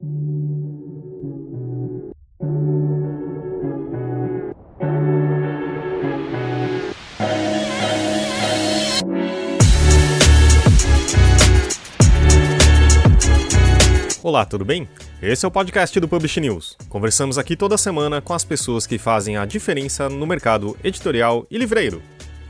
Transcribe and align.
Olá, 0.00 0.10
tudo 14.46 14.64
bem? 14.64 14.88
Esse 15.20 15.44
é 15.44 15.48
o 15.48 15.50
podcast 15.50 15.98
do 15.98 16.06
Publish 16.06 16.38
News. 16.38 16.76
Conversamos 16.88 17.36
aqui 17.36 17.56
toda 17.56 17.76
semana 17.76 18.20
com 18.20 18.32
as 18.32 18.44
pessoas 18.44 18.86
que 18.86 18.98
fazem 18.98 19.36
a 19.36 19.44
diferença 19.44 20.08
no 20.08 20.28
mercado 20.28 20.78
editorial 20.84 21.44
e 21.50 21.58
livreiro. 21.58 22.00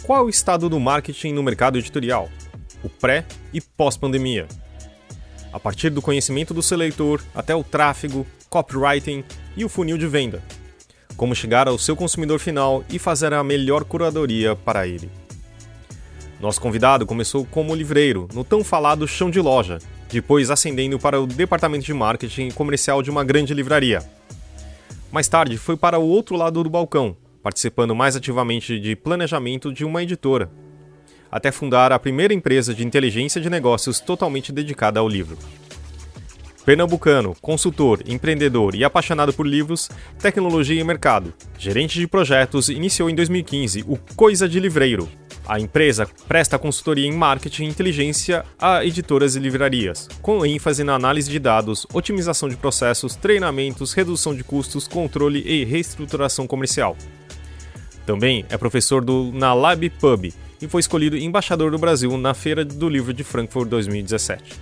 Qual 0.03 0.27
o 0.27 0.29
estado 0.29 0.69
do 0.69 0.79
marketing 0.79 1.33
no 1.33 1.43
mercado 1.43 1.79
editorial? 1.79 2.29
O 2.85 2.91
pré 2.91 3.25
e 3.55 3.61
pós-pandemia. 3.63 4.47
A 5.53 5.59
partir 5.59 5.91
do 5.91 6.03
conhecimento 6.03 6.53
do 6.53 6.63
seu 6.63 6.77
leitor 6.77 7.23
até 7.35 7.55
o 7.55 7.65
tráfego, 7.65 8.27
copywriting 8.49 9.25
e 9.57 9.65
o 9.65 9.69
funil 9.69 9.99
de 9.99 10.07
venda. 10.07 10.43
Como 11.17 11.35
chegar 11.35 11.69
ao 11.69 11.79
seu 11.79 11.97
consumidor 11.97 12.39
final 12.39 12.85
e 12.91 12.99
fazer 12.99 13.33
a 13.33 13.43
melhor 13.43 13.85
curadoria 13.85 14.55
para 14.55 14.87
ele. 14.87 15.11
Nosso 16.41 16.61
convidado 16.61 17.05
começou 17.05 17.45
como 17.45 17.75
livreiro, 17.75 18.29
no 18.33 18.45
tão 18.45 18.63
falado 18.63 19.09
chão 19.09 19.29
de 19.29 19.41
loja, 19.41 19.79
depois 20.09 20.51
ascendendo 20.51 20.99
para 20.99 21.21
o 21.21 21.27
departamento 21.27 21.85
de 21.85 21.93
marketing 21.93 22.51
comercial 22.51 23.03
de 23.03 23.11
uma 23.11 23.25
grande 23.25 23.53
livraria. 23.53 24.03
Mais 25.11 25.27
tarde, 25.27 25.57
foi 25.57 25.77
para 25.77 25.99
o 25.99 26.07
outro 26.07 26.37
lado 26.37 26.63
do 26.63 26.71
balcão, 26.71 27.17
participando 27.43 27.95
mais 27.95 28.15
ativamente 28.15 28.79
de 28.79 28.95
planejamento 28.95 29.73
de 29.73 29.85
uma 29.85 30.03
editora, 30.03 30.51
até 31.31 31.51
fundar 31.53 31.93
a 31.93 31.99
primeira 31.99 32.35
empresa 32.35 32.75
de 32.75 32.87
inteligência 32.87 33.41
de 33.41 33.51
negócios 33.51 34.01
totalmente 34.01 34.53
dedicada 34.53 35.01
ao 35.01 35.09
livro. 35.09 35.39
Pernambucano, 36.65 37.35
consultor, 37.41 38.03
empreendedor 38.07 38.75
e 38.75 38.85
apaixonado 38.85 39.33
por 39.33 39.47
livros, 39.47 39.89
tecnologia 40.21 40.81
e 40.81 40.85
mercado, 40.85 41.33
gerente 41.59 41.99
de 41.99 42.07
projetos, 42.07 42.69
iniciou 42.69 43.09
em 43.09 43.15
2015 43.15 43.85
o 43.89 43.97
Coisa 44.15 44.47
de 44.47 44.61
Livreiro, 44.61 45.09
a 45.49 45.59
empresa 45.59 46.07
presta 46.29 46.59
consultoria 46.59 47.07
em 47.07 47.13
marketing 47.13 47.65
e 47.65 47.69
inteligência 47.69 48.45
a 48.61 48.85
editoras 48.85 49.35
e 49.35 49.41
livrarias, 49.41 50.07
com 50.21 50.45
ênfase 50.45 50.85
na 50.85 50.95
análise 50.95 51.31
de 51.31 51.39
dados, 51.39 51.87
otimização 51.95 52.51
de 52.51 52.57
processos, 52.57 53.17
treinamentos, 53.17 53.95
redução 53.95 54.35
de 54.35 54.45
custos, 54.45 54.87
controle 54.87 55.41
e 55.41 55.65
reestruturação 55.65 56.47
comercial. 56.47 56.95
Também 58.05 58.45
é 58.51 58.59
professor 58.59 59.03
do, 59.03 59.33
na 59.33 59.55
Lab 59.55 59.89
Pub 59.89 60.31
e 60.61 60.67
foi 60.67 60.81
escolhido 60.81 61.17
embaixador 61.17 61.71
do 61.71 61.79
Brasil 61.79 62.17
na 62.17 62.35
Feira 62.35 62.65
do 62.65 62.89
Livro 62.89 63.13
de 63.13 63.23
Frankfurt 63.23 63.69
2017. 63.69 64.61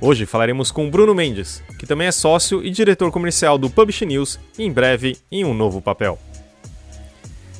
Hoje 0.00 0.26
falaremos 0.26 0.70
com 0.70 0.90
Bruno 0.90 1.14
Mendes, 1.14 1.62
que 1.78 1.86
também 1.86 2.08
é 2.08 2.12
sócio 2.12 2.64
e 2.64 2.70
diretor 2.70 3.10
comercial 3.10 3.56
do 3.56 3.70
Publish 3.70 4.04
News, 4.04 4.38
em 4.58 4.70
breve 4.70 5.16
em 5.30 5.44
um 5.44 5.54
novo 5.54 5.80
papel. 5.80 6.18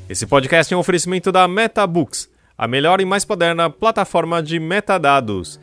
Esse 0.09 0.27
podcast 0.27 0.75
é 0.75 0.77
um 0.77 0.81
oferecimento 0.81 1.31
da 1.31 1.47
MetaBooks, 1.47 2.29
a 2.59 2.67
melhor 2.67 3.01
e 3.01 3.05
mais 3.05 3.25
moderna 3.25 3.71
plataforma 3.71 4.43
de 4.43 4.59
metadados, 4.59 5.59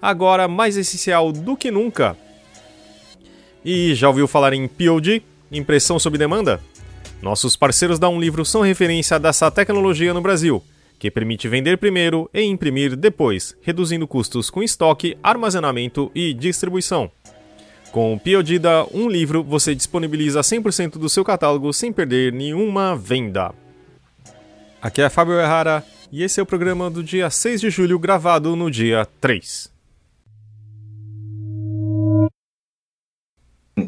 agora 0.00 0.48
mais 0.48 0.76
essencial 0.76 1.30
do 1.30 1.56
que 1.56 1.70
nunca. 1.70 2.16
E 3.64 3.94
já 3.94 4.08
ouviu 4.08 4.26
falar 4.26 4.54
em 4.54 4.66
POD, 4.66 5.22
impressão 5.52 5.98
sob 5.98 6.18
demanda? 6.18 6.60
Nossos 7.20 7.54
parceiros 7.54 7.98
da 7.98 8.08
Um 8.08 8.18
Livro 8.18 8.44
são 8.44 8.62
referência 8.62 9.20
dessa 9.20 9.50
tecnologia 9.50 10.12
no 10.12 10.20
Brasil, 10.20 10.62
que 11.02 11.10
permite 11.10 11.48
vender 11.48 11.78
primeiro 11.78 12.30
e 12.32 12.42
imprimir 12.42 12.94
depois, 12.94 13.56
reduzindo 13.60 14.06
custos 14.06 14.48
com 14.48 14.62
estoque, 14.62 15.18
armazenamento 15.20 16.12
e 16.14 16.32
distribuição. 16.32 17.10
Com 17.90 18.14
o 18.14 18.20
POD 18.20 18.60
da 18.60 18.86
Um 18.94 19.08
Livro, 19.08 19.42
você 19.42 19.74
disponibiliza 19.74 20.40
100% 20.42 20.98
do 20.98 21.08
seu 21.08 21.24
catálogo 21.24 21.72
sem 21.72 21.92
perder 21.92 22.32
nenhuma 22.32 22.94
venda. 22.94 23.52
Aqui 24.80 25.02
é 25.02 25.10
Fábio 25.10 25.40
Errara 25.40 25.84
e 26.12 26.22
esse 26.22 26.38
é 26.38 26.42
o 26.44 26.46
programa 26.46 26.88
do 26.88 27.02
dia 27.02 27.28
6 27.28 27.60
de 27.60 27.68
julho, 27.68 27.98
gravado 27.98 28.54
no 28.54 28.70
dia 28.70 29.04
3. 29.20 29.72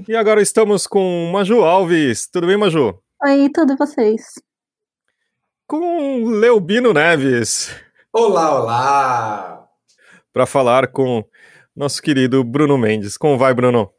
E 0.09 0.17
agora 0.17 0.43
estamos 0.43 0.85
com 0.89 1.31
Maju 1.33 1.63
Alves. 1.63 2.27
Tudo 2.27 2.49
bem, 2.49 2.57
Maju? 2.57 2.99
Oi, 3.25 3.49
tudo 3.55 3.75
e 3.75 3.77
vocês? 3.77 4.21
Com 5.67 6.29
Leobino 6.29 6.93
Neves. 6.93 7.75
Olá, 8.13 8.61
olá! 8.61 9.67
Para 10.31 10.45
falar 10.45 10.89
com 10.89 11.25
nosso 11.75 12.03
querido 12.03 12.45
Bruno 12.45 12.77
Mendes. 12.77 13.17
Como 13.17 13.39
vai, 13.39 13.55
Bruno? 13.55 13.91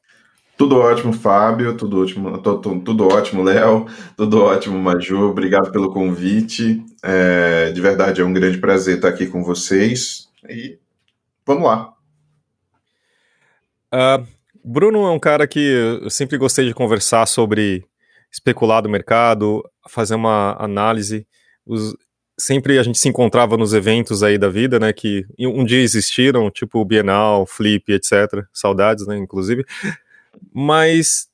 Tudo 0.56 0.78
ótimo, 0.78 1.12
Fábio. 1.12 1.76
Tudo 1.76 2.04
ótimo, 2.04 2.38
tudo, 2.38 2.80
tudo 2.82 3.08
ótimo, 3.08 3.42
Léo. 3.42 3.88
Tudo 4.16 4.44
ótimo, 4.44 4.78
Maju. 4.78 5.32
Obrigado 5.32 5.72
pelo 5.72 5.92
convite. 5.92 6.86
É, 7.02 7.72
de 7.72 7.82
verdade, 7.82 8.22
é 8.22 8.24
um 8.24 8.32
grande 8.32 8.60
prazer 8.60 8.98
estar 8.98 9.10
aqui 9.10 9.26
com 9.26 9.44
vocês. 9.44 10.30
E 10.48 10.78
vamos 11.44 11.64
lá. 11.64 11.92
Uh, 13.92 14.24
Bruno 14.64 15.08
é 15.08 15.12
um 15.12 15.20
cara 15.20 15.48
que 15.48 15.60
eu 16.04 16.12
sempre 16.12 16.38
gostei 16.38 16.68
de 16.68 16.76
conversar 16.76 17.26
sobre 17.26 17.84
especular 18.32 18.84
do 18.84 18.90
mercado, 18.90 19.68
fazer 19.90 20.14
uma 20.14 20.56
análise. 20.60 21.26
Os, 21.66 21.96
sempre 22.38 22.78
a 22.78 22.84
gente 22.84 22.98
se 22.98 23.08
encontrava 23.08 23.58
nos 23.58 23.74
eventos 23.74 24.22
aí 24.22 24.38
da 24.38 24.50
vida, 24.50 24.80
né, 24.80 24.92
que 24.92 25.26
um 25.40 25.64
dia 25.64 25.82
existiram, 25.82 26.52
tipo 26.52 26.84
Bienal, 26.84 27.46
Flip, 27.46 27.92
etc. 27.94 28.46
Saudades, 28.54 29.08
né, 29.08 29.18
inclusive 29.18 29.66
mas 30.54 31.28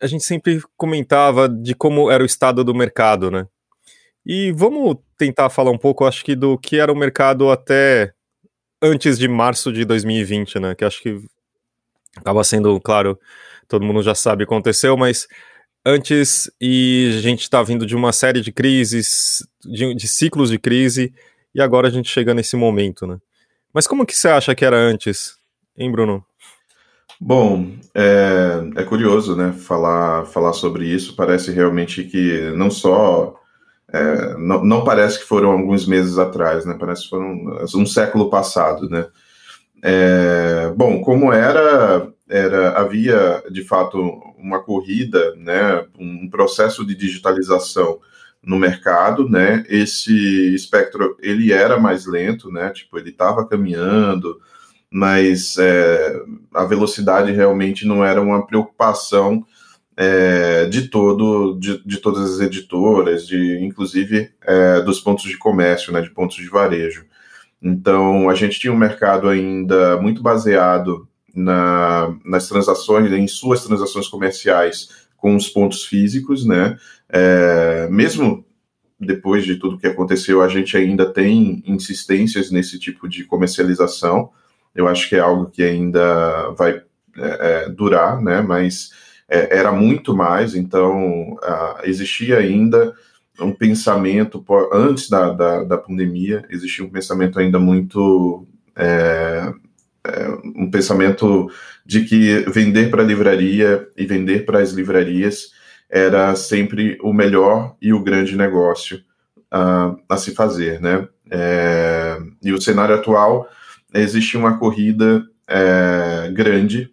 a 0.00 0.06
gente 0.06 0.24
sempre 0.24 0.62
comentava 0.76 1.48
de 1.48 1.74
como 1.74 2.10
era 2.10 2.22
o 2.22 2.26
estado 2.26 2.64
do 2.64 2.74
mercado, 2.74 3.30
né? 3.30 3.46
E 4.24 4.52
vamos 4.52 4.96
tentar 5.16 5.50
falar 5.50 5.70
um 5.70 5.78
pouco, 5.78 6.04
acho 6.04 6.24
que, 6.24 6.34
do 6.34 6.58
que 6.58 6.78
era 6.78 6.92
o 6.92 6.96
mercado 6.96 7.50
até 7.50 8.12
antes 8.80 9.18
de 9.18 9.28
março 9.28 9.72
de 9.72 9.84
2020, 9.84 10.58
né? 10.58 10.74
Que 10.74 10.84
acho 10.84 11.00
que 11.02 11.20
acaba 12.16 12.42
sendo, 12.44 12.80
claro, 12.80 13.18
todo 13.68 13.84
mundo 13.84 14.02
já 14.02 14.14
sabe 14.14 14.44
o 14.44 14.46
que 14.46 14.52
aconteceu, 14.52 14.96
mas 14.96 15.28
antes 15.84 16.50
e 16.60 17.14
a 17.18 17.20
gente 17.20 17.42
está 17.42 17.62
vindo 17.62 17.84
de 17.84 17.96
uma 17.96 18.12
série 18.12 18.40
de 18.40 18.52
crises, 18.52 19.46
de, 19.64 19.94
de, 19.94 20.08
ciclos 20.08 20.50
de 20.50 20.58
crise, 20.58 21.12
e 21.54 21.60
agora 21.60 21.88
a 21.88 21.90
gente 21.90 22.08
chega 22.08 22.34
nesse 22.34 22.56
momento, 22.56 23.06
né? 23.06 23.18
Mas 23.72 23.86
como 23.86 24.06
que 24.06 24.16
você 24.16 24.28
acha 24.28 24.54
que 24.54 24.64
era 24.64 24.76
antes, 24.76 25.36
hein, 25.76 25.90
Bruno? 25.90 26.24
Bom, 27.20 27.72
é, 27.94 28.64
é, 28.76 28.82
curioso, 28.82 29.36
né, 29.36 29.52
falar, 29.52 30.26
falar 30.26 30.52
sobre 30.52 30.86
isso. 30.86 31.14
Parece 31.14 31.52
realmente 31.52 32.02
que 32.04 32.50
não 32.56 32.70
só. 32.70 33.36
É, 33.92 34.34
não, 34.38 34.64
não, 34.64 34.84
parece 34.84 35.20
que 35.20 35.24
foram 35.24 35.52
alguns 35.52 35.86
meses 35.86 36.18
atrás, 36.18 36.64
né? 36.64 36.76
Parece 36.78 37.04
que 37.04 37.10
foram 37.10 37.66
um 37.76 37.86
século 37.86 38.28
passado, 38.28 38.88
né? 38.88 39.06
É, 39.82 40.72
bom, 40.76 41.00
como 41.00 41.32
era, 41.32 42.11
era 42.28 42.78
havia 42.78 43.42
de 43.50 43.62
fato 43.64 43.98
uma 44.38 44.62
corrida, 44.62 45.34
né? 45.36 45.86
Um 45.98 46.28
processo 46.30 46.84
de 46.84 46.94
digitalização 46.94 48.00
no 48.42 48.58
mercado, 48.58 49.28
né? 49.28 49.64
Esse 49.68 50.54
espectro 50.54 51.16
ele 51.20 51.52
era 51.52 51.78
mais 51.78 52.06
lento, 52.06 52.50
né? 52.50 52.70
Tipo, 52.70 52.98
ele 52.98 53.10
estava 53.10 53.46
caminhando 53.46 54.40
mas 54.92 55.56
é, 55.56 56.22
a 56.52 56.64
velocidade 56.64 57.32
realmente 57.32 57.86
não 57.86 58.04
era 58.04 58.20
uma 58.20 58.46
preocupação 58.46 59.44
é, 59.96 60.66
de 60.66 60.88
todo 60.88 61.58
de, 61.58 61.82
de, 61.84 61.96
todas 61.96 62.34
as 62.34 62.40
editoras, 62.40 63.26
de 63.26 63.58
inclusive 63.64 64.30
é, 64.42 64.82
dos 64.82 65.00
pontos 65.00 65.24
de 65.24 65.38
comércio, 65.38 65.92
né, 65.92 66.02
de 66.02 66.10
pontos 66.10 66.36
de 66.36 66.48
varejo. 66.48 67.06
Então 67.62 68.28
a 68.28 68.34
gente 68.34 68.60
tinha 68.60 68.72
um 68.72 68.76
mercado 68.76 69.28
ainda 69.28 69.96
muito 69.96 70.22
baseado 70.22 71.08
na, 71.34 72.14
nas 72.24 72.48
transações, 72.48 73.10
em 73.12 73.26
suas 73.26 73.64
transações 73.64 74.08
comerciais 74.08 74.88
com 75.16 75.36
os 75.36 75.48
pontos 75.48 75.84
físicos, 75.84 76.44
né? 76.44 76.76
É, 77.08 77.88
mesmo 77.90 78.44
depois 78.98 79.44
de 79.44 79.56
tudo 79.56 79.78
que 79.78 79.86
aconteceu, 79.86 80.42
a 80.42 80.48
gente 80.48 80.76
ainda 80.76 81.06
tem 81.06 81.62
insistências 81.66 82.50
nesse 82.50 82.78
tipo 82.78 83.08
de 83.08 83.24
comercialização 83.24 84.30
eu 84.74 84.88
acho 84.88 85.08
que 85.08 85.16
é 85.16 85.20
algo 85.20 85.50
que 85.50 85.62
ainda 85.62 86.50
vai 86.52 86.82
é, 87.16 87.64
é, 87.66 87.68
durar, 87.68 88.20
né? 88.20 88.40
Mas 88.40 88.90
é, 89.28 89.58
era 89.58 89.70
muito 89.72 90.14
mais, 90.14 90.54
então 90.54 91.34
uh, 91.34 91.84
existia 91.84 92.38
ainda 92.38 92.94
um 93.40 93.52
pensamento, 93.52 94.44
antes 94.72 95.08
da, 95.08 95.32
da, 95.32 95.64
da, 95.64 95.78
pandemia, 95.78 96.44
existia 96.50 96.84
um 96.84 96.90
pensamento 96.90 97.38
ainda 97.38 97.58
muito. 97.58 98.46
É, 100.04 100.28
um 100.56 100.68
pensamento 100.70 101.48
de 101.86 102.04
que 102.04 102.40
vender 102.50 102.90
para 102.90 103.02
a 103.02 103.06
livraria 103.06 103.88
e 103.96 104.04
vender 104.04 104.44
para 104.44 104.60
as 104.60 104.72
livrarias 104.72 105.52
era 105.88 106.34
sempre 106.34 106.98
o 107.02 107.12
melhor 107.12 107.76
e 107.80 107.92
o 107.92 108.02
grande 108.02 108.36
negócio 108.36 108.96
uh, 109.52 109.96
a 110.08 110.16
se 110.16 110.34
fazer, 110.34 110.80
né? 110.80 111.06
É, 111.30 112.18
e 112.42 112.52
o 112.52 112.60
cenário 112.60 112.94
atual 112.94 113.48
existia 113.94 114.40
uma 114.40 114.58
corrida 114.58 115.24
é, 115.46 116.30
grande 116.32 116.90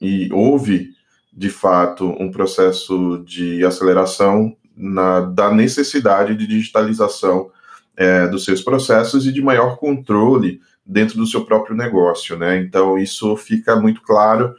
e 0.00 0.28
houve, 0.32 0.90
de 1.32 1.48
fato, 1.48 2.08
um 2.18 2.30
processo 2.30 3.22
de 3.24 3.64
aceleração 3.64 4.56
na, 4.76 5.20
da 5.20 5.52
necessidade 5.52 6.34
de 6.34 6.46
digitalização 6.46 7.50
é, 7.96 8.26
dos 8.26 8.44
seus 8.44 8.62
processos 8.62 9.26
e 9.26 9.32
de 9.32 9.40
maior 9.40 9.76
controle 9.76 10.60
dentro 10.84 11.16
do 11.16 11.26
seu 11.26 11.44
próprio 11.44 11.76
negócio, 11.76 12.36
né? 12.36 12.58
Então, 12.58 12.98
isso 12.98 13.36
fica 13.36 13.76
muito 13.76 14.02
claro 14.02 14.54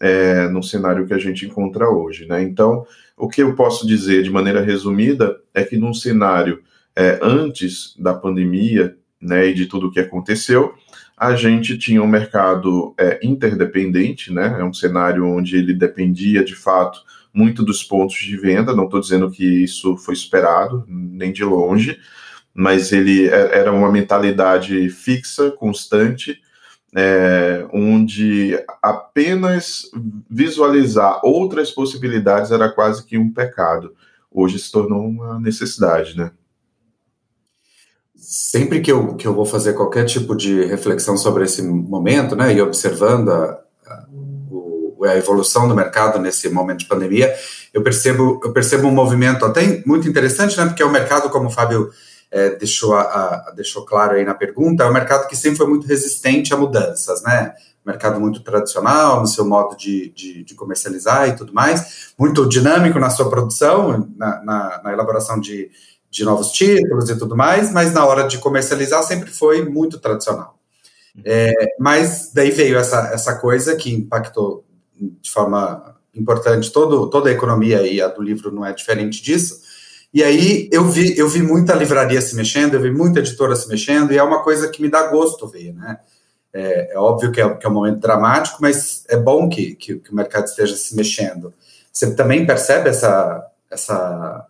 é, 0.00 0.48
no 0.48 0.62
cenário 0.62 1.06
que 1.06 1.14
a 1.14 1.18
gente 1.18 1.46
encontra 1.46 1.88
hoje, 1.88 2.26
né? 2.26 2.42
Então, 2.42 2.86
o 3.16 3.28
que 3.28 3.42
eu 3.42 3.54
posso 3.54 3.86
dizer 3.86 4.22
de 4.22 4.30
maneira 4.30 4.60
resumida 4.60 5.40
é 5.54 5.64
que 5.64 5.76
num 5.76 5.94
cenário 5.94 6.62
é, 6.94 7.18
antes 7.22 7.94
da 7.98 8.14
pandemia, 8.14 8.96
né, 9.20 9.48
e 9.48 9.54
de 9.54 9.66
tudo 9.66 9.88
o 9.88 9.90
que 9.90 10.00
aconteceu, 10.00 10.74
a 11.16 11.34
gente 11.34 11.78
tinha 11.78 12.02
um 12.02 12.06
mercado 12.06 12.94
é, 12.98 13.18
interdependente, 13.22 14.32
né? 14.32 14.56
É 14.58 14.64
um 14.64 14.72
cenário 14.72 15.26
onde 15.26 15.56
ele 15.56 15.72
dependia 15.72 16.44
de 16.44 16.54
fato 16.54 17.00
muito 17.32 17.62
dos 17.62 17.82
pontos 17.82 18.16
de 18.16 18.36
venda. 18.36 18.74
Não 18.74 18.84
estou 18.84 19.00
dizendo 19.00 19.30
que 19.30 19.44
isso 19.44 19.96
foi 19.96 20.14
esperado, 20.14 20.84
nem 20.86 21.32
de 21.32 21.42
longe, 21.42 21.98
mas 22.56 22.90
ele 22.90 23.28
é, 23.28 23.58
era 23.58 23.70
uma 23.70 23.92
mentalidade 23.92 24.88
fixa, 24.88 25.50
constante, 25.50 26.40
é, 26.96 27.66
onde 27.70 28.58
apenas 28.82 29.82
visualizar 30.30 31.20
outras 31.22 31.70
possibilidades 31.70 32.50
era 32.50 32.70
quase 32.70 33.04
que 33.04 33.18
um 33.18 33.30
pecado. 33.30 33.94
Hoje 34.30 34.58
se 34.58 34.72
tornou 34.72 35.06
uma 35.06 35.38
necessidade, 35.38 36.16
né? 36.16 36.30
Sempre 38.14 38.80
que 38.80 38.90
eu, 38.90 39.14
que 39.14 39.28
eu 39.28 39.34
vou 39.34 39.44
fazer 39.44 39.74
qualquer 39.74 40.06
tipo 40.06 40.34
de 40.34 40.64
reflexão 40.64 41.18
sobre 41.18 41.44
esse 41.44 41.62
momento, 41.62 42.34
né, 42.34 42.54
e 42.54 42.60
observando 42.62 43.28
a, 43.28 43.60
a, 43.86 44.06
a 45.10 45.16
evolução 45.16 45.68
do 45.68 45.76
mercado 45.76 46.18
nesse 46.18 46.48
momento 46.48 46.78
de 46.78 46.86
pandemia, 46.86 47.32
eu 47.72 47.82
percebo, 47.82 48.40
eu 48.42 48.52
percebo 48.52 48.88
um 48.88 48.92
movimento 48.92 49.44
até 49.44 49.82
muito 49.86 50.08
interessante, 50.08 50.56
né, 50.56 50.64
porque 50.64 50.82
é 50.82 50.86
o 50.86 50.90
mercado, 50.90 51.28
como 51.28 51.48
o 51.48 51.50
Fábio 51.50 51.90
é, 52.36 52.50
deixou, 52.54 52.94
a, 52.94 53.00
a, 53.00 53.50
deixou 53.52 53.86
claro 53.86 54.14
aí 54.14 54.24
na 54.24 54.34
pergunta, 54.34 54.84
é 54.84 54.86
um 54.86 54.92
mercado 54.92 55.26
que 55.26 55.34
sempre 55.34 55.56
foi 55.56 55.66
muito 55.66 55.86
resistente 55.86 56.52
a 56.52 56.56
mudanças, 56.56 57.22
né? 57.22 57.54
Mercado 57.84 58.20
muito 58.20 58.40
tradicional 58.40 59.20
no 59.20 59.26
seu 59.26 59.44
modo 59.44 59.74
de, 59.74 60.10
de, 60.10 60.44
de 60.44 60.54
comercializar 60.54 61.28
e 61.28 61.36
tudo 61.36 61.54
mais, 61.54 62.12
muito 62.18 62.46
dinâmico 62.46 62.98
na 62.98 63.08
sua 63.08 63.30
produção, 63.30 64.06
na, 64.16 64.42
na, 64.44 64.80
na 64.84 64.92
elaboração 64.92 65.40
de, 65.40 65.70
de 66.10 66.24
novos 66.24 66.50
títulos 66.52 67.08
e 67.08 67.16
tudo 67.16 67.34
mais, 67.34 67.72
mas 67.72 67.94
na 67.94 68.04
hora 68.04 68.28
de 68.28 68.36
comercializar 68.36 69.02
sempre 69.04 69.30
foi 69.30 69.66
muito 69.66 69.98
tradicional. 69.98 70.58
É, 71.24 71.54
mas 71.78 72.32
daí 72.34 72.50
veio 72.50 72.76
essa, 72.76 73.08
essa 73.14 73.36
coisa 73.36 73.74
que 73.76 73.94
impactou 73.94 74.62
de 74.94 75.30
forma 75.30 75.96
importante 76.14 76.70
todo, 76.70 77.08
toda 77.08 77.30
a 77.30 77.32
economia 77.32 77.86
e 77.86 78.02
a 78.02 78.08
do 78.08 78.22
livro 78.22 78.52
não 78.52 78.66
é 78.66 78.74
diferente 78.74 79.22
disso, 79.22 79.65
e 80.16 80.24
aí 80.24 80.66
eu 80.72 80.82
vi, 80.86 81.14
eu 81.18 81.28
vi 81.28 81.42
muita 81.42 81.74
livraria 81.74 82.22
se 82.22 82.34
mexendo, 82.34 82.72
eu 82.72 82.80
vi 82.80 82.90
muita 82.90 83.18
editora 83.18 83.54
se 83.54 83.68
mexendo, 83.68 84.12
e 84.12 84.16
é 84.16 84.22
uma 84.22 84.42
coisa 84.42 84.70
que 84.70 84.80
me 84.80 84.88
dá 84.88 85.08
gosto 85.08 85.46
ver, 85.46 85.74
né? 85.74 85.98
É, 86.54 86.94
é 86.94 86.98
óbvio 86.98 87.30
que 87.30 87.38
é, 87.38 87.46
que 87.54 87.66
é, 87.66 87.68
um 87.68 87.74
momento 87.74 88.00
dramático, 88.00 88.56
mas 88.62 89.04
é 89.10 89.16
bom 89.18 89.46
que, 89.46 89.74
que, 89.74 89.96
que, 89.96 90.10
o 90.10 90.16
mercado 90.16 90.46
esteja 90.46 90.74
se 90.74 90.96
mexendo. 90.96 91.52
Você 91.92 92.14
também 92.14 92.46
percebe 92.46 92.88
essa, 92.88 93.46
essa, 93.70 94.46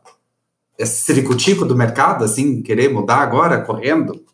esse 0.78 1.02
ciricutico 1.02 1.64
do 1.64 1.74
mercado, 1.74 2.24
assim, 2.24 2.62
querer 2.62 2.88
mudar 2.88 3.16
agora, 3.16 3.60
correndo? 3.60 4.24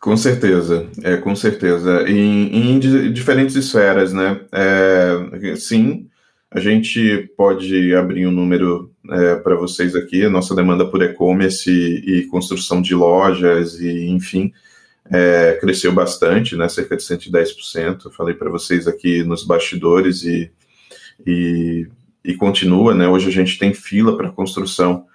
Com 0.00 0.16
certeza, 0.16 0.86
é, 1.02 1.18
com 1.18 1.36
certeza. 1.36 2.08
Em, 2.08 2.76
em 2.76 3.12
diferentes 3.12 3.56
esferas, 3.56 4.14
né? 4.14 4.40
É, 4.50 5.54
sim, 5.54 6.08
a 6.50 6.58
gente 6.58 7.30
pode 7.36 7.94
abrir 7.94 8.26
um 8.26 8.32
número 8.32 8.91
é, 9.12 9.36
para 9.36 9.54
vocês 9.54 9.94
aqui. 9.94 10.24
A 10.24 10.30
nossa 10.30 10.54
demanda 10.54 10.86
por 10.86 11.02
e-commerce 11.02 11.70
e, 11.70 12.18
e, 12.18 12.26
construção 12.26 12.80
de 12.80 12.94
lojas 12.94 13.78
e, 13.80 14.06
enfim, 14.08 14.52
é, 15.10 15.58
cresceu 15.60 15.92
bastante, 15.92 16.56
né, 16.56 16.68
cerca 16.68 16.96
de 16.96 17.02
110%. 17.02 18.06
Eu 18.06 18.10
falei 18.10 18.34
para 18.34 18.50
vocês 18.50 18.88
aqui 18.88 19.22
nos 19.22 19.44
bastidores 19.44 20.24
e, 20.24 20.50
e, 21.26 21.86
e, 22.24 22.34
continua. 22.34 22.94
Né, 22.94 23.06
hoje 23.08 23.28
a 23.28 23.32
gente 23.32 23.58
tem 23.58 23.74
fila 23.74 24.16
para 24.16 24.30
construção 24.30 25.06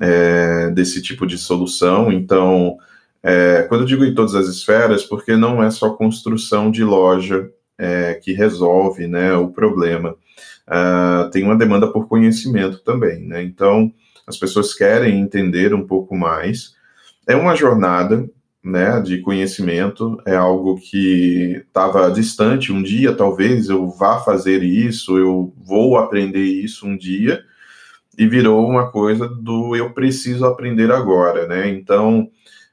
é, 0.00 0.70
desse 0.70 1.00
tipo 1.00 1.26
de 1.26 1.38
solução. 1.38 2.12
Então, 2.12 2.76
é, 3.22 3.64
quando 3.68 3.82
eu 3.82 3.86
digo 3.86 4.04
em 4.04 4.14
todas 4.14 4.34
as 4.34 4.46
esferas, 4.46 5.04
porque 5.04 5.36
não 5.36 5.62
é 5.62 5.70
só 5.70 5.90
construção 5.90 6.70
de 6.70 6.84
loja 6.84 7.50
é, 7.78 8.14
que 8.14 8.32
resolve 8.32 9.06
né, 9.06 9.34
o 9.34 9.48
problema 9.48 10.16
uh, 10.68 11.30
tem 11.30 11.42
uma 11.42 11.56
demanda 11.56 11.90
por 11.90 12.06
conhecimento 12.06 12.78
também, 12.80 13.26
né? 13.26 13.42
Então, 13.42 13.92
as 14.26 14.36
pessoas 14.36 14.74
querem 14.74 15.20
entender 15.20 15.74
um 15.74 15.86
pouco 15.86 16.14
mais. 16.16 16.74
É 17.26 17.34
uma 17.34 17.56
jornada, 17.56 18.28
né, 18.62 19.00
de 19.00 19.18
conhecimento, 19.18 20.20
é 20.26 20.36
algo 20.36 20.78
que 20.78 21.62
estava 21.66 22.10
distante. 22.10 22.72
Um 22.72 22.82
dia, 22.82 23.14
talvez, 23.14 23.68
eu 23.68 23.88
vá 23.88 24.18
fazer 24.20 24.62
isso, 24.62 25.18
eu 25.18 25.52
vou 25.56 25.96
aprender 25.96 26.42
isso 26.44 26.86
um 26.86 26.96
dia, 26.96 27.42
e 28.16 28.26
virou 28.26 28.68
uma 28.68 28.90
coisa 28.90 29.28
do 29.28 29.76
eu 29.76 29.92
preciso 29.92 30.44
aprender 30.44 30.90
agora, 30.90 31.46
né? 31.46 31.68
Então, 31.68 32.28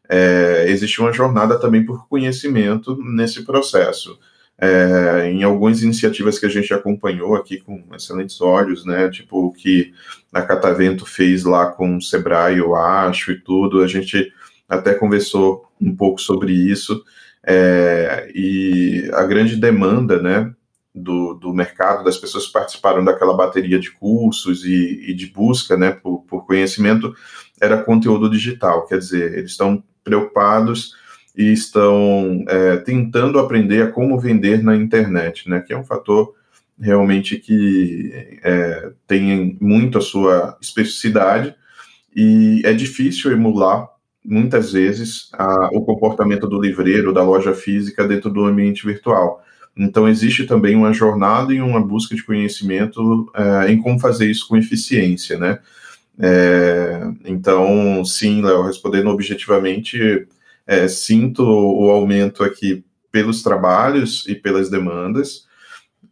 é, 0.09 0.65
existe 0.67 0.99
uma 0.99 1.13
jornada 1.13 1.59
também 1.59 1.85
por 1.85 2.07
conhecimento 2.07 2.97
nesse 3.01 3.43
processo 3.43 4.19
é, 4.57 5.29
em 5.29 5.43
algumas 5.43 5.83
iniciativas 5.83 6.39
que 6.39 6.45
a 6.45 6.49
gente 6.49 6.73
acompanhou 6.73 7.35
aqui 7.35 7.59
com 7.59 7.83
excelentes 7.93 8.39
olhos, 8.39 8.85
né? 8.85 9.09
Tipo 9.09 9.47
o 9.47 9.51
que 9.51 9.93
a 10.33 10.41
Catavento 10.41 11.05
fez 11.05 11.43
lá 11.43 11.67
com 11.67 11.97
o 11.97 12.01
Sebrae, 12.01 12.57
eu 12.57 12.75
acho, 12.75 13.31
e 13.31 13.39
tudo. 13.39 13.81
A 13.81 13.87
gente 13.87 14.31
até 14.67 14.93
conversou 14.93 15.69
um 15.79 15.95
pouco 15.95 16.21
sobre 16.21 16.53
isso. 16.53 17.03
É, 17.45 18.31
e 18.33 19.09
a 19.13 19.23
grande 19.23 19.55
demanda, 19.55 20.21
né? 20.21 20.53
Do, 20.97 21.33
do 21.33 21.53
mercado, 21.53 22.05
das 22.05 22.17
pessoas 22.17 22.47
que 22.47 22.53
participaram 22.53 23.03
daquela 23.03 23.35
bateria 23.35 23.77
de 23.77 23.91
cursos 23.91 24.63
e, 24.63 25.09
e 25.09 25.13
de 25.13 25.25
busca 25.25 25.75
né, 25.75 25.91
por, 25.91 26.19
por 26.21 26.45
conhecimento, 26.45 27.13
era 27.59 27.83
conteúdo 27.83 28.29
digital. 28.29 28.87
Quer 28.87 28.99
dizer, 28.99 29.37
eles 29.37 29.51
estão 29.51 29.83
preocupados 30.05 30.93
e 31.37 31.51
estão 31.51 32.43
é, 32.47 32.77
tentando 32.77 33.39
aprender 33.39 33.81
a 33.81 33.91
como 33.91 34.19
vender 34.19 34.63
na 34.63 34.75
internet, 34.75 35.49
né? 35.49 35.59
Que 35.59 35.73
é 35.73 35.77
um 35.77 35.83
fator 35.83 36.33
realmente 36.79 37.37
que 37.37 38.39
é, 38.43 38.91
tem 39.07 39.57
muito 39.59 39.97
a 39.97 40.01
sua 40.01 40.57
especificidade 40.61 41.55
e 42.15 42.61
é 42.63 42.73
difícil 42.73 43.31
emular 43.31 43.87
muitas 44.23 44.71
vezes 44.73 45.29
a, 45.33 45.69
o 45.71 45.85
comportamento 45.85 46.47
do 46.47 46.59
livreiro, 46.59 47.13
da 47.13 47.23
loja 47.23 47.53
física 47.53 48.07
dentro 48.07 48.29
do 48.29 48.45
ambiente 48.45 48.85
virtual. 48.85 49.43
Então 49.77 50.07
existe 50.07 50.45
também 50.45 50.75
uma 50.75 50.93
jornada 50.93 51.53
e 51.53 51.61
uma 51.61 51.85
busca 51.85 52.15
de 52.15 52.23
conhecimento 52.23 53.29
é, 53.35 53.71
em 53.71 53.81
como 53.81 53.99
fazer 53.99 54.29
isso 54.29 54.47
com 54.47 54.57
eficiência, 54.57 55.37
né? 55.37 55.59
É, 56.17 57.09
então, 57.25 58.03
sim, 58.05 58.41
Léo, 58.41 58.63
respondendo 58.63 59.09
objetivamente, 59.09 60.25
é, 60.67 60.87
sinto 60.87 61.43
o 61.43 61.89
aumento 61.91 62.43
aqui 62.43 62.83
pelos 63.11 63.41
trabalhos 63.43 64.25
e 64.27 64.35
pelas 64.35 64.69
demandas. 64.69 65.45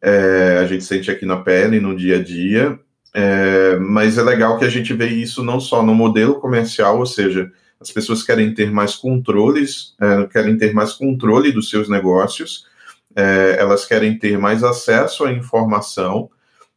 É, 0.02 0.60
a 0.62 0.66
gente 0.66 0.84
sente 0.84 1.10
aqui 1.10 1.26
na 1.26 1.38
pele, 1.38 1.80
no 1.80 1.96
dia 1.96 2.18
a 2.18 2.24
dia, 2.24 2.80
é, 3.14 3.78
mas 3.78 4.18
é 4.18 4.24
legal 4.24 4.58
que 4.58 4.66
a 4.66 4.70
gente 4.70 4.94
vê 4.94 5.08
isso 5.08 5.44
não 5.44 5.60
só 5.60 5.84
no 5.84 5.94
modelo 5.94 6.40
comercial, 6.40 7.00
ou 7.00 7.06
seja, 7.06 7.52
as 7.80 7.92
pessoas 7.92 8.24
querem 8.24 8.54
ter 8.54 8.72
mais 8.72 8.96
controles, 8.96 9.96
é, 10.02 10.28
querem 10.28 10.58
ter 10.58 10.74
mais 10.74 10.94
controle 10.94 11.52
dos 11.52 11.70
seus 11.70 11.90
negócios, 11.90 12.66
é, 13.16 13.58
elas 13.60 13.86
querem 13.86 14.18
ter 14.18 14.38
mais 14.38 14.64
acesso 14.64 15.26
à 15.26 15.32
informação 15.32 16.30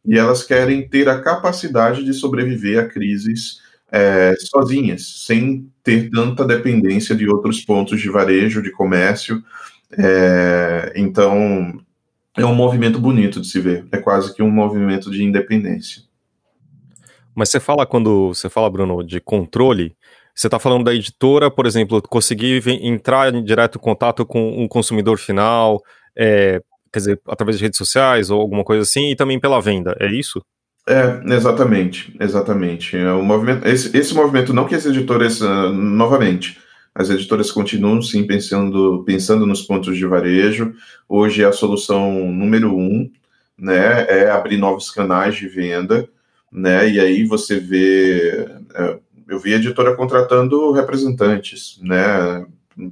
e 0.05 0.17
elas 0.17 0.43
querem 0.43 0.87
ter 0.87 1.09
a 1.09 1.21
capacidade 1.21 2.03
de 2.03 2.13
sobreviver 2.13 2.79
a 2.79 2.87
crises 2.87 3.61
é, 3.91 4.33
sozinhas, 4.39 5.25
sem 5.25 5.69
ter 5.83 6.09
tanta 6.09 6.45
dependência 6.45 7.15
de 7.15 7.27
outros 7.29 7.61
pontos 7.63 7.99
de 8.01 8.09
varejo, 8.09 8.61
de 8.61 8.71
comércio. 8.71 9.43
É, 9.97 10.93
então, 10.95 11.79
é 12.35 12.45
um 12.45 12.55
movimento 12.55 12.99
bonito 12.99 13.41
de 13.41 13.47
se 13.47 13.59
ver. 13.59 13.87
É 13.91 13.97
quase 13.97 14.33
que 14.35 14.43
um 14.43 14.51
movimento 14.51 15.09
de 15.09 15.23
independência. 15.23 16.03
Mas 17.33 17.49
você 17.49 17.59
fala 17.59 17.85
quando 17.85 18.29
você 18.29 18.49
fala, 18.49 18.69
Bruno, 18.69 19.03
de 19.03 19.21
controle, 19.21 19.95
você 20.33 20.47
está 20.47 20.59
falando 20.59 20.85
da 20.85 20.93
editora, 20.93 21.49
por 21.49 21.65
exemplo, 21.65 22.01
conseguir 22.01 22.63
entrar 22.67 23.33
em 23.33 23.43
direto 23.43 23.79
contato 23.79 24.25
com 24.25 24.61
um 24.61 24.67
consumidor 24.67 25.17
final, 25.17 25.81
é, 26.15 26.61
quer 26.91 26.99
dizer, 26.99 27.21
através 27.27 27.57
de 27.57 27.63
redes 27.63 27.77
sociais 27.77 28.29
ou 28.29 28.41
alguma 28.41 28.63
coisa 28.63 28.83
assim, 28.83 29.11
e 29.11 29.15
também 29.15 29.39
pela 29.39 29.61
venda, 29.61 29.95
é 29.99 30.07
isso? 30.07 30.41
É, 30.87 31.35
exatamente, 31.35 32.15
exatamente. 32.19 32.95
É 32.95 33.11
o 33.11 33.21
movimento, 33.21 33.67
esse, 33.67 33.95
esse 33.97 34.13
movimento, 34.13 34.53
não 34.53 34.65
que 34.65 34.75
as 34.75 34.85
editoras, 34.85 35.41
uh, 35.41 35.69
novamente, 35.69 36.57
as 36.95 37.09
editoras 37.09 37.51
continuam 37.51 38.01
sim 38.01 38.25
pensando, 38.25 39.03
pensando 39.05 39.45
nos 39.45 39.61
pontos 39.61 39.97
de 39.97 40.05
varejo. 40.05 40.73
Hoje 41.07 41.43
é 41.43 41.45
a 41.45 41.51
solução 41.51 42.31
número 42.31 42.75
um 42.75 43.11
né, 43.57 44.05
é 44.07 44.29
abrir 44.29 44.57
novos 44.57 44.91
canais 44.91 45.35
de 45.35 45.47
venda, 45.47 46.07
né, 46.51 46.89
e 46.89 46.99
aí 46.99 47.25
você 47.25 47.59
vê, 47.59 48.47
é, 48.75 48.99
eu 49.27 49.39
vi 49.39 49.53
a 49.53 49.57
editora 49.57 49.95
contratando 49.95 50.71
representantes, 50.71 51.79
né, 51.81 52.45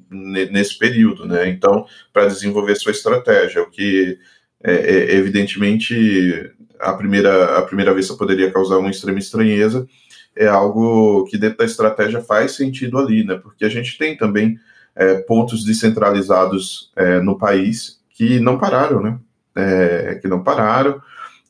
nesse 0.09 0.77
período, 0.79 1.25
né, 1.25 1.47
então, 1.47 1.85
para 2.11 2.27
desenvolver 2.27 2.75
sua 2.75 2.91
estratégia, 2.91 3.61
o 3.61 3.69
que, 3.69 4.17
é, 4.63 4.73
é, 4.73 5.15
evidentemente, 5.15 6.51
a 6.85 6.93
primeira, 6.93 7.57
a 7.57 7.61
primeira 7.63 7.93
vista 7.93 8.13
poderia 8.15 8.51
causar 8.51 8.77
uma 8.77 8.89
extrema 8.89 9.19
estranheza, 9.19 9.87
é 10.35 10.47
algo 10.47 11.25
que 11.25 11.37
dentro 11.37 11.59
da 11.59 11.65
estratégia 11.65 12.21
faz 12.21 12.53
sentido 12.53 12.97
ali, 12.97 13.23
né, 13.23 13.35
porque 13.35 13.65
a 13.65 13.69
gente 13.69 13.97
tem 13.97 14.17
também 14.17 14.59
é, 14.95 15.15
pontos 15.15 15.63
descentralizados 15.63 16.91
é, 16.95 17.19
no 17.19 17.37
país 17.37 17.99
que 18.11 18.39
não 18.39 18.57
pararam, 18.57 19.01
né? 19.01 19.19
É, 19.53 20.19
que 20.21 20.27
não 20.27 20.41
pararam, 20.41 21.01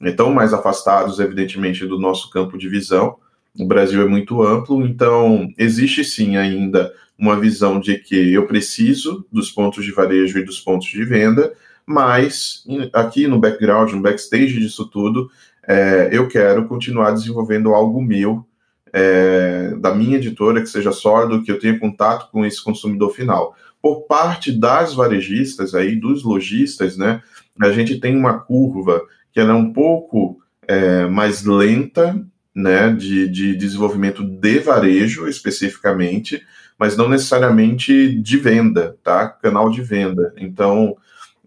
estão 0.02 0.32
mais 0.32 0.54
afastados, 0.54 1.20
evidentemente, 1.20 1.86
do 1.86 2.00
nosso 2.00 2.30
campo 2.30 2.58
de 2.58 2.68
visão. 2.68 3.18
O 3.58 3.66
Brasil 3.66 4.02
é 4.02 4.06
muito 4.06 4.44
amplo, 4.44 4.86
então 4.86 5.52
existe 5.58 6.04
sim 6.04 6.38
ainda 6.38 6.92
uma 7.18 7.40
visão 7.40 7.80
de 7.80 7.98
que 7.98 8.34
eu 8.34 8.46
preciso 8.46 9.26
dos 9.32 9.50
pontos 9.50 9.86
de 9.86 9.92
varejo 9.92 10.38
e 10.38 10.44
dos 10.44 10.60
pontos 10.60 10.88
de 10.88 11.04
venda, 11.06 11.54
mas 11.86 12.64
aqui 12.94 13.28
no 13.28 13.40
background, 13.40 13.94
no 13.94 14.02
backstage 14.02 14.60
disso 14.60 14.86
tudo, 14.88 15.30
é, 15.68 16.10
eu 16.12 16.28
quero 16.28 16.68
continuar 16.68 17.12
desenvolvendo 17.12 17.74
algo 17.74 18.02
meu 18.02 18.46
é, 18.94 19.76
da 19.78 19.94
minha 19.94 20.18
editora 20.18 20.62
que 20.62 20.68
seja 20.68 20.92
sólido, 20.92 21.44
que 21.44 21.52
eu 21.52 21.60
tenha 21.60 21.78
contato 21.78 22.32
com 22.32 22.46
esse 22.46 22.64
consumidor 22.64 23.14
final. 23.14 23.56
Por 23.82 24.04
parte 24.04 24.52
das 24.52 24.94
varejistas 24.94 25.76
aí, 25.76 25.96
dos 25.96 26.24
lojistas, 26.24 26.98
né, 26.98 27.22
a 27.62 27.72
gente 27.72 28.00
tem 28.00 28.16
uma 28.16 28.40
curva 28.40 29.02
que 29.34 29.40
ela 29.40 29.52
é 29.52 29.56
um 29.56 29.74
pouco 29.74 30.40
é, 30.68 31.06
mais 31.08 31.44
lenta, 31.44 32.20
né, 32.56 32.90
de, 32.94 33.28
de 33.28 33.56
desenvolvimento 33.56 34.24
de 34.24 34.60
varejo 34.60 35.28
especificamente, 35.28 36.42
mas 36.80 36.96
não 36.96 37.10
necessariamente 37.10 38.16
de 38.16 38.38
venda, 38.38 38.98
tá? 39.04 39.28
Canal 39.28 39.70
de 39.70 39.82
venda. 39.82 40.34
Então, 40.38 40.96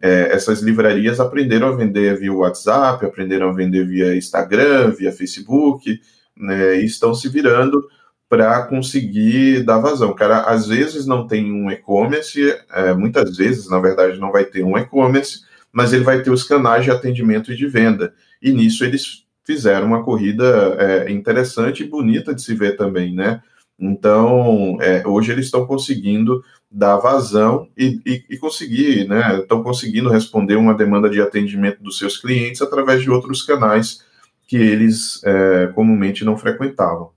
é, 0.01 0.33
essas 0.33 0.61
livrarias 0.61 1.21
aprenderam 1.21 1.69
a 1.69 1.77
vender 1.77 2.19
via 2.19 2.33
WhatsApp, 2.33 3.05
aprenderam 3.05 3.51
a 3.51 3.53
vender 3.53 3.87
via 3.87 4.17
Instagram, 4.17 4.91
via 4.91 5.13
Facebook, 5.13 6.01
né, 6.37 6.81
e 6.81 6.85
estão 6.85 7.15
se 7.15 7.29
virando 7.29 7.83
para 8.29 8.63
conseguir 8.65 9.65
dar 9.65 9.79
vazão. 9.79 10.15
Cara, 10.15 10.43
às 10.43 10.67
vezes 10.67 11.07
não 11.07 11.27
tem 11.27 11.51
um 11.51 11.71
e-commerce, 11.71 12.55
é, 12.73 12.93
muitas 12.93 13.37
vezes, 13.37 13.69
na 13.69 13.81
verdade, 13.81 14.21
não 14.21 14.31
vai 14.31 14.45
ter 14.45 14.63
um 14.63 14.77
e-commerce, 14.77 15.41
mas 15.73 15.93
ele 15.93 16.05
vai 16.05 16.23
ter 16.23 16.31
os 16.31 16.45
canais 16.45 16.85
de 16.85 16.91
atendimento 16.91 17.53
e 17.53 17.57
de 17.57 17.67
venda. 17.67 18.13
E 18.41 18.53
nisso 18.53 18.85
eles 18.85 19.25
fizeram 19.45 19.87
uma 19.87 20.05
corrida 20.05 20.77
é, 20.79 21.11
interessante 21.11 21.83
e 21.83 21.89
bonita 21.89 22.35
de 22.35 22.43
se 22.43 22.55
ver 22.55 22.77
também, 22.77 23.15
né? 23.15 23.41
Então, 23.79 24.77
é, 24.81 25.07
hoje 25.07 25.33
eles 25.33 25.47
estão 25.47 25.67
conseguindo 25.67 26.43
dar 26.71 26.99
vazão 26.99 27.69
e, 27.77 28.01
e, 28.05 28.25
e, 28.31 28.39
conseguir, 28.39 29.09
né? 29.09 29.39
Estão 29.41 29.63
conseguindo 29.63 30.11
responder 30.11 30.57
uma 30.57 30.75
demanda 30.75 31.09
de 31.09 31.21
atendimento 31.21 31.83
dos 31.83 31.97
seus 31.97 32.19
clientes 32.19 32.61
através 32.61 33.03
de 33.03 33.11
outros 33.11 33.43
canais 33.43 34.01
que 34.47 34.57
eles 34.57 35.21
é, 35.25 35.69
comumente 35.75 36.25
não 36.25 36.37
frequentavam. 36.37 37.11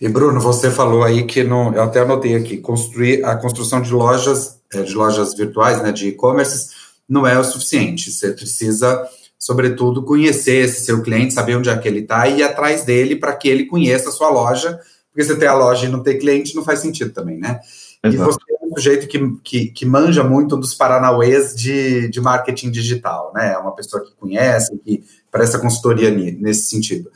E 0.00 0.08
Bruno, 0.08 0.40
você 0.40 0.70
falou 0.70 1.04
aí 1.04 1.24
que 1.24 1.44
no, 1.44 1.72
eu 1.74 1.82
até 1.82 2.00
anotei 2.00 2.34
aqui, 2.34 2.56
construir 2.56 3.24
a 3.24 3.36
construção 3.36 3.80
de 3.80 3.92
lojas, 3.92 4.58
é, 4.72 4.82
de 4.82 4.94
lojas 4.94 5.34
virtuais, 5.34 5.82
né, 5.82 5.92
de 5.92 6.08
e-commerce, 6.08 6.70
não 7.08 7.26
é 7.26 7.38
o 7.38 7.44
suficiente. 7.44 8.10
Você 8.10 8.32
precisa, 8.32 9.06
sobretudo, 9.38 10.02
conhecer 10.02 10.64
esse 10.64 10.84
seu 10.84 11.02
cliente, 11.02 11.34
saber 11.34 11.56
onde 11.56 11.70
é 11.70 11.76
que 11.76 11.86
ele 11.86 12.00
está 12.00 12.26
e 12.26 12.38
ir 12.38 12.42
atrás 12.42 12.84
dele 12.84 13.16
para 13.16 13.34
que 13.36 13.48
ele 13.48 13.66
conheça 13.66 14.08
a 14.08 14.12
sua 14.12 14.30
loja, 14.30 14.80
porque 15.10 15.22
você 15.22 15.38
ter 15.38 15.46
a 15.46 15.54
loja 15.54 15.86
e 15.86 15.90
não 15.90 16.02
ter 16.02 16.14
cliente 16.14 16.56
não 16.56 16.64
faz 16.64 16.80
sentido 16.80 17.12
também, 17.12 17.38
né? 17.38 17.60
Exato. 18.02 18.14
E 18.14 18.16
você 18.16 18.40
é 18.50 18.66
um 18.66 18.74
sujeito 18.74 19.06
que, 19.06 19.36
que, 19.42 19.66
que 19.66 19.86
manja 19.86 20.24
muito 20.24 20.56
dos 20.56 20.74
paranauês 20.74 21.54
de, 21.54 22.08
de 22.08 22.20
marketing 22.20 22.70
digital, 22.70 23.32
né? 23.34 23.52
É 23.52 23.58
uma 23.58 23.74
pessoa 23.74 24.02
que 24.04 24.12
conhece, 24.16 24.76
que 24.84 25.04
presta 25.30 25.58
consultoria 25.58 26.10
nesse 26.10 26.68
sentido. 26.68 27.10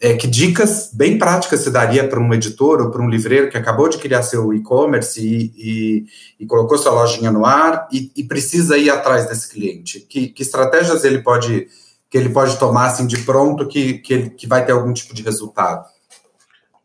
É, 0.00 0.14
que 0.14 0.26
dicas 0.26 0.90
bem 0.92 1.16
práticas 1.16 1.60
você 1.60 1.70
daria 1.70 2.08
para 2.08 2.18
um 2.18 2.34
editor 2.34 2.80
ou 2.80 2.90
para 2.90 3.00
um 3.00 3.08
livreiro 3.08 3.48
que 3.48 3.56
acabou 3.56 3.88
de 3.88 3.98
criar 3.98 4.24
seu 4.24 4.52
e-commerce 4.52 5.20
e, 5.24 5.52
e, 5.56 6.06
e, 6.40 6.46
colocou 6.46 6.76
sua 6.76 6.90
lojinha 6.90 7.30
no 7.30 7.46
ar 7.46 7.86
e, 7.92 8.10
e, 8.16 8.24
precisa 8.24 8.76
ir 8.76 8.90
atrás 8.90 9.28
desse 9.28 9.48
cliente? 9.48 10.00
Que, 10.00 10.26
que, 10.26 10.42
estratégias 10.42 11.04
ele 11.04 11.22
pode 11.22 11.68
que 12.10 12.18
ele 12.18 12.30
pode 12.30 12.58
tomar 12.58 12.88
assim 12.88 13.06
de 13.06 13.18
pronto 13.18 13.68
que, 13.68 13.94
que, 13.98 14.12
ele, 14.12 14.30
que 14.30 14.46
vai 14.46 14.66
ter 14.66 14.72
algum 14.72 14.92
tipo 14.92 15.14
de 15.14 15.22
resultado? 15.22 15.86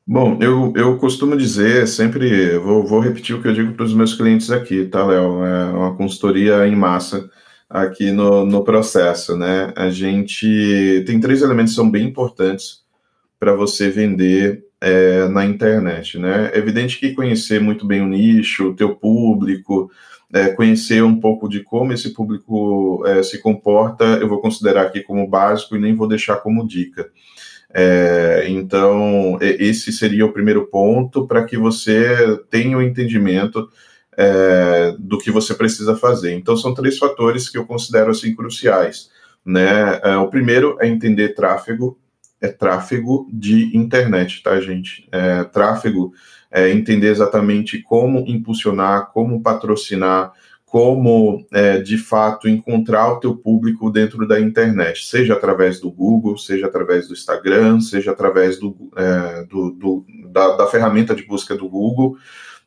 Bom, 0.10 0.38
eu, 0.42 0.72
eu 0.78 0.98
costumo 0.98 1.36
dizer, 1.36 1.86
sempre 1.86 2.58
vou, 2.60 2.86
vou 2.86 3.02
repetir 3.02 3.36
o 3.36 3.42
que 3.42 3.48
eu 3.50 3.54
digo 3.54 3.74
para 3.74 3.84
os 3.84 3.94
meus 3.94 4.14
clientes 4.14 4.50
aqui, 4.50 4.86
tá, 4.86 5.06
Léo? 5.06 5.44
É 5.44 5.66
uma 5.66 5.96
consultoria 5.98 6.66
em 6.66 6.78
massa 6.78 7.30
aqui 7.70 8.12
no, 8.12 8.46
no 8.46 8.64
processo, 8.64 9.36
né? 9.36 9.74
A 9.76 9.90
gente 9.90 11.04
tem 11.06 11.20
três 11.20 11.42
elementos 11.42 11.74
que 11.74 11.76
são 11.76 11.92
bem 11.92 12.08
importantes 12.08 12.86
para 13.38 13.54
você 13.54 13.90
vender 13.90 14.64
é, 14.80 15.28
na 15.28 15.46
internet, 15.46 16.18
né? 16.18 16.52
É 16.54 16.58
evidente 16.58 16.98
que 17.00 17.14
conhecer 17.14 17.60
muito 17.60 17.86
bem 17.86 18.02
o 18.02 18.08
nicho, 18.08 18.70
o 18.70 18.76
teu 18.76 18.96
público, 18.96 19.92
é, 20.34 20.48
conhecer 20.50 21.04
um 21.04 21.20
pouco 21.20 21.50
de 21.50 21.62
como 21.66 21.92
esse 21.92 22.14
público 22.14 23.04
é, 23.06 23.22
se 23.24 23.42
comporta, 23.42 24.06
eu 24.22 24.30
vou 24.30 24.40
considerar 24.40 24.84
aqui 24.84 25.02
como 25.02 25.28
básico 25.28 25.76
e 25.76 25.80
nem 25.80 25.94
vou 25.94 26.08
deixar 26.08 26.38
como 26.38 26.66
dica. 26.66 27.10
É, 27.74 28.46
então, 28.48 29.38
esse 29.42 29.92
seria 29.92 30.26
o 30.26 30.32
primeiro 30.32 30.68
ponto 30.68 31.28
para 31.28 31.46
que 31.46 31.58
você 31.58 32.40
tenha 32.50 32.78
o 32.78 32.80
um 32.80 32.84
entendimento 32.84 33.70
é, 34.18 34.96
do 34.98 35.18
que 35.18 35.30
você 35.30 35.54
precisa 35.54 35.96
fazer. 35.96 36.34
Então, 36.34 36.58
são 36.58 36.74
três 36.74 36.98
fatores 36.98 37.50
que 37.50 37.58
eu 37.58 37.66
considero 37.66 38.12
assim 38.12 38.36
cruciais. 38.36 39.10
Né? 39.46 40.00
É, 40.04 40.18
o 40.18 40.28
primeiro 40.30 40.78
é 40.82 40.88
entender 40.88 41.36
tráfego, 41.36 41.98
é 42.42 42.48
tráfego 42.48 43.28
de 43.32 43.76
internet, 43.78 44.42
tá, 44.44 44.60
gente? 44.60 45.08
É, 45.12 45.44
tráfego 45.44 46.14
é 46.52 46.70
entender 46.70 47.08
exatamente 47.08 47.82
como 47.82 48.26
impulsionar, 48.28 49.12
como 49.12 49.42
patrocinar, 49.42 50.32
como 50.68 51.48
é, 51.54 51.80
de 51.80 51.98
fato 51.98 52.48
encontrar 52.48 53.14
o 53.14 53.20
teu 53.22 53.34
público 53.34 53.90
dentro 53.90 54.28
da 54.28 54.38
internet, 54.38 55.06
seja 55.06 55.34
através 55.34 55.80
do 55.80 55.90
Google, 55.90 56.38
seja 56.38 56.68
através 56.68 57.08
do 57.08 57.14
Instagram, 57.14 57.80
seja 57.80 58.12
através 58.12 58.60
do, 58.60 58.76
é, 58.98 59.46
do, 59.46 59.72
do 59.72 60.06
da, 60.30 60.58
da 60.58 60.68
ferramenta 60.68 61.16
de 61.16 61.24
busca 61.26 61.56
do 61.56 61.70
Google. 61.70 62.18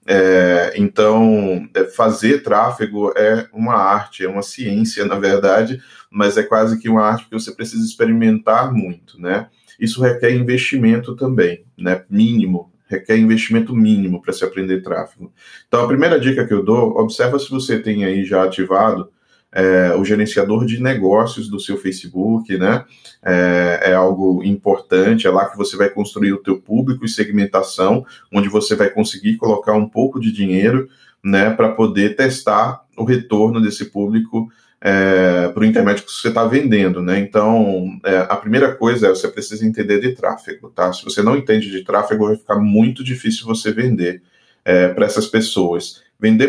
É, 0.06 0.72
então, 0.76 1.68
é, 1.74 1.84
fazer 1.84 2.42
tráfego 2.42 3.12
é 3.14 3.46
uma 3.52 3.74
arte, 3.74 4.24
é 4.24 4.28
uma 4.28 4.42
ciência, 4.42 5.04
na 5.06 5.18
verdade, 5.18 5.78
mas 6.10 6.38
é 6.38 6.42
quase 6.42 6.80
que 6.80 6.88
uma 6.88 7.02
arte 7.02 7.26
que 7.26 7.34
você 7.34 7.52
precisa 7.52 7.84
experimentar 7.84 8.72
muito, 8.72 9.20
né? 9.20 9.48
Isso 9.78 10.02
requer 10.02 10.34
investimento 10.34 11.14
também, 11.14 11.66
né? 11.76 12.02
Mínimo, 12.08 12.72
requer 12.90 13.16
investimento 13.16 13.74
mínimo 13.74 14.20
para 14.20 14.32
se 14.32 14.44
aprender 14.44 14.82
tráfego. 14.82 15.32
Então, 15.68 15.84
a 15.84 15.86
primeira 15.86 16.18
dica 16.18 16.44
que 16.44 16.52
eu 16.52 16.62
dou, 16.62 16.98
observa 16.98 17.38
se 17.38 17.48
você 17.48 17.78
tem 17.78 18.04
aí 18.04 18.24
já 18.24 18.42
ativado 18.42 19.08
é, 19.52 19.94
o 19.94 20.04
gerenciador 20.04 20.66
de 20.66 20.82
negócios 20.82 21.48
do 21.48 21.60
seu 21.60 21.76
Facebook, 21.76 22.56
né? 22.56 22.84
É, 23.22 23.90
é, 23.90 23.94
algo 23.94 24.42
importante, 24.44 25.26
é 25.26 25.30
lá 25.30 25.48
que 25.48 25.56
você 25.56 25.76
vai 25.76 25.88
construir 25.90 26.32
o 26.32 26.42
teu 26.42 26.60
público 26.60 27.04
e 27.04 27.08
segmentação, 27.08 28.04
onde 28.32 28.48
você 28.48 28.74
vai 28.74 28.90
conseguir 28.90 29.36
colocar 29.36 29.74
um 29.74 29.88
pouco 29.88 30.18
de 30.18 30.32
dinheiro, 30.32 30.88
né, 31.22 31.50
para 31.50 31.68
poder 31.72 32.16
testar 32.16 32.80
o 32.96 33.04
retorno 33.04 33.60
desse 33.60 33.86
público 33.86 34.50
é, 34.80 35.48
para 35.48 35.60
o 35.60 35.64
intermédio 35.64 36.04
que 36.04 36.10
você 36.10 36.28
está 36.28 36.44
vendendo, 36.46 37.02
né? 37.02 37.18
Então, 37.18 37.98
é, 38.04 38.18
a 38.18 38.36
primeira 38.36 38.74
coisa 38.74 39.08
é 39.08 39.10
você 39.10 39.28
precisa 39.28 39.66
entender 39.66 40.00
de 40.00 40.12
tráfego, 40.12 40.70
tá? 40.70 40.92
Se 40.92 41.04
você 41.04 41.22
não 41.22 41.36
entende 41.36 41.70
de 41.70 41.84
tráfego, 41.84 42.26
vai 42.26 42.36
ficar 42.36 42.56
muito 42.56 43.04
difícil 43.04 43.46
você 43.46 43.72
vender 43.72 44.22
é, 44.64 44.88
para 44.88 45.04
essas 45.04 45.26
pessoas. 45.26 46.02
Vender 46.18 46.48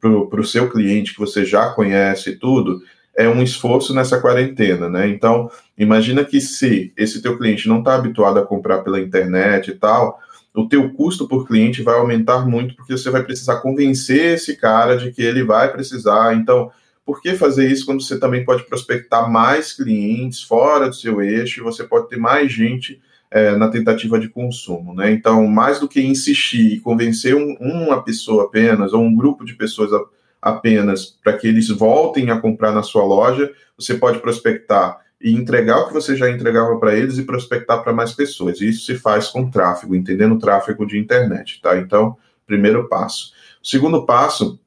para 0.00 0.40
o 0.40 0.44
seu 0.44 0.68
cliente 0.68 1.12
que 1.12 1.20
você 1.20 1.44
já 1.44 1.70
conhece 1.70 2.36
tudo 2.36 2.80
é 3.16 3.28
um 3.28 3.42
esforço 3.42 3.94
nessa 3.94 4.20
quarentena, 4.20 4.88
né? 4.88 5.08
Então, 5.08 5.50
imagina 5.76 6.24
que 6.24 6.40
se 6.40 6.92
esse 6.96 7.20
teu 7.20 7.36
cliente 7.36 7.68
não 7.68 7.80
está 7.80 7.94
habituado 7.94 8.38
a 8.38 8.46
comprar 8.46 8.78
pela 8.78 9.00
internet 9.00 9.70
e 9.70 9.74
tal, 9.74 10.18
o 10.54 10.66
teu 10.66 10.90
custo 10.94 11.28
por 11.28 11.46
cliente 11.46 11.82
vai 11.82 11.96
aumentar 11.96 12.46
muito 12.46 12.74
porque 12.74 12.96
você 12.96 13.10
vai 13.10 13.22
precisar 13.22 13.60
convencer 13.60 14.34
esse 14.34 14.56
cara 14.56 14.96
de 14.96 15.12
que 15.12 15.22
ele 15.22 15.44
vai 15.44 15.70
precisar. 15.70 16.34
Então, 16.34 16.70
por 17.10 17.20
que 17.20 17.34
fazer 17.34 17.68
isso 17.68 17.84
quando 17.84 18.00
você 18.04 18.20
também 18.20 18.44
pode 18.44 18.62
prospectar 18.62 19.28
mais 19.28 19.72
clientes 19.72 20.44
fora 20.44 20.88
do 20.88 20.94
seu 20.94 21.20
eixo? 21.20 21.64
Você 21.64 21.82
pode 21.82 22.08
ter 22.08 22.16
mais 22.16 22.52
gente 22.52 23.02
é, 23.28 23.56
na 23.56 23.68
tentativa 23.68 24.16
de 24.16 24.28
consumo, 24.28 24.94
né? 24.94 25.10
Então, 25.10 25.44
mais 25.48 25.80
do 25.80 25.88
que 25.88 26.00
insistir 26.00 26.74
e 26.74 26.78
convencer 26.78 27.34
um, 27.34 27.56
uma 27.58 28.00
pessoa 28.00 28.44
apenas 28.44 28.92
ou 28.92 29.02
um 29.02 29.12
grupo 29.12 29.44
de 29.44 29.54
pessoas 29.54 29.92
a, 29.92 30.00
apenas 30.40 31.04
para 31.04 31.36
que 31.36 31.48
eles 31.48 31.68
voltem 31.68 32.30
a 32.30 32.40
comprar 32.40 32.70
na 32.70 32.84
sua 32.84 33.02
loja, 33.02 33.52
você 33.76 33.94
pode 33.94 34.20
prospectar 34.20 35.00
e 35.20 35.32
entregar 35.32 35.80
o 35.80 35.88
que 35.88 35.92
você 35.92 36.14
já 36.14 36.30
entregava 36.30 36.78
para 36.78 36.94
eles 36.94 37.18
e 37.18 37.24
prospectar 37.24 37.82
para 37.82 37.92
mais 37.92 38.12
pessoas. 38.12 38.60
E 38.60 38.68
isso 38.68 38.86
se 38.86 38.94
faz 38.94 39.26
com 39.26 39.50
tráfego, 39.50 39.96
entendendo 39.96 40.36
o 40.36 40.38
tráfego 40.38 40.86
de 40.86 40.96
internet, 40.96 41.60
tá? 41.60 41.76
Então, 41.76 42.16
primeiro 42.46 42.88
passo. 42.88 43.32
O 43.60 43.66
segundo 43.66 44.06
passo, 44.06 44.60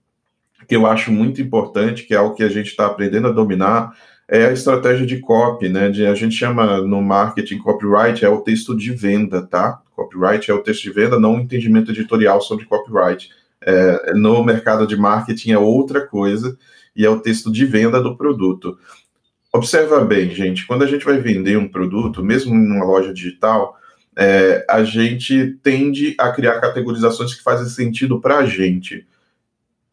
que 0.67 0.75
eu 0.75 0.85
acho 0.85 1.11
muito 1.11 1.41
importante, 1.41 2.03
que 2.03 2.13
é 2.13 2.17
algo 2.17 2.35
que 2.35 2.43
a 2.43 2.49
gente 2.49 2.67
está 2.67 2.85
aprendendo 2.85 3.27
a 3.27 3.31
dominar, 3.31 3.93
é 4.27 4.45
a 4.45 4.53
estratégia 4.53 5.05
de 5.05 5.19
copy, 5.19 5.69
né? 5.69 5.89
De, 5.89 6.05
a 6.05 6.15
gente 6.15 6.35
chama 6.35 6.81
no 6.81 7.01
marketing 7.01 7.59
copyright, 7.59 8.23
é 8.23 8.29
o 8.29 8.41
texto 8.41 8.75
de 8.75 8.91
venda, 8.91 9.41
tá? 9.41 9.81
Copyright 9.95 10.49
é 10.49 10.53
o 10.53 10.63
texto 10.63 10.83
de 10.83 10.91
venda, 10.91 11.19
não 11.19 11.35
o 11.35 11.39
entendimento 11.39 11.91
editorial 11.91 12.41
sobre 12.41 12.65
copyright. 12.65 13.29
É, 13.61 14.13
no 14.13 14.43
mercado 14.43 14.87
de 14.87 14.95
marketing 14.95 15.51
é 15.51 15.57
outra 15.57 16.05
coisa, 16.05 16.57
e 16.95 17.05
é 17.05 17.09
o 17.09 17.19
texto 17.19 17.51
de 17.51 17.65
venda 17.65 18.01
do 18.01 18.15
produto. 18.15 18.77
Observa 19.51 20.03
bem, 20.03 20.31
gente, 20.31 20.65
quando 20.65 20.83
a 20.83 20.87
gente 20.87 21.05
vai 21.05 21.19
vender 21.19 21.57
um 21.57 21.67
produto, 21.67 22.23
mesmo 22.23 22.55
em 22.55 22.65
uma 22.65 22.85
loja 22.85 23.13
digital, 23.13 23.77
é, 24.15 24.65
a 24.69 24.83
gente 24.83 25.57
tende 25.61 26.15
a 26.19 26.31
criar 26.31 26.59
categorizações 26.59 27.33
que 27.33 27.43
fazem 27.43 27.67
sentido 27.67 28.19
para 28.19 28.37
a 28.37 28.45
gente. 28.45 29.05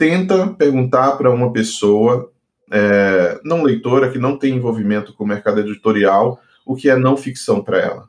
Tenta 0.00 0.46
perguntar 0.46 1.12
para 1.18 1.30
uma 1.30 1.52
pessoa 1.52 2.32
é, 2.72 3.38
não 3.44 3.62
leitora, 3.62 4.10
que 4.10 4.18
não 4.18 4.38
tem 4.38 4.54
envolvimento 4.54 5.12
com 5.12 5.24
o 5.24 5.26
mercado 5.26 5.60
editorial, 5.60 6.40
o 6.64 6.74
que 6.74 6.88
é 6.88 6.96
não 6.96 7.18
ficção 7.18 7.62
para 7.62 7.78
ela. 7.78 8.08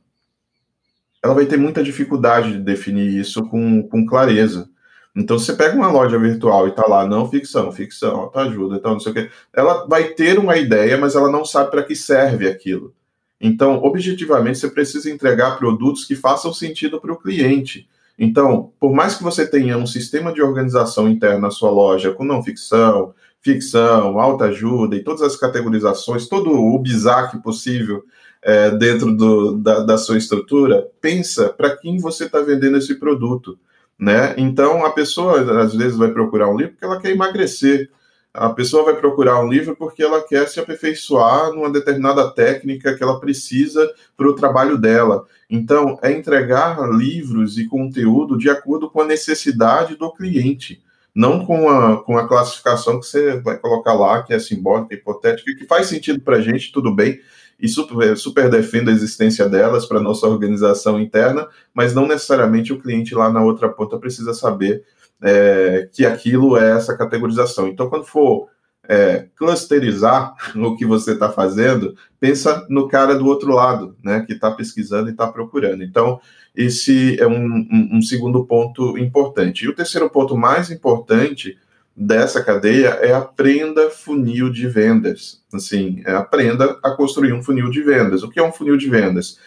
Ela 1.21 1.33
vai 1.33 1.45
ter 1.45 1.57
muita 1.57 1.83
dificuldade 1.83 2.53
de 2.53 2.59
definir 2.59 3.19
isso 3.19 3.45
com, 3.49 3.83
com 3.89 4.05
clareza. 4.05 4.69
Então, 5.13 5.37
você 5.37 5.51
pega 5.51 5.75
uma 5.75 5.91
loja 5.91 6.17
virtual 6.17 6.65
e 6.69 6.71
tá 6.71 6.87
lá, 6.87 7.05
não 7.05 7.29
ficção, 7.29 7.69
ficção, 7.73 8.21
autoajuda, 8.21 8.77
então 8.77 8.93
não 8.93 8.99
sei 9.01 9.11
o 9.11 9.15
quê, 9.15 9.29
ela 9.51 9.85
vai 9.85 10.13
ter 10.13 10.39
uma 10.39 10.55
ideia, 10.55 10.97
mas 10.97 11.13
ela 11.13 11.29
não 11.29 11.43
sabe 11.43 11.71
para 11.71 11.83
que 11.83 11.93
serve 11.93 12.47
aquilo. 12.47 12.95
Então, 13.37 13.83
objetivamente, 13.83 14.59
você 14.59 14.69
precisa 14.69 15.11
entregar 15.11 15.57
produtos 15.57 16.05
que 16.05 16.15
façam 16.15 16.53
sentido 16.53 17.01
para 17.01 17.11
o 17.11 17.17
cliente. 17.17 17.89
Então, 18.21 18.71
por 18.79 18.93
mais 18.93 19.15
que 19.15 19.23
você 19.23 19.47
tenha 19.47 19.77
um 19.77 19.87
sistema 19.87 20.31
de 20.31 20.41
organização 20.41 21.09
interna 21.09 21.39
na 21.39 21.51
sua 21.51 21.71
loja 21.71 22.13
com 22.13 22.23
não 22.23 22.43
ficção, 22.43 23.13
ficção, 23.41 24.19
autoajuda 24.19 24.95
e 24.95 25.03
todas 25.03 25.23
as 25.23 25.35
categorizações, 25.35 26.27
todo 26.27 26.51
o 26.51 26.77
bizaque 26.77 27.41
possível 27.41 28.03
é, 28.41 28.69
dentro 28.71 29.11
do, 29.11 29.57
da, 29.57 29.79
da 29.79 29.97
sua 29.97 30.17
estrutura, 30.17 30.87
pensa 31.01 31.49
para 31.49 31.75
quem 31.75 31.97
você 31.97 32.25
está 32.25 32.39
vendendo 32.41 32.77
esse 32.77 32.95
produto 32.95 33.57
né? 34.01 34.33
Então 34.35 34.83
a 34.83 34.89
pessoa 34.89 35.61
às 35.61 35.75
vezes 35.75 35.95
vai 35.95 36.11
procurar 36.11 36.49
um 36.49 36.57
livro 36.57 36.71
porque 36.71 36.85
ela 36.85 36.99
quer 36.99 37.11
emagrecer. 37.11 37.91
A 38.33 38.49
pessoa 38.49 38.85
vai 38.85 38.95
procurar 38.95 39.43
um 39.43 39.49
livro 39.49 39.75
porque 39.75 40.01
ela 40.01 40.21
quer 40.21 40.47
se 40.47 40.59
aperfeiçoar 40.59 41.51
numa 41.51 41.69
determinada 41.69 42.29
técnica 42.31 42.95
que 42.95 43.03
ela 43.03 43.19
precisa 43.19 43.91
para 44.15 44.29
o 44.29 44.35
trabalho 44.35 44.77
dela. 44.77 45.25
Então, 45.49 45.99
é 46.01 46.13
entregar 46.13 46.79
livros 46.89 47.57
e 47.57 47.67
conteúdo 47.67 48.37
de 48.37 48.49
acordo 48.49 48.89
com 48.89 49.01
a 49.01 49.05
necessidade 49.05 49.97
do 49.97 50.09
cliente, 50.13 50.81
não 51.13 51.45
com 51.45 51.69
a, 51.69 52.01
com 52.01 52.17
a 52.17 52.25
classificação 52.25 53.01
que 53.01 53.05
você 53.05 53.37
vai 53.41 53.57
colocar 53.57 53.93
lá, 53.93 54.23
que 54.23 54.33
é 54.33 54.39
simbólica, 54.39 54.93
hipotética, 54.93 55.53
que 55.53 55.65
faz 55.65 55.87
sentido 55.87 56.21
para 56.21 56.37
a 56.37 56.41
gente, 56.41 56.71
tudo 56.71 56.95
bem, 56.95 57.19
e 57.59 57.67
super, 57.67 58.17
super 58.17 58.49
defendo 58.49 58.89
a 58.89 58.93
existência 58.93 59.47
delas 59.47 59.85
para 59.85 59.99
nossa 59.99 60.25
organização 60.25 60.99
interna, 60.99 61.49
mas 61.73 61.93
não 61.93 62.07
necessariamente 62.07 62.71
o 62.71 62.79
cliente 62.79 63.13
lá 63.13 63.29
na 63.29 63.43
outra 63.43 63.67
ponta 63.67 63.97
precisa 63.97 64.33
saber 64.33 64.83
é, 65.21 65.87
que 65.91 66.05
aquilo 66.05 66.57
é 66.57 66.71
essa 66.71 66.97
categorização. 66.97 67.67
Então, 67.67 67.89
quando 67.89 68.05
for 68.05 68.49
é, 68.87 69.27
clusterizar 69.35 70.33
o 70.55 70.75
que 70.75 70.85
você 70.85 71.13
está 71.13 71.31
fazendo, 71.31 71.95
pensa 72.19 72.65
no 72.69 72.87
cara 72.87 73.15
do 73.15 73.25
outro 73.25 73.53
lado, 73.53 73.95
né, 74.03 74.21
que 74.25 74.33
está 74.33 74.51
pesquisando 74.51 75.09
e 75.09 75.11
está 75.11 75.27
procurando. 75.27 75.83
Então, 75.83 76.19
esse 76.55 77.19
é 77.19 77.27
um, 77.27 77.45
um, 77.45 77.89
um 77.93 78.01
segundo 78.01 78.45
ponto 78.45 78.97
importante. 78.97 79.63
E 79.63 79.69
o 79.69 79.75
terceiro 79.75 80.09
ponto 80.09 80.35
mais 80.35 80.69
importante 80.69 81.57
dessa 81.95 82.43
cadeia 82.43 82.89
é 83.01 83.13
aprenda 83.13 83.89
funil 83.89 84.49
de 84.49 84.67
vendas. 84.67 85.41
Assim, 85.53 86.01
é 86.05 86.13
aprenda 86.13 86.77
a 86.83 86.91
construir 86.91 87.33
um 87.33 87.43
funil 87.43 87.69
de 87.69 87.81
vendas. 87.81 88.23
O 88.23 88.29
que 88.29 88.39
é 88.39 88.43
um 88.43 88.51
funil 88.51 88.77
de 88.77 88.89
vendas? 88.89 89.37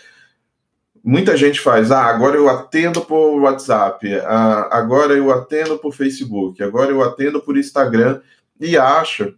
Muita 1.07 1.37
gente 1.37 1.61
faz, 1.61 1.91
ah, 1.91 2.07
agora 2.07 2.35
eu 2.35 2.49
atendo 2.49 3.03
por 3.03 3.39
WhatsApp, 3.43 4.11
ah, 4.21 4.69
agora 4.71 5.13
eu 5.13 5.31
atendo 5.31 5.77
por 5.77 5.93
Facebook, 5.93 6.63
agora 6.63 6.91
eu 6.91 7.03
atendo 7.03 7.43
por 7.43 7.59
Instagram 7.59 8.23
e 8.59 8.79
acha 8.79 9.35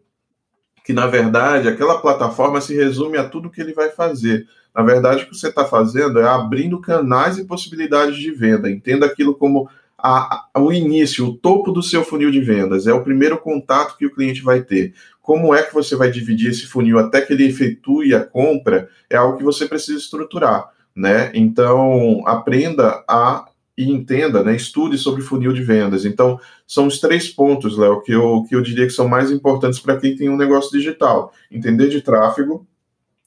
que, 0.85 0.93
na 0.93 1.09
verdade, 1.09 1.69
aquela 1.69 2.01
plataforma 2.01 2.61
se 2.61 2.73
resume 2.73 3.19
a 3.19 3.29
tudo 3.29 3.51
que 3.51 3.61
ele 3.61 3.75
vai 3.75 3.91
fazer. 3.91 4.47
Na 4.73 4.81
verdade, 4.85 5.25
o 5.25 5.27
que 5.27 5.35
você 5.35 5.49
está 5.49 5.65
fazendo 5.65 6.21
é 6.21 6.29
abrindo 6.29 6.81
canais 6.81 7.37
e 7.37 7.45
possibilidades 7.45 8.17
de 8.17 8.31
venda. 8.31 8.71
Entenda 8.71 9.05
aquilo 9.05 9.35
como 9.35 9.69
a, 9.99 10.45
a, 10.55 10.61
o 10.61 10.73
início, 10.73 11.27
o 11.27 11.37
topo 11.37 11.73
do 11.73 11.83
seu 11.83 12.05
funil 12.05 12.31
de 12.31 12.41
vendas, 12.41 12.87
é 12.87 12.93
o 12.93 13.03
primeiro 13.03 13.39
contato 13.39 13.97
que 13.97 14.07
o 14.07 14.15
cliente 14.15 14.41
vai 14.41 14.63
ter. 14.63 14.95
Como 15.21 15.53
é 15.53 15.65
que 15.65 15.75
você 15.75 15.97
vai 15.97 16.13
dividir 16.13 16.51
esse 16.51 16.65
funil 16.69 17.01
até 17.01 17.21
que 17.21 17.33
ele 17.33 17.49
efetue 17.49 18.15
a 18.15 18.25
compra, 18.25 18.89
é 19.11 19.17
algo 19.17 19.37
que 19.37 19.43
você 19.43 19.67
precisa 19.67 19.99
estruturar, 19.99 20.76
né? 20.97 21.31
Então, 21.35 22.23
aprenda 22.27 23.05
a 23.07 23.47
e 23.79 23.91
entenda, 23.93 24.43
né, 24.43 24.57
estude 24.57 24.97
sobre 24.97 25.21
funil 25.21 25.53
de 25.53 25.63
vendas. 25.63 26.07
Então, 26.07 26.41
são 26.67 26.87
os 26.87 26.99
três 26.99 27.29
pontos, 27.29 27.77
Léo, 27.77 28.01
que 28.01 28.11
eu, 28.11 28.43
que 28.49 28.57
eu 28.57 28.63
diria 28.63 28.87
que 28.87 28.93
são 28.93 29.07
mais 29.07 29.31
importantes 29.31 29.79
para 29.79 29.99
quem 29.99 30.17
tem 30.17 30.31
um 30.31 30.37
negócio 30.37 30.73
digital. 30.73 31.31
Entender 31.53 31.89
de 31.91 32.01
tráfego, 32.01 32.67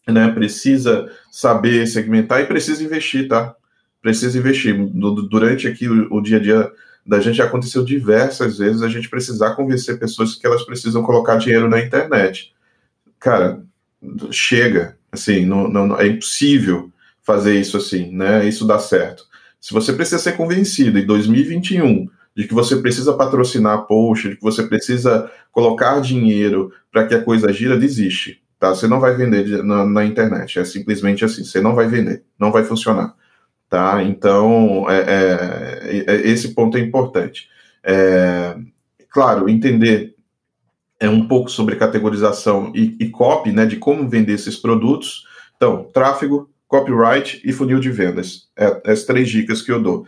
né, 0.07 0.27
precisa 0.31 1.07
saber 1.31 1.85
segmentar 1.85 2.41
e 2.41 2.47
precisa 2.47 2.83
investir, 2.83 3.27
tá? 3.27 3.55
precisa 4.01 4.37
investir. 4.37 4.75
Durante 5.29 5.67
aqui 5.67 5.87
o, 5.87 6.13
o 6.13 6.21
dia 6.21 6.37
a 6.37 6.41
dia 6.41 6.71
da 7.05 7.19
gente 7.19 7.41
aconteceu 7.41 7.83
diversas 7.83 8.57
vezes 8.57 8.81
a 8.81 8.87
gente 8.87 9.09
precisar 9.09 9.55
convencer 9.55 9.99
pessoas 9.99 10.35
que 10.35 10.45
elas 10.45 10.63
precisam 10.63 11.01
colocar 11.03 11.37
dinheiro 11.37 11.69
na 11.69 11.79
internet. 11.79 12.53
Cara, 13.19 13.63
chega, 14.31 14.97
assim, 15.11 15.45
não, 15.45 15.67
não, 15.67 15.99
é 15.99 16.07
impossível 16.07 16.91
fazer 17.29 17.59
isso 17.59 17.77
assim, 17.77 18.09
né? 18.11 18.47
Isso 18.47 18.65
dá 18.65 18.79
certo. 18.79 19.23
Se 19.61 19.71
você 19.71 19.93
precisa 19.93 20.17
ser 20.17 20.31
convencido 20.31 20.97
em 20.97 21.05
2021 21.05 22.09
de 22.35 22.47
que 22.47 22.55
você 22.55 22.77
precisa 22.77 23.13
patrocinar 23.13 23.85
post, 23.85 24.29
de 24.29 24.35
que 24.35 24.41
você 24.41 24.63
precisa 24.63 25.29
colocar 25.51 26.01
dinheiro 26.01 26.73
para 26.91 27.05
que 27.05 27.13
a 27.13 27.21
coisa 27.23 27.53
gira, 27.53 27.77
desiste, 27.77 28.41
tá? 28.59 28.69
Você 28.69 28.87
não 28.87 28.99
vai 28.99 29.15
vender 29.15 29.63
na, 29.63 29.85
na 29.85 30.03
internet, 30.03 30.57
é 30.57 30.65
simplesmente 30.65 31.23
assim, 31.23 31.43
você 31.43 31.61
não 31.61 31.75
vai 31.75 31.87
vender, 31.87 32.23
não 32.39 32.51
vai 32.51 32.63
funcionar. 32.63 33.13
Tá? 33.69 34.01
Então, 34.01 34.89
é, 34.89 34.97
é, 34.97 36.03
é, 36.07 36.27
esse 36.27 36.55
ponto 36.55 36.79
é 36.79 36.81
importante. 36.81 37.47
É, 37.83 38.57
claro, 39.11 39.47
entender 39.47 40.15
é 40.99 41.07
um 41.07 41.27
pouco 41.27 41.51
sobre 41.51 41.75
categorização 41.75 42.71
e, 42.73 42.97
e 42.99 43.09
copy, 43.09 43.51
né, 43.51 43.67
de 43.67 43.75
como 43.75 44.09
vender 44.09 44.33
esses 44.33 44.57
produtos. 44.57 45.27
Então, 45.55 45.83
tráfego, 45.93 46.49
copyright 46.69 47.41
e 47.43 47.51
funil 47.51 47.79
de 47.79 47.89
vendas. 47.89 48.47
É, 48.55 48.91
as 48.91 49.03
três 49.03 49.27
dicas 49.27 49.61
que 49.61 49.71
eu 49.71 49.81
dou. 49.81 50.05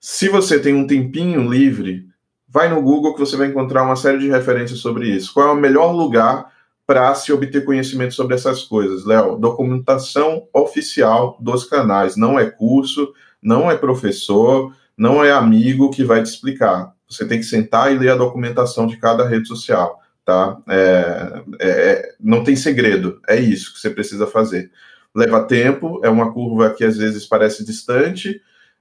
Se 0.00 0.28
você 0.28 0.58
tem 0.58 0.72
um 0.72 0.86
tempinho 0.86 1.46
livre, 1.50 2.06
vai 2.48 2.68
no 2.68 2.80
Google 2.80 3.12
que 3.12 3.20
você 3.20 3.36
vai 3.36 3.48
encontrar 3.48 3.82
uma 3.82 3.96
série 3.96 4.18
de 4.18 4.30
referências 4.30 4.78
sobre 4.78 5.08
isso. 5.08 5.34
Qual 5.34 5.48
é 5.48 5.52
o 5.52 5.56
melhor 5.56 5.92
lugar 5.92 6.54
para 6.86 7.14
se 7.14 7.32
obter 7.32 7.64
conhecimento 7.64 8.14
sobre 8.14 8.34
essas 8.34 8.62
coisas, 8.62 9.04
Léo. 9.04 9.36
Documentação 9.36 10.46
oficial 10.52 11.36
dos 11.40 11.64
canais, 11.64 12.16
não 12.16 12.38
é 12.38 12.48
curso, 12.48 13.12
não 13.42 13.70
é 13.70 13.76
professor, 13.76 14.72
não 14.96 15.24
é 15.24 15.32
amigo 15.32 15.90
que 15.90 16.04
vai 16.04 16.22
te 16.22 16.26
explicar. 16.26 16.92
Você 17.08 17.26
tem 17.26 17.38
que 17.38 17.46
sentar 17.46 17.92
e 17.92 17.98
ler 17.98 18.10
a 18.10 18.16
documentação 18.16 18.86
de 18.86 18.98
cada 18.98 19.26
rede 19.26 19.48
social, 19.48 20.00
tá? 20.24 20.58
É, 20.68 21.42
é, 21.58 21.68
é 21.68 22.14
não 22.20 22.44
tem 22.44 22.54
segredo, 22.54 23.20
é 23.26 23.36
isso 23.36 23.72
que 23.72 23.80
você 23.80 23.90
precisa 23.90 24.26
fazer. 24.26 24.70
Leva 25.14 25.44
tempo, 25.44 26.00
é 26.02 26.08
uma 26.08 26.32
curva 26.32 26.70
que 26.70 26.84
às 26.84 26.96
vezes 26.96 27.24
parece 27.24 27.64
distante 27.64 28.40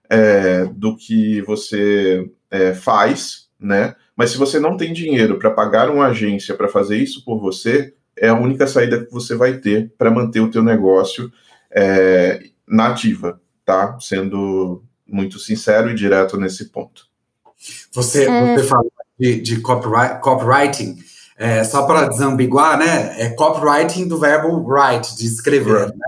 é, 0.10 0.66
do 0.66 0.96
que 0.96 1.42
você 1.42 2.30
é, 2.50 2.74
faz, 2.74 3.48
né? 3.60 3.96
Mas 4.16 4.32
se 4.32 4.38
você 4.38 4.60
não 4.60 4.78
tem 4.78 4.94
dinheiro 4.94 5.38
para 5.38 5.52
pagar 5.52 5.90
uma 5.90 6.08
agência 6.08 6.56
para 6.56 6.68
fazer 6.68 6.98
isso 6.98 7.24
por 7.24 7.40
você, 7.40 7.94
é 8.18 8.30
a 8.30 8.40
única 8.40 8.68
saída 8.68 9.04
que 9.04 9.12
você 9.12 9.36
vai 9.36 9.58
ter 9.58 9.92
para 9.98 10.12
manter 10.12 10.40
o 10.40 10.52
teu 10.52 10.64
negócio 10.64 11.32
é, 11.72 12.44
na 12.68 12.88
ativa, 12.88 13.40
tá? 13.66 13.98
Sendo 14.00 14.84
muito 15.08 15.40
sincero 15.40 15.90
e 15.90 15.96
direto 15.96 16.38
nesse 16.38 16.70
ponto. 16.70 17.08
Você, 17.92 18.26
é... 18.26 18.56
você 18.56 18.68
falou 18.68 18.92
de, 19.20 19.42
de 19.42 19.62
copyright, 19.62 20.20
copywriting, 20.22 20.98
é, 21.38 21.64
só 21.64 21.86
para 21.86 22.08
desambiguar, 22.08 22.78
né? 22.78 23.22
É 23.22 23.30
copywriting 23.30 24.08
do 24.08 24.20
verbo 24.20 24.50
write, 24.68 25.16
de 25.16 25.26
escrever, 25.26 25.88
né? 25.88 26.06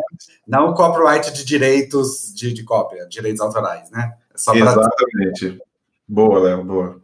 Não 0.48 0.74
copyright 0.74 1.34
de 1.34 1.44
direitos 1.44 2.34
de, 2.36 2.54
de 2.54 2.64
cópia, 2.64 3.08
direitos 3.08 3.42
autorais, 3.42 3.90
né? 3.90 4.14
É 4.32 4.58
Exatamente. 4.58 5.60
Boa, 6.08 6.40
Léo, 6.40 6.64
boa. 6.64 7.02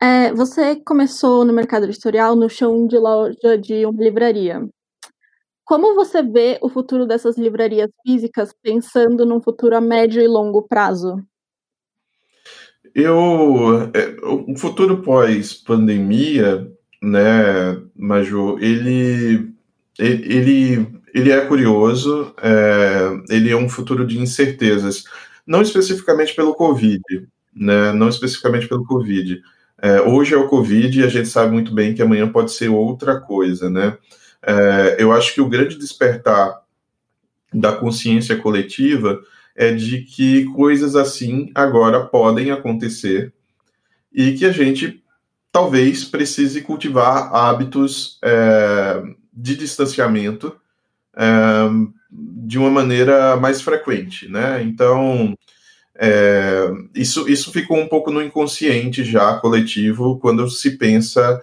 É, 0.00 0.32
você 0.32 0.74
começou 0.74 1.44
no 1.44 1.52
mercado 1.52 1.84
editorial 1.84 2.34
no 2.34 2.50
chão 2.50 2.86
de 2.88 2.98
loja 2.98 3.56
de 3.56 3.86
uma 3.86 4.02
livraria. 4.02 4.68
Como 5.64 5.94
você 5.94 6.22
vê 6.22 6.58
o 6.60 6.68
futuro 6.68 7.06
dessas 7.06 7.38
livrarias 7.38 7.88
físicas 8.04 8.52
pensando 8.60 9.24
num 9.24 9.40
futuro 9.40 9.76
a 9.76 9.80
médio 9.80 10.20
e 10.20 10.26
longo 10.26 10.62
prazo? 10.62 11.22
Eu, 12.92 13.90
é, 13.94 14.16
o 14.24 14.56
futuro 14.56 15.02
pós-pandemia, 15.02 16.70
né, 17.02 17.82
Maju, 17.96 18.58
ele, 18.60 19.52
ele, 19.98 20.86
ele 21.12 21.32
é 21.32 21.40
curioso, 21.44 22.32
é, 22.40 23.10
ele 23.28 23.50
é 23.50 23.56
um 23.56 23.68
futuro 23.68 24.06
de 24.06 24.18
incertezas, 24.20 25.04
não 25.44 25.60
especificamente 25.60 26.32
pelo 26.34 26.54
Covid, 26.54 27.02
né, 27.54 27.92
não 27.92 28.08
especificamente 28.08 28.68
pelo 28.68 28.84
Covid. 28.84 29.42
É, 29.78 30.00
hoje 30.00 30.32
é 30.32 30.36
o 30.36 30.46
Covid 30.46 31.00
e 31.00 31.02
a 31.02 31.08
gente 31.08 31.28
sabe 31.28 31.52
muito 31.52 31.74
bem 31.74 31.92
que 31.92 32.00
amanhã 32.00 32.30
pode 32.30 32.52
ser 32.52 32.68
outra 32.68 33.20
coisa, 33.20 33.68
né? 33.68 33.98
É, 34.40 34.96
eu 35.00 35.10
acho 35.10 35.34
que 35.34 35.40
o 35.40 35.48
grande 35.48 35.76
despertar 35.76 36.62
da 37.52 37.72
consciência 37.72 38.36
coletiva 38.36 39.20
é 39.56 39.72
de 39.72 40.02
que 40.02 40.44
coisas 40.54 40.94
assim 40.94 41.50
agora 41.52 42.06
podem 42.06 42.52
acontecer 42.52 43.32
e 44.12 44.32
que 44.32 44.44
a 44.44 44.52
gente 44.52 45.01
talvez 45.52 46.04
precise 46.04 46.62
cultivar 46.62 47.32
hábitos 47.34 48.18
é, 48.24 49.02
de 49.32 49.54
distanciamento 49.54 50.56
é, 51.14 51.24
de 52.10 52.58
uma 52.58 52.70
maneira 52.70 53.36
mais 53.36 53.60
frequente, 53.60 54.28
né? 54.28 54.62
Então, 54.62 55.36
é, 55.94 56.70
isso, 56.94 57.28
isso 57.28 57.52
ficou 57.52 57.78
um 57.78 57.86
pouco 57.86 58.10
no 58.10 58.22
inconsciente 58.22 59.04
já 59.04 59.38
coletivo 59.38 60.18
quando 60.18 60.48
se 60.48 60.78
pensa 60.78 61.40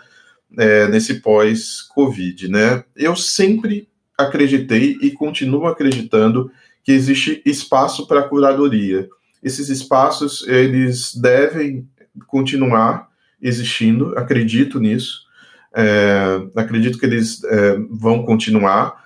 é, 0.58 0.88
nesse 0.88 1.22
pós-Covid, 1.22 2.50
né? 2.50 2.84
Eu 2.96 3.16
sempre 3.16 3.88
acreditei 4.18 4.98
e 5.02 5.12
continuo 5.12 5.68
acreditando 5.68 6.52
que 6.84 6.92
existe 6.92 7.42
espaço 7.46 8.08
para 8.08 8.24
curadoria. 8.24 9.08
Esses 9.42 9.70
espaços 9.70 10.46
eles 10.48 11.16
devem 11.16 11.88
continuar 12.28 13.09
existindo, 13.42 14.18
acredito 14.18 14.80
nisso. 14.80 15.28
É, 15.74 16.42
acredito 16.56 16.98
que 16.98 17.06
eles 17.06 17.44
é, 17.44 17.78
vão 17.92 18.24
continuar 18.24 19.04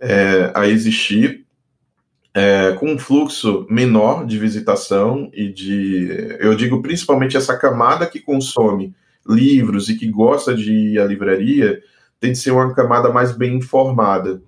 é, 0.00 0.52
a 0.54 0.68
existir 0.68 1.44
é, 2.34 2.72
com 2.72 2.92
um 2.92 2.98
fluxo 2.98 3.66
menor 3.70 4.26
de 4.26 4.38
visitação 4.38 5.30
e 5.32 5.48
de, 5.48 6.36
eu 6.40 6.54
digo 6.56 6.82
principalmente 6.82 7.36
essa 7.36 7.56
camada 7.56 8.06
que 8.06 8.20
consome 8.20 8.94
livros 9.26 9.88
e 9.88 9.96
que 9.96 10.08
gosta 10.08 10.54
de 10.54 10.72
ir 10.72 10.98
à 10.98 11.04
livraria 11.04 11.80
tem 12.20 12.32
de 12.32 12.38
ser 12.38 12.50
uma 12.50 12.74
camada 12.74 13.12
mais 13.12 13.32
bem 13.32 13.56
informada. 13.56 14.42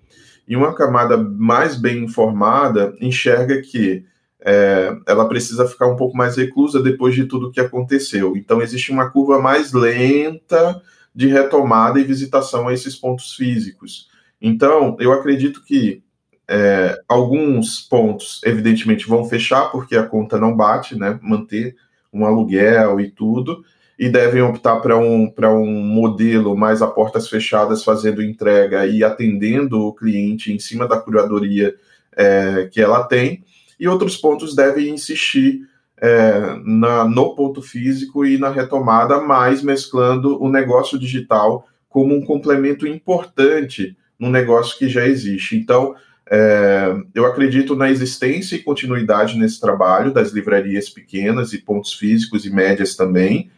E 0.48 0.56
uma 0.56 0.74
camada 0.74 1.16
mais 1.16 1.76
bem 1.76 2.04
informada 2.04 2.94
enxerga 3.00 3.60
que 3.60 4.04
é, 4.48 4.96
ela 5.08 5.28
precisa 5.28 5.66
ficar 5.66 5.88
um 5.88 5.96
pouco 5.96 6.16
mais 6.16 6.36
reclusa 6.36 6.80
depois 6.80 7.16
de 7.16 7.24
tudo 7.24 7.50
que 7.50 7.58
aconteceu. 7.58 8.36
Então, 8.36 8.62
existe 8.62 8.92
uma 8.92 9.10
curva 9.10 9.40
mais 9.40 9.72
lenta 9.72 10.80
de 11.12 11.26
retomada 11.26 11.98
e 11.98 12.04
visitação 12.04 12.68
a 12.68 12.72
esses 12.72 12.94
pontos 12.94 13.34
físicos. 13.34 14.08
Então, 14.40 14.96
eu 15.00 15.12
acredito 15.12 15.64
que 15.64 16.00
é, 16.46 16.96
alguns 17.08 17.80
pontos, 17.80 18.40
evidentemente, 18.44 19.08
vão 19.08 19.24
fechar 19.24 19.72
porque 19.72 19.96
a 19.96 20.04
conta 20.04 20.38
não 20.38 20.54
bate, 20.54 20.96
né? 20.96 21.18
Manter 21.20 21.74
um 22.12 22.24
aluguel 22.24 23.00
e 23.00 23.10
tudo, 23.10 23.64
e 23.98 24.08
devem 24.08 24.42
optar 24.42 24.76
para 24.76 24.96
um, 24.96 25.32
um 25.42 25.82
modelo 25.82 26.56
mais 26.56 26.82
a 26.82 26.86
portas 26.86 27.28
fechadas, 27.28 27.82
fazendo 27.82 28.22
entrega 28.22 28.86
e 28.86 29.02
atendendo 29.02 29.80
o 29.80 29.92
cliente 29.92 30.52
em 30.52 30.58
cima 30.60 30.86
da 30.86 31.00
curadoria 31.00 31.74
é, 32.16 32.68
que 32.70 32.80
ela 32.80 33.02
tem, 33.02 33.42
e 33.78 33.88
outros 33.88 34.16
pontos 34.16 34.54
devem 34.54 34.90
insistir 34.90 35.62
é, 35.98 36.58
na, 36.64 37.04
no 37.04 37.34
ponto 37.34 37.62
físico 37.62 38.24
e 38.24 38.38
na 38.38 38.50
retomada, 38.50 39.20
mais 39.20 39.62
mesclando 39.62 40.42
o 40.42 40.48
negócio 40.48 40.98
digital 40.98 41.66
como 41.88 42.14
um 42.14 42.24
complemento 42.24 42.86
importante 42.86 43.96
no 44.18 44.30
negócio 44.30 44.78
que 44.78 44.88
já 44.88 45.06
existe. 45.06 45.56
Então, 45.56 45.94
é, 46.28 46.94
eu 47.14 47.24
acredito 47.24 47.76
na 47.76 47.90
existência 47.90 48.56
e 48.56 48.62
continuidade 48.62 49.38
nesse 49.38 49.60
trabalho 49.60 50.12
das 50.12 50.32
livrarias 50.32 50.90
pequenas 50.90 51.52
e 51.52 51.58
pontos 51.58 51.94
físicos 51.94 52.44
e 52.44 52.50
médias 52.50 52.96
também, 52.96 53.50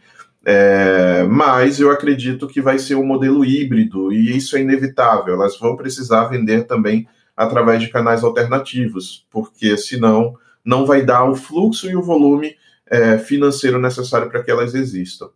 é, 0.45 1.23
mas 1.23 1.79
eu 1.79 1.91
acredito 1.91 2.47
que 2.47 2.61
vai 2.61 2.79
ser 2.79 2.95
um 2.95 3.05
modelo 3.05 3.43
híbrido 3.43 4.13
e 4.13 4.37
isso 4.37 4.55
é 4.55 4.61
inevitável. 4.61 5.33
Elas 5.33 5.57
vão 5.59 5.75
precisar 5.75 6.25
vender 6.25 6.65
também 6.65 7.07
através 7.39 7.81
de 7.81 7.87
canais 7.87 8.21
alternativos, 8.21 9.25
porque 9.31 9.77
senão 9.77 10.35
não 10.63 10.85
vai 10.85 11.05
dar 11.05 11.23
o 11.23 11.37
fluxo 11.37 11.89
e 11.89 11.95
o 11.95 12.03
volume 12.03 12.53
é, 12.85 13.17
financeiro 13.17 13.79
necessário 13.79 14.29
para 14.29 14.43
que 14.43 14.51
elas 14.51 14.75
existam. 14.75 15.29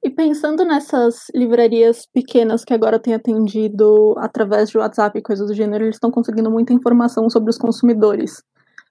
E 0.00 0.08
pensando 0.08 0.64
nessas 0.64 1.26
livrarias 1.34 2.06
pequenas 2.06 2.64
que 2.64 2.72
agora 2.72 3.00
têm 3.00 3.12
atendido 3.12 4.14
através 4.18 4.70
de 4.70 4.78
WhatsApp 4.78 5.18
e 5.18 5.22
coisas 5.22 5.48
do 5.48 5.54
gênero, 5.54 5.84
eles 5.84 5.96
estão 5.96 6.12
conseguindo 6.12 6.48
muita 6.48 6.72
informação 6.72 7.28
sobre 7.28 7.50
os 7.50 7.58
consumidores. 7.58 8.40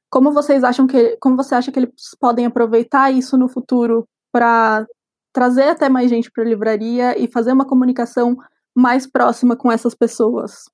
Como 0.09 0.33
vocês 0.33 0.61
acham 0.61 0.85
que, 0.85 1.15
como 1.21 1.37
você 1.37 1.55
acha 1.55 1.71
que 1.71 1.79
eles 1.79 1.93
podem 2.19 2.45
aproveitar 2.45 3.11
isso 3.11 3.37
no 3.37 3.47
futuro 3.47 4.05
para 4.29 4.85
trazer 5.31 5.69
até 5.69 5.87
mais 5.87 6.09
gente 6.09 6.29
para 6.29 6.43
a 6.43 6.47
livraria 6.47 7.17
e 7.17 7.29
fazer 7.29 7.53
uma 7.53 7.65
comunicação 7.65 8.35
mais 8.75 9.07
próxima 9.07 9.55
com 9.55 9.71
essas 9.71 9.95
pessoas? 9.95 10.65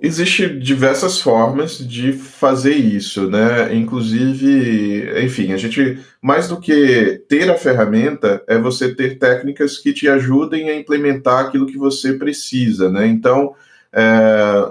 Existem 0.00 0.58
diversas 0.58 1.18
formas 1.18 1.78
de 1.78 2.12
fazer 2.12 2.74
isso, 2.74 3.30
né? 3.30 3.74
Inclusive, 3.74 5.24
enfim, 5.24 5.54
a 5.54 5.56
gente, 5.56 5.98
mais 6.20 6.48
do 6.48 6.60
que 6.60 7.24
ter 7.26 7.48
a 7.48 7.56
ferramenta, 7.56 8.44
é 8.46 8.58
você 8.58 8.94
ter 8.94 9.18
técnicas 9.18 9.78
que 9.78 9.94
te 9.94 10.06
ajudem 10.06 10.68
a 10.68 10.76
implementar 10.76 11.46
aquilo 11.46 11.66
que 11.66 11.78
você 11.78 12.12
precisa, 12.12 12.90
né? 12.90 13.06
Então, 13.06 13.54
é, 13.90 14.02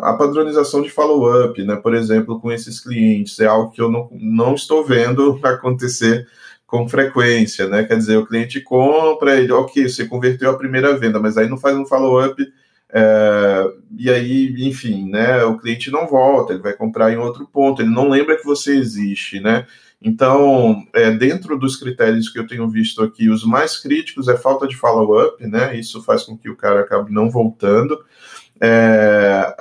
a 0.01 0.13
padronização 0.13 0.83
de 0.83 0.91
follow-up, 0.91 1.63
né? 1.63 1.75
Por 1.75 1.95
exemplo, 1.95 2.39
com 2.39 2.51
esses 2.51 2.79
clientes, 2.79 3.39
é 3.39 3.47
algo 3.47 3.71
que 3.71 3.81
eu 3.81 3.89
não, 3.89 4.07
não 4.11 4.53
estou 4.53 4.85
vendo 4.85 5.39
acontecer 5.41 6.27
com 6.67 6.87
frequência, 6.87 7.67
né? 7.67 7.83
Quer 7.83 7.97
dizer, 7.97 8.17
o 8.17 8.27
cliente 8.27 8.61
compra, 8.61 9.39
ele, 9.39 9.51
ok, 9.51 9.89
você 9.89 10.05
converteu 10.05 10.51
a 10.51 10.57
primeira 10.57 10.95
venda, 10.95 11.19
mas 11.19 11.35
aí 11.35 11.49
não 11.49 11.57
faz 11.57 11.75
um 11.75 11.85
follow-up, 11.85 12.45
é, 12.97 13.73
e 13.97 14.09
aí, 14.09 14.55
enfim, 14.65 15.09
né? 15.09 15.43
O 15.43 15.57
cliente 15.57 15.91
não 15.91 16.07
volta, 16.07 16.53
ele 16.53 16.61
vai 16.61 16.71
comprar 16.71 17.11
em 17.11 17.17
outro 17.17 17.45
ponto, 17.45 17.81
ele 17.81 17.89
não 17.89 18.07
lembra 18.07 18.37
que 18.37 18.45
você 18.45 18.77
existe, 18.77 19.41
né? 19.41 19.67
Então, 20.01 20.81
é, 20.93 21.11
dentro 21.11 21.59
dos 21.59 21.75
critérios 21.75 22.29
que 22.29 22.39
eu 22.39 22.47
tenho 22.47 22.69
visto 22.69 23.03
aqui, 23.03 23.27
os 23.27 23.43
mais 23.43 23.77
críticos 23.77 24.29
é 24.29 24.37
falta 24.37 24.65
de 24.65 24.77
follow-up, 24.77 25.45
né? 25.45 25.77
Isso 25.77 26.01
faz 26.03 26.23
com 26.23 26.37
que 26.37 26.49
o 26.49 26.55
cara 26.55 26.81
acabe 26.81 27.11
não 27.11 27.29
voltando. 27.29 27.99
É, 28.61 29.53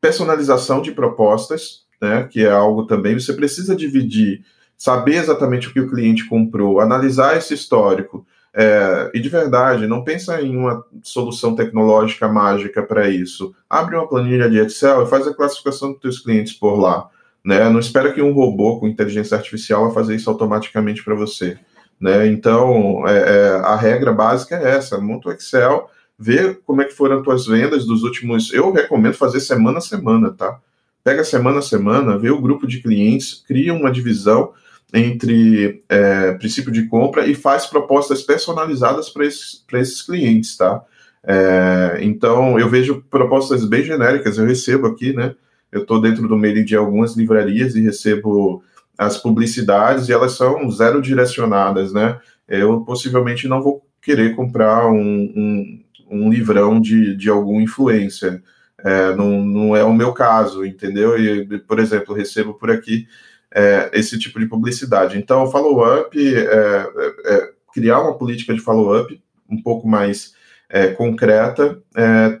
personalização 0.00 0.80
de 0.80 0.92
propostas, 0.92 1.84
né? 2.00 2.26
Que 2.30 2.46
é 2.46 2.50
algo 2.50 2.86
também, 2.86 3.18
você 3.18 3.34
precisa 3.34 3.76
dividir 3.76 4.42
saber 4.74 5.16
exatamente 5.16 5.68
o 5.68 5.72
que 5.74 5.80
o 5.80 5.90
cliente 5.90 6.26
comprou, 6.26 6.80
analisar 6.80 7.36
esse 7.36 7.52
histórico. 7.52 8.26
É, 8.52 9.10
e 9.14 9.20
de 9.20 9.28
verdade, 9.28 9.86
não 9.86 10.02
pensa 10.02 10.40
em 10.42 10.56
uma 10.56 10.84
solução 11.02 11.54
tecnológica 11.54 12.28
mágica 12.28 12.82
para 12.82 13.08
isso. 13.08 13.54
Abre 13.68 13.96
uma 13.96 14.08
planilha 14.08 14.50
de 14.50 14.58
Excel 14.58 15.04
e 15.04 15.08
faz 15.08 15.26
a 15.26 15.34
classificação 15.34 15.92
dos 15.92 16.00
teus 16.00 16.18
clientes 16.18 16.52
por 16.54 16.74
lá. 16.76 17.08
Né? 17.44 17.68
Não 17.70 17.78
espera 17.78 18.12
que 18.12 18.20
um 18.20 18.32
robô 18.32 18.78
com 18.78 18.88
inteligência 18.88 19.36
artificial 19.36 19.84
vai 19.84 19.94
fazer 19.94 20.16
isso 20.16 20.28
automaticamente 20.28 21.02
para 21.04 21.14
você. 21.14 21.58
Né? 22.00 22.26
Então, 22.26 23.06
é, 23.06 23.18
é, 23.18 23.48
a 23.64 23.76
regra 23.76 24.12
básica 24.12 24.56
é 24.56 24.76
essa: 24.76 24.98
monta 24.98 25.28
o 25.28 25.32
Excel, 25.32 25.88
vê 26.18 26.54
como 26.66 26.82
é 26.82 26.84
que 26.84 26.94
foram 26.94 27.18
as 27.18 27.24
tuas 27.24 27.46
vendas 27.46 27.86
dos 27.86 28.02
últimos. 28.02 28.52
Eu 28.52 28.72
recomendo 28.72 29.14
fazer 29.14 29.40
semana 29.40 29.78
a 29.78 29.82
semana, 29.82 30.32
tá? 30.32 30.58
Pega 31.04 31.24
semana 31.24 31.60
a 31.60 31.62
semana, 31.62 32.18
vê 32.18 32.30
o 32.30 32.40
grupo 32.40 32.66
de 32.66 32.82
clientes, 32.82 33.42
cria 33.46 33.72
uma 33.72 33.90
divisão 33.90 34.52
entre 34.92 35.82
é, 35.88 36.32
princípio 36.32 36.72
de 36.72 36.86
compra 36.86 37.26
e 37.26 37.34
faz 37.34 37.66
propostas 37.66 38.22
personalizadas 38.22 39.08
para 39.08 39.26
esses, 39.26 39.64
esses 39.72 40.02
clientes, 40.02 40.56
tá? 40.56 40.82
É, 41.22 41.98
então, 42.00 42.58
eu 42.58 42.68
vejo 42.68 43.04
propostas 43.10 43.64
bem 43.64 43.84
genéricas, 43.84 44.38
eu 44.38 44.46
recebo 44.46 44.86
aqui, 44.86 45.12
né? 45.12 45.34
Eu 45.70 45.82
estou 45.82 46.00
dentro 46.00 46.26
do 46.26 46.36
mailing 46.36 46.64
de 46.64 46.76
algumas 46.76 47.16
livrarias 47.16 47.76
e 47.76 47.80
recebo 47.80 48.62
as 48.98 49.16
publicidades 49.16 50.08
e 50.08 50.12
elas 50.12 50.32
são 50.32 50.70
zero 50.70 51.00
direcionadas, 51.00 51.92
né? 51.92 52.18
Eu 52.48 52.80
possivelmente 52.80 53.46
não 53.46 53.62
vou 53.62 53.82
querer 54.02 54.34
comprar 54.34 54.88
um, 54.88 54.98
um, 54.98 55.84
um 56.10 56.30
livrão 56.30 56.80
de, 56.80 57.14
de 57.16 57.30
algum 57.30 57.60
influencer. 57.60 58.42
É, 58.82 59.14
não, 59.14 59.44
não 59.44 59.76
é 59.76 59.84
o 59.84 59.92
meu 59.92 60.12
caso, 60.12 60.64
entendeu? 60.64 61.18
E, 61.18 61.58
por 61.60 61.78
exemplo, 61.78 62.14
recebo 62.14 62.54
por 62.54 62.70
aqui 62.70 63.06
é, 63.52 63.90
esse 63.92 64.18
tipo 64.18 64.38
de 64.38 64.46
publicidade. 64.46 65.18
Então, 65.18 65.50
follow-up, 65.50 66.16
é, 66.18 66.40
é, 66.40 66.86
é, 67.26 67.50
criar 67.72 68.00
uma 68.00 68.16
política 68.16 68.54
de 68.54 68.60
follow-up 68.60 69.20
um 69.48 69.60
pouco 69.60 69.88
mais 69.88 70.34
é, 70.68 70.88
concreta, 70.88 71.82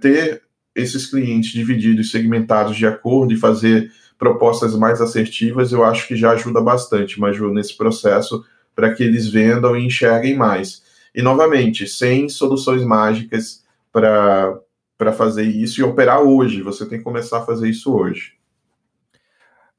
ter 0.00 0.42
esses 0.74 1.06
clientes 1.06 1.50
divididos, 1.50 2.12
segmentados 2.12 2.76
de 2.76 2.86
acordo 2.86 3.32
e 3.34 3.36
fazer 3.36 3.90
propostas 4.16 4.76
mais 4.76 5.00
assertivas, 5.00 5.72
eu 5.72 5.82
acho 5.82 6.06
que 6.06 6.14
já 6.14 6.32
ajuda 6.32 6.60
bastante, 6.60 7.18
Maju, 7.18 7.52
nesse 7.52 7.76
processo, 7.76 8.44
para 8.74 8.94
que 8.94 9.02
eles 9.02 9.28
vendam 9.28 9.76
e 9.76 9.84
enxerguem 9.84 10.36
mais. 10.36 10.82
E, 11.12 11.22
novamente, 11.22 11.88
sem 11.88 12.28
soluções 12.28 12.84
mágicas 12.84 13.64
para 13.90 15.12
fazer 15.12 15.44
isso 15.44 15.80
e 15.80 15.84
operar 15.84 16.20
hoje. 16.20 16.62
Você 16.62 16.86
tem 16.86 16.98
que 16.98 17.04
começar 17.04 17.38
a 17.38 17.44
fazer 17.46 17.68
isso 17.68 17.92
hoje. 17.92 18.34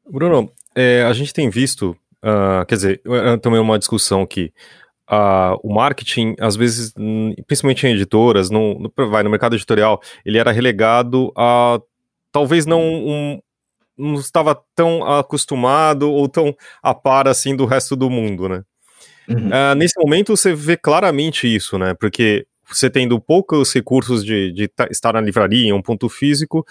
Bruno, 0.10 0.52
é, 0.76 1.04
a 1.04 1.14
gente 1.14 1.34
tem 1.34 1.50
visto, 1.50 1.96
uh, 2.24 2.66
quer 2.68 2.76
dizer, 2.76 3.02
também 3.42 3.60
uma 3.60 3.80
discussão 3.80 4.26
que 4.26 4.52
uh, 5.12 5.60
o 5.62 5.74
marketing, 5.74 6.36
às 6.40 6.56
vezes, 6.56 6.94
principalmente 7.46 7.86
em 7.86 7.94
editoras, 7.94 8.50
no, 8.50 8.80
no, 8.80 9.10
vai, 9.10 9.24
no 9.24 9.30
mercado 9.30 9.56
editorial, 9.56 10.02
ele 10.26 10.38
era 10.38 10.52
relegado 10.52 11.32
a 11.36 11.80
talvez 12.32 12.66
não 12.66 12.82
um, 12.82 13.42
não 13.98 14.16
estava 14.16 14.60
tão 14.74 15.04
acostumado 15.04 16.10
ou 16.10 16.28
tão 16.30 16.56
a 16.82 16.94
par 16.94 17.28
assim 17.28 17.56
do 17.56 17.66
resto 17.66 17.96
do 17.96 18.10
mundo, 18.10 18.48
né? 18.48 18.64
Uhum. 19.28 19.48
Uh, 19.48 19.76
nesse 19.76 20.00
momento 20.00 20.36
você 20.36 20.54
vê 20.54 20.76
claramente 20.76 21.54
isso, 21.54 21.78
né? 21.78 21.94
Porque 21.94 22.46
você 22.68 22.90
tendo 22.90 23.20
poucos 23.20 23.74
recursos 23.74 24.24
de, 24.24 24.52
de 24.52 24.72
estar 24.90 25.14
na 25.14 25.22
livraria, 25.22 25.68
em 25.68 25.74
um 25.74 25.82
ponto 25.82 26.08
físico, 26.08 26.66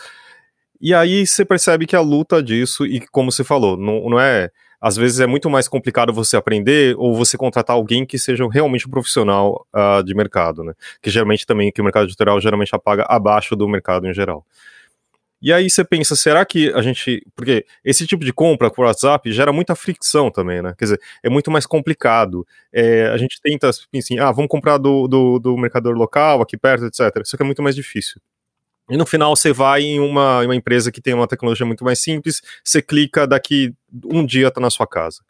e 0.80 0.94
aí 0.94 1.26
você 1.26 1.44
percebe 1.44 1.86
que 1.86 1.94
a 1.94 2.00
luta 2.00 2.42
disso, 2.42 2.86
e 2.86 3.00
como 3.08 3.30
você 3.30 3.44
falou, 3.44 3.76
não, 3.76 4.08
não 4.08 4.20
é. 4.20 4.50
Às 4.80 4.96
vezes 4.96 5.20
é 5.20 5.26
muito 5.26 5.50
mais 5.50 5.68
complicado 5.68 6.10
você 6.12 6.38
aprender 6.38 6.94
ou 6.96 7.14
você 7.14 7.36
contratar 7.36 7.76
alguém 7.76 8.06
que 8.06 8.18
seja 8.18 8.48
realmente 8.50 8.86
um 8.88 8.90
profissional 8.90 9.66
uh, 9.74 10.02
de 10.02 10.14
mercado, 10.14 10.64
né? 10.64 10.72
Que 11.02 11.10
geralmente 11.10 11.44
também, 11.44 11.70
que 11.70 11.82
o 11.82 11.84
mercado 11.84 12.06
editorial 12.06 12.40
geralmente 12.40 12.74
apaga 12.74 13.04
abaixo 13.06 13.54
do 13.54 13.68
mercado 13.68 14.06
em 14.06 14.14
geral. 14.14 14.44
E 15.42 15.52
aí 15.52 15.70
você 15.70 15.82
pensa, 15.84 16.14
será 16.14 16.44
que 16.44 16.70
a 16.74 16.82
gente. 16.82 17.22
Porque 17.34 17.64
esse 17.84 18.06
tipo 18.06 18.24
de 18.24 18.32
compra 18.32 18.70
por 18.70 18.84
WhatsApp 18.84 19.32
gera 19.32 19.52
muita 19.52 19.74
fricção 19.74 20.30
também, 20.30 20.60
né? 20.62 20.74
Quer 20.78 20.84
dizer, 20.84 21.00
é 21.22 21.30
muito 21.30 21.50
mais 21.50 21.66
complicado. 21.66 22.46
É, 22.72 23.08
a 23.08 23.16
gente 23.16 23.40
tenta, 23.42 23.68
assim, 23.70 24.18
ah, 24.18 24.30
vamos 24.32 24.48
comprar 24.48 24.76
do, 24.78 25.08
do, 25.08 25.38
do 25.38 25.56
mercador 25.56 25.94
local, 25.94 26.42
aqui 26.42 26.58
perto, 26.58 26.86
etc. 26.86 27.22
Isso 27.24 27.36
é 27.40 27.44
muito 27.44 27.62
mais 27.62 27.74
difícil. 27.74 28.20
E 28.90 28.96
no 28.96 29.06
final 29.06 29.34
você 29.34 29.52
vai 29.52 29.82
em 29.82 30.00
uma, 30.00 30.40
uma 30.40 30.56
empresa 30.56 30.90
que 30.90 31.00
tem 31.00 31.14
uma 31.14 31.28
tecnologia 31.28 31.64
muito 31.64 31.84
mais 31.84 32.00
simples, 32.00 32.42
você 32.64 32.82
clica, 32.82 33.26
daqui 33.26 33.72
um 34.04 34.26
dia 34.26 34.48
está 34.48 34.60
na 34.60 34.70
sua 34.70 34.86
casa. 34.86 35.20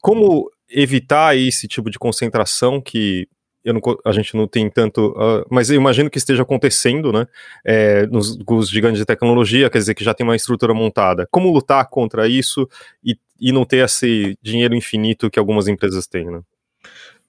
Como 0.00 0.50
evitar 0.68 1.36
esse 1.36 1.66
tipo 1.66 1.90
de 1.90 1.98
concentração 1.98 2.80
que 2.80 3.28
não, 3.64 3.80
a 4.04 4.12
gente 4.12 4.36
não 4.36 4.46
tem 4.46 4.70
tanto, 4.70 5.10
uh, 5.10 5.44
mas 5.50 5.70
eu 5.70 5.76
imagino 5.76 6.10
que 6.10 6.18
esteja 6.18 6.42
acontecendo, 6.42 7.12
né, 7.12 7.26
é, 7.64 8.06
nos, 8.06 8.38
nos 8.38 8.68
gigantes 8.68 8.98
de 8.98 9.04
tecnologia, 9.04 9.68
quer 9.68 9.78
dizer, 9.78 9.94
que 9.94 10.04
já 10.04 10.14
tem 10.14 10.24
uma 10.24 10.36
estrutura 10.36 10.72
montada. 10.72 11.26
Como 11.30 11.52
lutar 11.52 11.86
contra 11.88 12.28
isso 12.28 12.68
e, 13.04 13.16
e 13.38 13.52
não 13.52 13.64
ter 13.64 13.84
esse 13.84 14.36
dinheiro 14.42 14.74
infinito 14.74 15.30
que 15.30 15.38
algumas 15.38 15.68
empresas 15.68 16.06
têm, 16.06 16.26
né? 16.30 16.40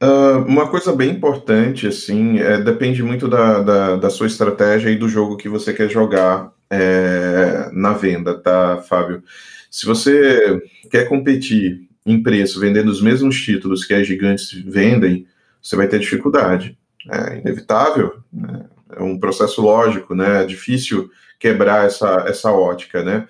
Uh, 0.01 0.45
uma 0.47 0.69
coisa 0.69 0.95
bem 0.95 1.11
importante, 1.11 1.85
assim, 1.85 2.39
é, 2.39 2.57
depende 2.57 3.03
muito 3.03 3.27
da, 3.27 3.59
da, 3.61 3.95
da, 3.97 4.09
sua 4.09 4.27
estratégia 4.27 4.89
e 4.89 4.95
do 4.97 5.09
jogo 5.09 5.35
que 5.35 5.49
você 5.49 5.73
quer 5.73 5.89
jogar 5.89 6.53
é, 6.69 7.69
na 7.73 7.91
venda, 7.91 8.37
tá, 8.37 8.77
Fábio? 8.77 9.21
Se 9.69 9.85
você 9.85 10.61
quer 10.89 11.09
competir 11.09 11.89
em 12.05 12.23
preço 12.23 12.61
vendendo 12.61 12.89
os 12.89 13.01
mesmos 13.01 13.41
títulos 13.41 13.83
que 13.83 13.93
as 13.93 14.07
gigantes 14.07 14.51
vendem, 14.53 15.27
você 15.61 15.75
vai 15.75 15.87
ter 15.87 15.99
dificuldade. 15.99 16.77
É 17.09 17.39
inevitável, 17.39 18.21
né? 18.31 18.65
é 18.95 19.03
um 19.03 19.19
processo 19.19 19.61
lógico, 19.61 20.15
né? 20.15 20.43
É 20.43 20.45
difícil 20.45 21.09
quebrar 21.37 21.85
essa, 21.85 22.25
essa 22.27 22.51
ótica, 22.51 23.03
né? 23.03 23.27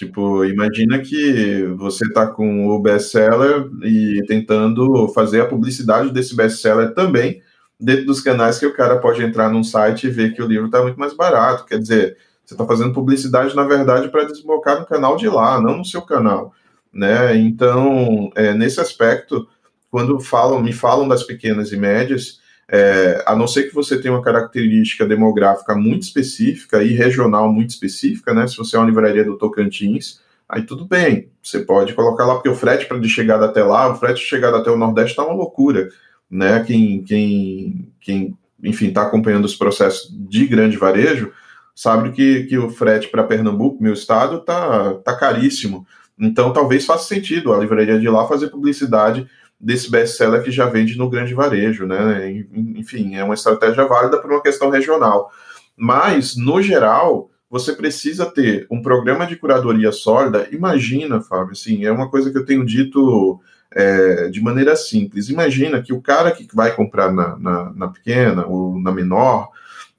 Tipo, 0.00 0.46
imagina 0.46 0.98
que 1.00 1.62
você 1.76 2.06
está 2.06 2.26
com 2.26 2.68
o 2.68 2.80
best-seller 2.80 3.68
e 3.82 4.24
tentando 4.26 5.06
fazer 5.08 5.42
a 5.42 5.46
publicidade 5.46 6.10
desse 6.10 6.34
best-seller 6.34 6.94
também 6.94 7.42
dentro 7.78 8.06
dos 8.06 8.22
canais 8.22 8.58
que 8.58 8.64
o 8.64 8.72
cara 8.72 8.96
pode 8.96 9.22
entrar 9.22 9.50
num 9.50 9.62
site 9.62 10.06
e 10.06 10.10
ver 10.10 10.32
que 10.32 10.42
o 10.42 10.46
livro 10.46 10.68
está 10.68 10.80
muito 10.80 10.98
mais 10.98 11.12
barato. 11.12 11.66
Quer 11.66 11.78
dizer, 11.78 12.16
você 12.42 12.54
está 12.54 12.64
fazendo 12.64 12.94
publicidade, 12.94 13.54
na 13.54 13.64
verdade, 13.64 14.08
para 14.08 14.24
desbocar 14.24 14.80
no 14.80 14.86
canal 14.86 15.16
de 15.16 15.28
lá, 15.28 15.60
não 15.60 15.76
no 15.76 15.84
seu 15.84 16.00
canal. 16.00 16.54
Né? 16.90 17.36
Então, 17.36 18.30
é, 18.34 18.54
nesse 18.54 18.80
aspecto, 18.80 19.46
quando 19.90 20.18
falam, 20.18 20.62
me 20.62 20.72
falam 20.72 21.06
das 21.06 21.24
pequenas 21.24 21.72
e 21.72 21.76
médias, 21.76 22.40
é, 22.72 23.24
a 23.26 23.34
não 23.34 23.48
ser 23.48 23.64
que 23.64 23.74
você 23.74 24.00
tenha 24.00 24.14
uma 24.14 24.22
característica 24.22 25.04
demográfica 25.04 25.74
muito 25.74 26.02
específica 26.02 26.82
e 26.84 26.94
regional 26.94 27.52
muito 27.52 27.70
específica, 27.70 28.32
né? 28.32 28.46
Se 28.46 28.56
você 28.56 28.76
é 28.76 28.78
uma 28.78 28.86
livraria 28.86 29.24
do 29.24 29.36
Tocantins, 29.36 30.20
aí 30.48 30.62
tudo 30.62 30.84
bem, 30.84 31.28
você 31.42 31.58
pode 31.58 31.94
colocar 31.94 32.24
lá, 32.24 32.34
porque 32.34 32.48
o 32.48 32.54
frete 32.54 32.86
para 32.86 33.00
de 33.00 33.08
chegada 33.08 33.46
até 33.46 33.64
lá, 33.64 33.90
o 33.90 33.96
frete 33.96 34.20
de 34.20 34.26
chegada 34.26 34.58
até 34.58 34.70
o 34.70 34.76
Nordeste 34.76 35.10
está 35.10 35.24
uma 35.24 35.34
loucura, 35.34 35.88
né? 36.30 36.62
Quem, 36.62 37.02
quem, 37.02 37.92
quem 38.00 38.38
enfim, 38.62 38.86
está 38.86 39.02
acompanhando 39.02 39.46
os 39.46 39.56
processos 39.56 40.08
de 40.28 40.46
grande 40.46 40.76
varejo, 40.76 41.32
sabe 41.74 42.12
que, 42.12 42.44
que 42.44 42.56
o 42.56 42.70
frete 42.70 43.08
para 43.08 43.24
Pernambuco, 43.24 43.82
meu 43.82 43.94
estado, 43.94 44.40
tá, 44.44 44.94
tá 44.94 45.16
caríssimo. 45.16 45.84
Então, 46.16 46.52
talvez 46.52 46.84
faça 46.84 47.08
sentido 47.08 47.52
a 47.52 47.58
livraria 47.58 47.98
de 47.98 48.08
lá 48.08 48.28
fazer 48.28 48.48
publicidade 48.48 49.26
desse 49.60 49.90
best-seller 49.90 50.42
que 50.42 50.50
já 50.50 50.66
vende 50.66 50.96
no 50.96 51.10
grande 51.10 51.34
varejo, 51.34 51.86
né? 51.86 52.44
Enfim, 52.76 53.16
é 53.16 53.22
uma 53.22 53.34
estratégia 53.34 53.84
válida 53.84 54.18
por 54.18 54.30
uma 54.30 54.42
questão 54.42 54.70
regional. 54.70 55.30
Mas, 55.76 56.36
no 56.36 56.62
geral, 56.62 57.30
você 57.50 57.72
precisa 57.74 58.24
ter 58.26 58.66
um 58.70 58.80
programa 58.80 59.26
de 59.26 59.36
curadoria 59.36 59.92
sólida. 59.92 60.48
Imagina, 60.50 61.20
Fábio, 61.20 61.52
assim, 61.52 61.84
é 61.84 61.92
uma 61.92 62.08
coisa 62.08 62.30
que 62.30 62.38
eu 62.38 62.46
tenho 62.46 62.64
dito 62.64 63.38
é, 63.72 64.28
de 64.28 64.40
maneira 64.40 64.74
simples. 64.76 65.28
Imagina 65.28 65.82
que 65.82 65.92
o 65.92 66.00
cara 66.00 66.30
que 66.30 66.48
vai 66.54 66.74
comprar 66.74 67.12
na, 67.12 67.36
na, 67.36 67.72
na 67.74 67.88
pequena 67.88 68.46
ou 68.46 68.80
na 68.80 68.90
menor, 68.90 69.50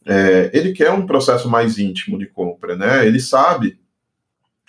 é, 0.06 0.50
ele 0.54 0.72
quer 0.74 0.92
um 0.92 1.06
processo 1.06 1.48
mais 1.48 1.78
íntimo 1.78 2.18
de 2.18 2.26
compra, 2.26 2.76
né? 2.76 3.06
Ele 3.06 3.20
sabe 3.20 3.80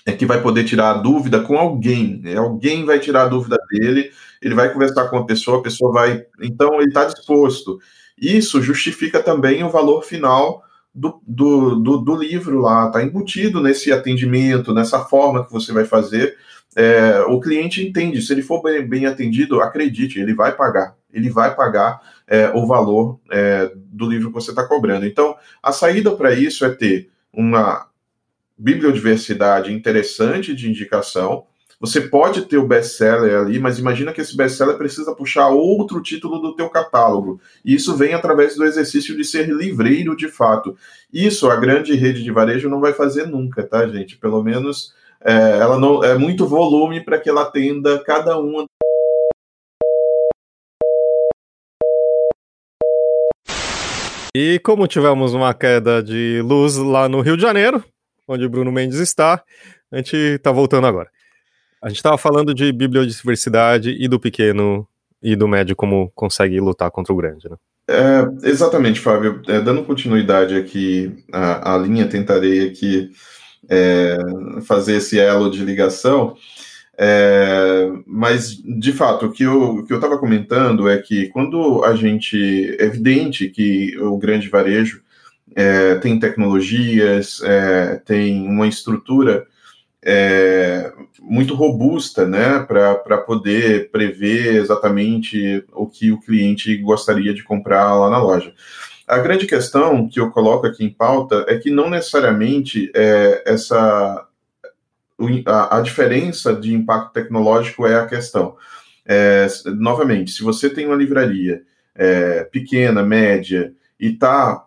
é 0.05 0.13
que 0.13 0.27
vai 0.27 0.43
poder 0.43 0.65
tirar 0.65 0.91
a 0.91 0.99
dúvida 0.99 1.41
com 1.41 1.57
alguém, 1.57 2.21
né? 2.23 2.37
alguém 2.37 2.85
vai 2.85 2.99
tirar 2.99 3.23
a 3.23 3.29
dúvida 3.29 3.57
dele 3.71 4.11
ele 4.43 4.55
vai 4.55 4.73
conversar 4.73 5.09
com 5.09 5.17
uma 5.17 5.27
pessoa, 5.27 5.59
a 5.59 5.63
pessoa 5.63 5.93
vai. 5.93 6.27
Então, 6.41 6.75
ele 6.81 6.89
está 6.89 7.05
disposto. 7.05 7.79
Isso 8.21 8.61
justifica 8.61 9.23
também 9.23 9.63
o 9.63 9.71
valor 9.71 10.03
final 10.03 10.63
do, 10.95 11.23
do, 11.27 11.77
do, 11.77 11.99
do 11.99 12.17
livro 12.17 12.61
lá, 12.61 12.87
está 12.87 13.03
embutido 13.03 13.63
nesse 13.63 13.93
atendimento, 13.93 14.75
nessa 14.75 15.01
forma 15.01 15.45
que 15.45 15.53
você 15.53 15.73
vai 15.73 15.85
fazer. 15.85 16.37
É, 16.75 17.21
o 17.29 17.41
cliente 17.41 17.87
entende, 17.87 18.21
se 18.23 18.33
ele 18.33 18.43
for 18.43 18.63
bem, 18.63 18.87
bem, 18.87 19.07
atendido, 19.07 19.61
acredite, 19.61 20.19
ele 20.19 20.35
vai 20.35 20.53
pagar, 20.53 20.97
ele 21.13 21.29
vai 21.31 21.55
pagar 21.55 22.01
é, 22.27 22.51
o 22.55 22.67
valor 22.67 23.21
é, 23.31 23.71
do 23.75 24.09
livro 24.09 24.29
que 24.29 24.35
você 24.35 24.51
está 24.51 24.67
cobrando. 24.67 25.07
Então, 25.07 25.37
a 25.63 25.73
saída 25.73 26.11
para 26.13 26.33
isso 26.33 26.65
é 26.65 26.71
ter 26.71 27.11
uma 27.33 27.87
bibliodiversidade 28.57 29.73
interessante 29.73 30.55
de 30.55 30.69
indicação, 30.69 31.45
você 31.83 32.01
pode 32.01 32.43
ter 32.43 32.59
o 32.59 32.67
best-seller 32.67 33.41
ali, 33.41 33.59
mas 33.59 33.77
imagina 33.77 34.13
que 34.13 34.21
esse 34.21 34.37
best-seller 34.37 34.79
precisa 34.79 35.13
puxar 35.17 35.49
outro 35.49 36.01
título 36.01 36.39
do 36.39 36.55
teu 36.55 36.71
catálogo. 36.71 37.41
E 37.65 37.75
isso 37.75 37.97
vem 37.97 38.15
através 38.15 38.55
do 38.55 38.65
exercício 38.65 39.17
de 39.17 39.25
ser 39.25 39.49
livreiro 39.49 40.17
de 40.17 40.29
fato. 40.29 40.77
Isso 41.13 41.51
a 41.51 41.57
grande 41.57 41.93
rede 41.97 42.23
de 42.23 42.31
varejo 42.31 42.71
não 42.71 42.81
vai 42.81 42.93
fazer 42.93 43.27
nunca, 43.27 43.65
tá, 43.65 43.85
gente? 43.89 44.17
Pelo 44.17 44.45
menos 44.45 44.95
é, 45.21 45.59
ela 45.59 45.77
não 45.77 46.05
é 46.05 46.17
muito 46.17 46.47
volume 46.47 47.05
para 47.05 47.19
que 47.19 47.29
ela 47.29 47.43
atenda 47.43 47.99
cada 48.05 48.39
uma 48.39 48.65
E 54.33 54.61
como 54.61 54.87
tivemos 54.87 55.35
uma 55.35 55.53
queda 55.53 56.01
de 56.01 56.41
luz 56.43 56.77
lá 56.77 57.09
no 57.09 57.21
Rio 57.21 57.37
de 57.37 57.43
Janeiro, 57.43 57.85
onde 58.27 58.49
Bruno 58.49 58.71
Mendes 58.71 58.99
está, 58.99 59.43
a 59.91 59.97
gente 59.97 60.17
está 60.17 60.53
voltando 60.53 60.87
agora. 60.87 61.11
A 61.83 61.89
gente 61.89 61.97
estava 61.97 62.17
falando 62.17 62.55
de 62.55 62.71
bibliodiversidade 62.71 63.91
e 63.99 64.07
do 64.07 64.21
pequeno 64.21 64.87
e 65.21 65.35
do 65.35 65.49
médio 65.49 65.75
como 65.75 66.13
consegue 66.15 66.61
lutar 66.61 66.91
contra 66.93 67.13
o 67.13 67.17
grande, 67.17 67.49
né? 67.49 67.57
É, 67.89 68.49
exatamente, 68.49 69.01
Fábio. 69.01 69.43
É, 69.49 69.61
dando 69.61 69.83
continuidade 69.83 70.55
aqui 70.55 71.25
à, 71.33 71.75
à 71.75 71.79
linha, 71.79 72.07
tentarei 72.07 72.69
aqui 72.69 73.11
é, 73.69 74.17
fazer 74.65 74.97
esse 74.97 75.19
elo 75.19 75.51
de 75.51 75.65
ligação. 75.65 76.37
É, 76.97 77.91
mas, 78.07 78.55
de 78.57 78.93
fato, 78.93 79.27
o 79.27 79.33
que 79.33 79.43
eu 79.43 79.85
estava 79.91 80.19
comentando 80.19 80.89
é 80.89 80.99
que 80.99 81.29
quando 81.31 81.83
a 81.85 81.97
gente. 81.97 82.77
É 82.79 82.85
evidente 82.85 83.49
que 83.49 83.99
o 83.99 84.17
grande 84.17 84.49
varejo 84.49 85.03
é, 85.57 85.97
tem 85.97 86.19
tecnologias, 86.21 87.41
é, 87.43 87.97
tem 88.05 88.47
uma 88.47 88.69
estrutura 88.69 89.47
é, 90.05 90.93
muito 91.21 91.55
robusta, 91.55 92.27
né, 92.27 92.59
para 92.61 93.19
poder 93.19 93.91
prever 93.91 94.57
exatamente 94.57 95.65
o 95.73 95.87
que 95.87 96.11
o 96.11 96.21
cliente 96.21 96.77
gostaria 96.79 97.33
de 97.33 97.45
comprar 97.45 97.95
lá 97.95 98.11
na 98.11 98.19
loja. 98.19 98.53
a 99.07 99.19
grande 99.19 99.47
questão 99.47 100.09
que 100.09 100.19
eu 100.19 100.31
coloco 100.31 100.67
aqui 100.67 100.85
em 100.85 100.91
pauta 100.91 101.45
é 101.49 101.57
que 101.59 101.71
não 101.71 101.89
necessariamente 101.89 102.91
é, 102.95 103.43
essa 103.47 104.27
a, 105.47 105.79
a, 105.79 105.81
diferença 105.81 106.55
de 106.55 106.75
impacto 106.75 107.13
tecnológico 107.13 107.87
é 107.87 107.95
a 107.95 108.07
questão. 108.07 108.57
É, 109.07 109.47
novamente, 109.67 110.33
se 110.33 110.43
você 110.43 110.69
tem 110.69 110.87
uma 110.87 110.97
livraria 110.97 111.63
é, 111.95 112.45
pequena, 112.45 113.03
média, 113.03 113.73
e 114.01 114.09
está 114.09 114.65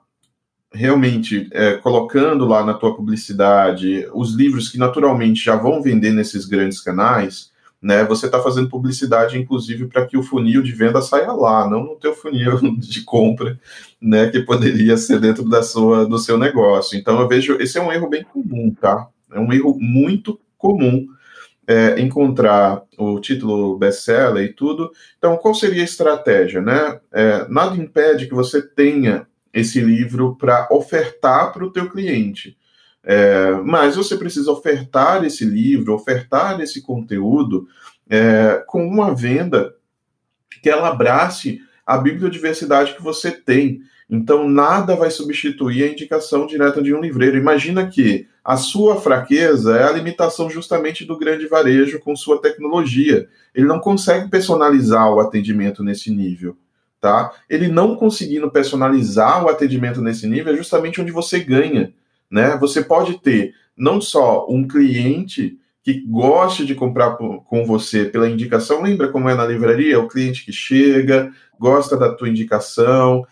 realmente 0.76 1.48
é, 1.52 1.78
colocando 1.78 2.46
lá 2.46 2.64
na 2.64 2.74
tua 2.74 2.96
publicidade 2.96 4.08
os 4.14 4.34
livros 4.34 4.70
que 4.70 4.78
naturalmente 4.78 5.44
já 5.44 5.56
vão 5.56 5.82
vender 5.82 6.12
nesses 6.12 6.46
grandes 6.46 6.82
canais, 6.82 7.52
né? 7.82 8.04
Você 8.06 8.26
está 8.26 8.42
fazendo 8.42 8.70
publicidade, 8.70 9.38
inclusive, 9.38 9.88
para 9.88 10.06
que 10.06 10.18
o 10.18 10.24
funil 10.24 10.62
de 10.62 10.72
venda 10.72 11.02
saia 11.02 11.32
lá, 11.32 11.70
não 11.70 11.84
no 11.84 11.96
teu 11.96 12.14
funil 12.14 12.60
de 12.78 13.04
compra, 13.04 13.60
né? 14.02 14.30
Que 14.30 14.42
poderia 14.42 14.98
ser 14.98 15.20
dentro 15.20 15.48
da 15.48 15.62
sua, 15.62 16.06
do 16.06 16.18
seu 16.18 16.38
negócio. 16.38 16.98
Então, 16.98 17.20
eu 17.20 17.28
vejo 17.28 17.58
esse 17.60 17.78
é 17.78 17.82
um 17.82 17.92
erro 17.92 18.10
bem 18.10 18.24
comum, 18.24 18.74
tá? 18.80 19.08
É 19.32 19.40
um 19.40 19.54
erro 19.54 19.78
muito 19.80 20.40
comum 20.58 21.06
é, 21.68 22.00
encontrar 22.00 22.84
o 22.98 23.20
título 23.20 23.78
best-seller 23.78 24.44
e 24.46 24.54
tudo. 24.54 24.92
Então, 25.18 25.38
qual 25.38 25.54
seria 25.54 25.82
a 25.82 25.86
estratégia, 25.86 26.62
né? 26.62 27.00
É, 27.12 27.48
nada 27.50 27.76
impede 27.76 28.28
que 28.28 28.34
você 28.34 28.62
tenha 28.62 29.28
esse 29.56 29.80
livro 29.80 30.36
para 30.36 30.68
ofertar 30.70 31.54
para 31.54 31.64
o 31.64 31.72
teu 31.72 31.90
cliente. 31.90 32.58
É, 33.02 33.52
mas 33.64 33.96
você 33.96 34.18
precisa 34.18 34.52
ofertar 34.52 35.24
esse 35.24 35.46
livro, 35.46 35.94
ofertar 35.94 36.60
esse 36.60 36.82
conteúdo 36.82 37.66
é, 38.10 38.62
com 38.68 38.86
uma 38.86 39.16
venda 39.16 39.74
que 40.62 40.70
ela 40.70 40.90
abrace 40.90 41.62
a 41.86 41.98
bibliodiversidade 41.98 42.96
que 42.96 43.02
você 43.02 43.32
tem. 43.32 43.80
Então, 44.10 44.50
nada 44.50 44.96
vai 44.96 45.10
substituir 45.10 45.84
a 45.84 45.88
indicação 45.88 46.46
direta 46.46 46.82
de 46.82 46.94
um 46.94 47.00
livreiro. 47.00 47.38
Imagina 47.38 47.88
que 47.88 48.28
a 48.44 48.58
sua 48.58 49.00
fraqueza 49.00 49.78
é 49.78 49.84
a 49.84 49.92
limitação 49.92 50.50
justamente 50.50 51.06
do 51.06 51.18
grande 51.18 51.48
varejo 51.48 52.00
com 52.00 52.16
sua 52.16 52.42
tecnologia. 52.42 53.30
Ele 53.54 53.66
não 53.66 53.80
consegue 53.80 54.30
personalizar 54.30 55.10
o 55.14 55.20
atendimento 55.20 55.84
nesse 55.84 56.12
nível 56.12 56.58
tá? 57.06 57.32
Ele 57.48 57.68
não 57.68 57.96
conseguindo 57.96 58.50
personalizar 58.50 59.46
o 59.46 59.48
atendimento 59.48 60.02
nesse 60.02 60.26
nível 60.26 60.52
é 60.52 60.58
justamente 60.58 61.00
onde 61.00 61.12
você 61.12 61.40
ganha, 61.40 61.94
né? 62.32 62.58
Você 62.58 62.84
pode 62.84 63.20
ter 63.20 63.54
não 63.78 64.02
só 64.02 64.48
um 64.50 64.68
cliente 64.68 65.56
que 65.84 66.04
goste 66.08 66.66
de 66.66 66.74
comprar 66.74 67.16
com 67.16 67.64
você 67.64 68.06
pela 68.06 68.28
indicação, 68.28 68.82
lembra 68.82 69.10
como 69.10 69.30
é 69.30 69.36
na 69.36 69.46
livraria? 69.46 70.00
O 70.00 70.08
cliente 70.08 70.44
que 70.44 70.52
chega, 70.52 71.32
gosta 71.60 71.96
da 71.96 72.12
tua 72.12 72.28
indicação. 72.28 73.24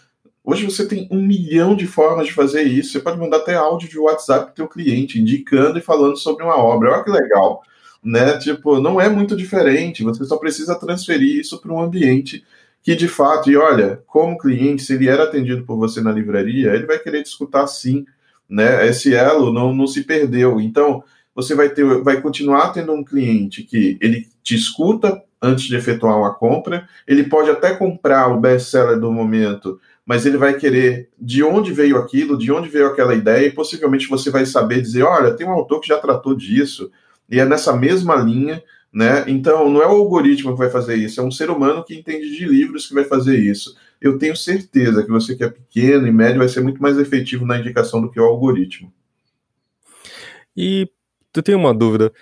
Hoje 0.43 0.65
você 0.65 0.87
tem 0.87 1.07
um 1.09 1.19
milhão 1.19 1.75
de 1.75 1.87
formas 1.87 2.27
de 2.27 2.33
fazer 2.33 2.61
isso. 2.61 2.91
Você 2.91 2.99
pode 2.99 3.17
mandar 3.17 3.37
até 3.37 3.55
áudio 3.55 3.89
de 3.89 3.97
WhatsApp 3.97 4.45
para 4.45 4.53
teu 4.53 4.67
cliente, 4.67 5.19
indicando 5.19 5.79
e 5.79 5.81
falando 5.81 6.15
sobre 6.15 6.43
uma 6.43 6.59
obra. 6.59 6.91
Olha 6.91 7.03
que 7.03 7.09
legal, 7.09 7.63
né? 8.03 8.37
Tipo, 8.37 8.79
não 8.79 9.01
é 9.01 9.09
muito 9.09 9.35
diferente. 9.35 10.03
Você 10.03 10.23
só 10.25 10.37
precisa 10.37 10.75
transferir 10.75 11.39
isso 11.39 11.59
para 11.59 11.73
um 11.73 11.81
ambiente 11.81 12.45
que 12.83 12.95
de 12.95 13.07
fato, 13.07 13.49
e 13.49 13.55
olha, 13.55 14.03
como 14.05 14.37
cliente, 14.37 14.83
se 14.83 14.93
ele 14.93 15.07
era 15.07 15.23
atendido 15.23 15.63
por 15.63 15.77
você 15.77 16.01
na 16.01 16.11
livraria, 16.11 16.73
ele 16.73 16.85
vai 16.85 16.99
querer 16.99 17.23
te 17.23 17.27
escutar 17.27 17.65
sim, 17.65 18.05
né? 18.47 18.85
Esse 18.87 19.15
elo 19.15 19.53
não, 19.53 19.73
não 19.73 19.87
se 19.87 20.03
perdeu. 20.03 20.59
Então, 20.59 21.01
você 21.33 21.55
vai 21.55 21.69
ter, 21.69 21.85
vai 22.03 22.21
continuar 22.21 22.73
tendo 22.73 22.91
um 22.91 23.03
cliente 23.03 23.63
que 23.63 23.97
ele 24.01 24.27
te 24.43 24.53
escuta 24.53 25.23
antes 25.41 25.65
de 25.65 25.75
efetuar 25.75 26.17
uma 26.17 26.33
compra, 26.33 26.87
ele 27.05 27.23
pode 27.23 27.49
até 27.49 27.75
comprar 27.75 28.29
o 28.29 28.39
best-seller 28.39 28.97
do 28.97 29.11
momento, 29.11 29.79
mas 30.05 30.25
ele 30.25 30.37
vai 30.37 30.53
querer 30.53 31.09
de 31.19 31.43
onde 31.43 31.73
veio 31.73 31.97
aquilo, 31.97 32.37
de 32.37 32.49
onde 32.49 32.69
veio 32.69 32.87
aquela 32.87 33.13
ideia, 33.13 33.47
e 33.47 33.51
possivelmente 33.51 34.07
você 34.07 34.29
vai 34.29 34.45
saber 34.45 34.81
dizer, 34.81 35.03
olha, 35.03 35.33
tem 35.33 35.45
um 35.45 35.51
autor 35.51 35.81
que 35.81 35.87
já 35.87 35.97
tratou 35.97 36.33
disso, 36.33 36.89
e 37.29 37.41
é 37.41 37.45
nessa 37.45 37.75
mesma 37.75 38.15
linha, 38.15 38.63
né? 38.93 39.25
Então, 39.27 39.69
não 39.69 39.81
é 39.81 39.87
o 39.87 39.91
algoritmo 39.91 40.51
que 40.51 40.57
vai 40.59 40.69
fazer 40.69 40.95
isso, 40.95 41.19
é 41.19 41.23
um 41.23 41.31
ser 41.31 41.49
humano 41.49 41.83
que 41.83 41.95
entende 41.95 42.29
de 42.29 42.45
livros 42.45 42.87
que 42.87 42.93
vai 42.93 43.03
fazer 43.03 43.39
isso. 43.39 43.75
Eu 43.99 44.19
tenho 44.19 44.35
certeza 44.35 45.03
que 45.03 45.09
você 45.09 45.35
que 45.35 45.43
é 45.43 45.49
pequeno 45.49 46.05
e 46.05 46.11
médio 46.11 46.39
vai 46.39 46.49
ser 46.49 46.61
muito 46.61 46.81
mais 46.81 46.97
efetivo 46.99 47.45
na 47.45 47.57
indicação 47.57 48.01
do 48.01 48.11
que 48.11 48.19
o 48.19 48.25
algoritmo. 48.25 48.93
E 50.55 50.87
eu 51.35 51.41
tenho 51.41 51.57
uma 51.57 51.73
dúvida. 51.73 52.13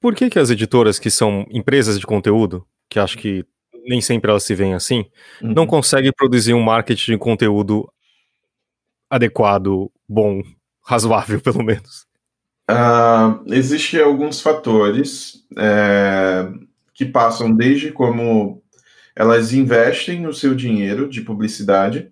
Por 0.00 0.14
que, 0.14 0.28
que 0.28 0.38
as 0.38 0.50
editoras 0.50 0.98
que 0.98 1.10
são 1.10 1.46
empresas 1.50 1.98
de 1.98 2.06
conteúdo, 2.06 2.66
que 2.88 2.98
acho 2.98 3.16
que 3.16 3.44
nem 3.86 4.00
sempre 4.00 4.30
elas 4.30 4.42
se 4.42 4.54
veem 4.54 4.74
assim, 4.74 5.06
uhum. 5.40 5.54
não 5.54 5.66
conseguem 5.66 6.12
produzir 6.12 6.52
um 6.52 6.62
marketing 6.62 7.12
de 7.12 7.18
conteúdo 7.18 7.90
adequado, 9.08 9.90
bom, 10.06 10.42
razoável, 10.84 11.40
pelo 11.40 11.64
menos? 11.64 12.07
Uh, 12.70 13.40
Existem 13.46 14.02
alguns 14.02 14.42
fatores 14.42 15.42
é, 15.56 16.48
que 16.92 17.06
passam 17.06 17.50
desde 17.50 17.90
como 17.90 18.62
elas 19.16 19.54
investem 19.54 20.26
o 20.26 20.34
seu 20.34 20.54
dinheiro 20.54 21.08
de 21.08 21.22
publicidade, 21.22 22.10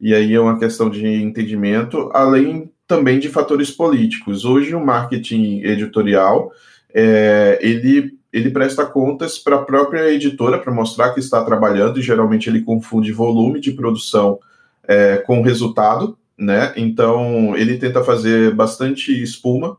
e 0.00 0.12
aí 0.12 0.34
é 0.34 0.40
uma 0.40 0.58
questão 0.58 0.90
de 0.90 1.06
entendimento, 1.06 2.10
além 2.12 2.72
também 2.88 3.20
de 3.20 3.28
fatores 3.28 3.70
políticos. 3.70 4.44
Hoje 4.44 4.74
o 4.74 4.84
marketing 4.84 5.60
editorial 5.62 6.50
é, 6.92 7.58
ele, 7.62 8.18
ele 8.32 8.50
presta 8.50 8.84
contas 8.84 9.38
para 9.38 9.56
a 9.56 9.64
própria 9.64 10.10
editora 10.10 10.58
para 10.58 10.74
mostrar 10.74 11.14
que 11.14 11.20
está 11.20 11.42
trabalhando, 11.44 12.00
e 12.00 12.02
geralmente 12.02 12.50
ele 12.50 12.62
confunde 12.62 13.12
volume 13.12 13.60
de 13.60 13.70
produção 13.70 14.40
é, 14.86 15.18
com 15.18 15.40
resultado, 15.40 16.18
né? 16.36 16.72
Então 16.76 17.56
ele 17.56 17.78
tenta 17.78 18.02
fazer 18.02 18.52
bastante 18.54 19.22
espuma 19.22 19.78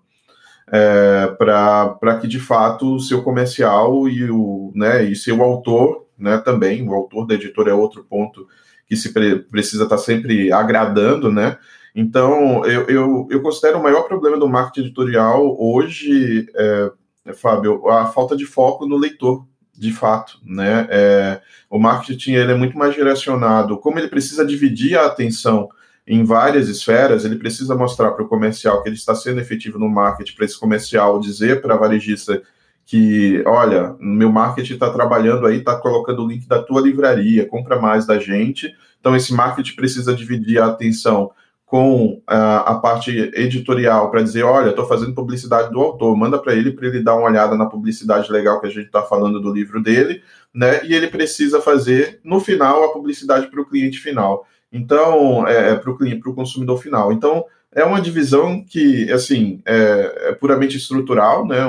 é, 0.72 1.28
para 1.38 2.18
que 2.20 2.28
de 2.28 2.40
fato 2.40 2.96
o 2.96 3.00
seu 3.00 3.24
comercial 3.24 4.08
e 4.10 4.30
o 4.30 4.72
né, 4.76 5.04
e 5.04 5.16
seu 5.16 5.42
autor 5.44 6.06
né, 6.18 6.38
também, 6.38 6.88
o 6.88 6.94
autor 6.94 7.28
da 7.28 7.36
editora 7.36 7.72
é 7.72 7.74
outro 7.74 8.04
ponto 8.04 8.48
que 8.88 8.96
se 8.96 9.14
pre 9.14 9.40
precisa 9.40 9.84
estar 9.84 9.98
tá 9.98 10.02
sempre 10.02 10.52
agradando, 10.52 11.32
né? 11.32 11.58
Então, 11.96 12.66
eu, 12.66 12.88
eu, 12.88 13.28
eu, 13.32 13.42
considero 13.42 13.80
o 13.80 13.84
maior 13.84 14.04
problema 14.04 14.38
do 14.38 14.50
marketing 14.50 14.88
editorial 14.88 15.56
hoje, 15.58 16.46
é, 16.54 16.92
Fábio, 17.34 17.88
a 17.88 18.08
falta 18.08 18.36
de 18.36 18.46
foco 18.46 18.86
no 18.86 18.98
leitor, 18.98 19.48
de 19.74 19.94
fato, 19.94 20.40
né? 20.44 20.88
É, 20.90 21.42
o 21.70 21.80
marketing 21.80 22.34
ele 22.34 22.52
é 22.52 22.56
muito 22.56 22.78
mais 22.78 22.94
direcionado, 22.94 23.78
como 23.78 23.98
ele 23.98 24.10
precisa 24.10 24.46
dividir 24.46 24.98
a 24.98 25.06
atenção 25.06 25.70
em 26.08 26.24
várias 26.24 26.70
esferas, 26.70 27.26
ele 27.26 27.38
precisa 27.38 27.76
mostrar 27.76 28.12
para 28.12 28.24
o 28.24 28.28
comercial 28.28 28.84
que 28.84 28.90
ele 28.90 28.96
está 28.96 29.16
sendo 29.16 29.42
efetivo 29.42 29.80
no 29.80 29.90
marketing, 29.90 30.36
para 30.36 30.46
esse 30.46 30.60
comercial 30.60 31.20
dizer 31.20 31.62
para 31.62 31.74
a 31.74 31.78
varejista 31.78 32.42
que, 32.86 33.42
olha, 33.48 33.96
meu 34.00 34.32
marketing 34.32 34.74
está 34.74 34.92
trabalhando 34.92 35.48
aí, 35.48 35.58
está 35.58 35.76
colocando 35.76 36.24
o 36.24 36.28
link 36.28 36.48
da 36.48 36.62
tua 36.62 36.82
livraria, 36.82 37.48
compra 37.48 37.82
mais 37.82 38.06
da 38.06 38.20
gente. 38.20 38.72
Então, 39.00 39.16
esse 39.16 39.34
marketing 39.34 39.76
precisa 39.76 40.14
dividir 40.14 40.62
a 40.62 40.68
atenção 40.68 41.32
com 41.66 42.22
a, 42.28 42.58
a 42.74 42.76
parte 42.76 43.10
editorial 43.34 44.12
para 44.12 44.22
dizer, 44.22 44.44
olha, 44.44 44.70
estou 44.70 44.88
fazendo 44.88 45.16
publicidade 45.16 45.72
do 45.72 45.82
autor, 45.82 46.16
manda 46.16 46.38
para 46.38 46.54
ele 46.54 46.72
para 46.72 46.88
ele 46.88 47.02
dar 47.02 47.16
uma 47.16 47.28
olhada 47.28 47.58
na 47.58 47.66
publicidade 47.66 48.32
legal 48.32 48.62
que 48.62 48.68
a 48.68 48.70
gente 48.70 48.86
está 48.86 49.02
falando 49.02 49.42
do 49.42 49.52
livro 49.52 49.82
dele, 49.82 50.22
né? 50.54 50.86
E 50.86 50.94
ele 50.94 51.08
precisa 51.08 51.60
fazer 51.60 52.20
no 52.24 52.40
final 52.40 52.84
a 52.84 52.94
publicidade 52.94 53.48
para 53.48 53.60
o 53.60 53.66
cliente 53.66 53.98
final. 53.98 54.46
Então, 54.76 55.48
é, 55.48 55.72
é 55.72 55.76
para 55.76 55.90
o 55.90 55.98
cliente, 55.98 56.20
para 56.20 56.32
o 56.32 56.36
consumidor 56.36 56.82
final. 56.82 57.14
Então, 57.14 57.46
é 57.72 57.84
uma 57.86 58.02
divisão 58.02 58.62
que, 58.62 59.10
assim, 59.10 59.62
é, 59.66 60.30
é 60.30 60.32
puramente 60.34 60.76
estrutural, 60.76 61.48
né? 61.48 61.60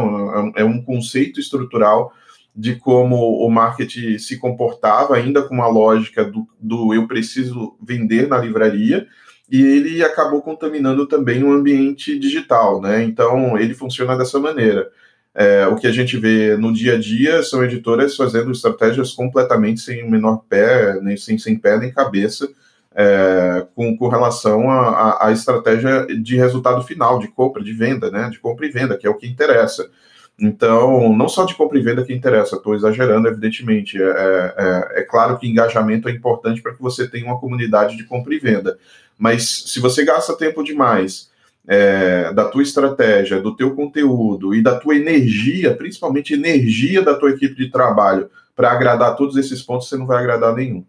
É, 0.57 0.63
é 0.63 0.65
um 0.65 0.83
conceito 0.83 1.39
estrutural 1.39 2.13
de 2.55 2.75
como 2.75 3.17
o 3.45 3.49
marketing 3.49 4.19
se 4.19 4.39
comportava, 4.39 5.15
ainda 5.15 5.43
com 5.43 5.55
uma 5.55 5.69
lógica 5.69 6.25
do, 6.25 6.49
do 6.59 6.93
eu 6.93 7.07
preciso 7.07 7.77
vender 7.81 8.27
na 8.27 8.39
livraria, 8.39 9.07
e 9.49 9.63
ele 9.63 10.03
acabou 10.03 10.43
contaminando 10.43 11.07
também 11.07 11.45
o 11.45 11.53
ambiente 11.53 12.19
digital, 12.19 12.81
né? 12.81 13.05
Então, 13.05 13.57
ele 13.57 13.73
funciona 13.73 14.17
dessa 14.17 14.41
maneira. 14.41 14.91
É, 15.33 15.67
o 15.69 15.77
que 15.77 15.87
a 15.87 15.93
gente 15.93 16.17
vê 16.17 16.57
no 16.57 16.73
dia 16.73 16.95
a 16.95 16.99
dia 16.99 17.43
são 17.45 17.63
editoras 17.63 18.17
fazendo 18.17 18.51
estratégias 18.51 19.13
completamente 19.13 19.81
sem 19.81 20.03
o 20.03 20.11
menor 20.11 20.43
pé, 20.49 20.99
nem 21.03 21.17
sem, 21.17 21.39
sem 21.39 21.57
pé 21.57 21.79
nem 21.79 21.93
cabeça, 21.93 22.49
é, 22.97 23.67
com, 23.75 23.95
com, 23.95 24.09
relação 24.09 24.71
à 24.71 25.31
estratégia 25.31 26.07
de 26.07 26.35
resultado 26.37 26.83
final, 26.83 27.19
de 27.19 27.29
compra, 27.29 27.63
de 27.63 27.75
venda, 27.75 28.11
né? 28.11 28.31
De 28.31 28.39
compra 28.39 28.65
e 28.65 28.71
venda, 28.71 28.97
que 28.97 29.07
é 29.07 29.11
o 29.11 29.15
que 29.15 29.27
interessa. 29.27 29.91
Então, 30.39 31.15
não 31.15 31.29
só 31.29 31.45
de 31.45 31.55
compra 31.55 31.79
e 31.79 31.83
venda 31.83 32.05
que 32.05 32.15
interessa, 32.15 32.57
estou 32.57 32.75
exagerando, 32.75 33.29
evidentemente. 33.29 34.03
É, 34.03 34.55
é, 34.57 35.01
é, 35.01 35.03
claro 35.03 35.39
que 35.39 35.47
engajamento 35.47 36.09
é 36.09 36.13
importante 36.13 36.63
para 36.63 36.75
que 36.75 36.81
você 36.81 37.07
tenha 37.07 37.27
uma 37.27 37.39
comunidade 37.39 37.99
de 37.99 38.05
compra 38.05 38.35
e 38.35 38.39
venda. 38.39 38.79
Mas 39.19 39.65
se 39.67 39.79
você 39.79 40.03
gasta 40.03 40.37
tempo 40.37 40.65
demais 40.65 41.31
é, 41.69 42.33
da 42.33 42.47
tua 42.47 42.63
estratégia, 42.63 43.41
do 43.41 43.55
teu 43.55 43.75
conteúdo 43.75 44.55
e 44.55 44.63
da 44.63 44.79
tua 44.79 44.97
energia, 44.97 45.75
principalmente 45.75 46.33
energia 46.33 47.03
da 47.03 47.15
tua 47.15 47.31
equipe 47.31 47.55
de 47.55 47.71
trabalho, 47.71 48.31
para 48.55 48.73
agradar 48.73 49.17
todos 49.17 49.37
esses 49.37 49.63
pontos, 49.63 49.89
você 49.89 49.97
não 49.99 50.07
vai 50.07 50.19
agradar 50.19 50.55
nenhum. 50.55 50.83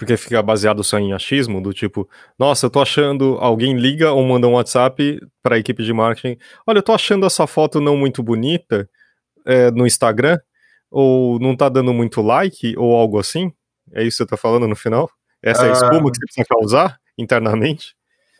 Porque 0.00 0.16
fica 0.16 0.42
baseado 0.42 0.82
só 0.82 0.98
em 0.98 1.12
achismo, 1.12 1.60
do 1.60 1.74
tipo, 1.74 2.08
nossa, 2.38 2.64
eu 2.64 2.70
tô 2.70 2.80
achando, 2.80 3.36
alguém 3.38 3.76
liga 3.76 4.10
ou 4.12 4.26
manda 4.26 4.48
um 4.48 4.52
WhatsApp 4.52 5.20
para 5.42 5.56
a 5.56 5.58
equipe 5.58 5.84
de 5.84 5.92
marketing, 5.92 6.38
olha, 6.66 6.78
eu 6.78 6.82
tô 6.82 6.94
achando 6.94 7.26
essa 7.26 7.46
foto 7.46 7.82
não 7.82 7.98
muito 7.98 8.22
bonita 8.22 8.88
é, 9.44 9.70
no 9.70 9.86
Instagram, 9.86 10.38
ou 10.90 11.38
não 11.38 11.54
tá 11.54 11.68
dando 11.68 11.92
muito 11.92 12.22
like, 12.22 12.74
ou 12.78 12.96
algo 12.96 13.18
assim? 13.18 13.52
É 13.92 14.02
isso 14.02 14.16
que 14.16 14.24
você 14.24 14.26
tá 14.26 14.38
falando 14.38 14.66
no 14.66 14.74
final? 14.74 15.10
Essa 15.42 15.66
é 15.66 15.68
a 15.68 15.72
espuma 15.72 16.10
que 16.10 16.16
você 16.16 16.24
precisa 16.24 16.46
causar 16.48 16.98
internamente? 17.18 17.94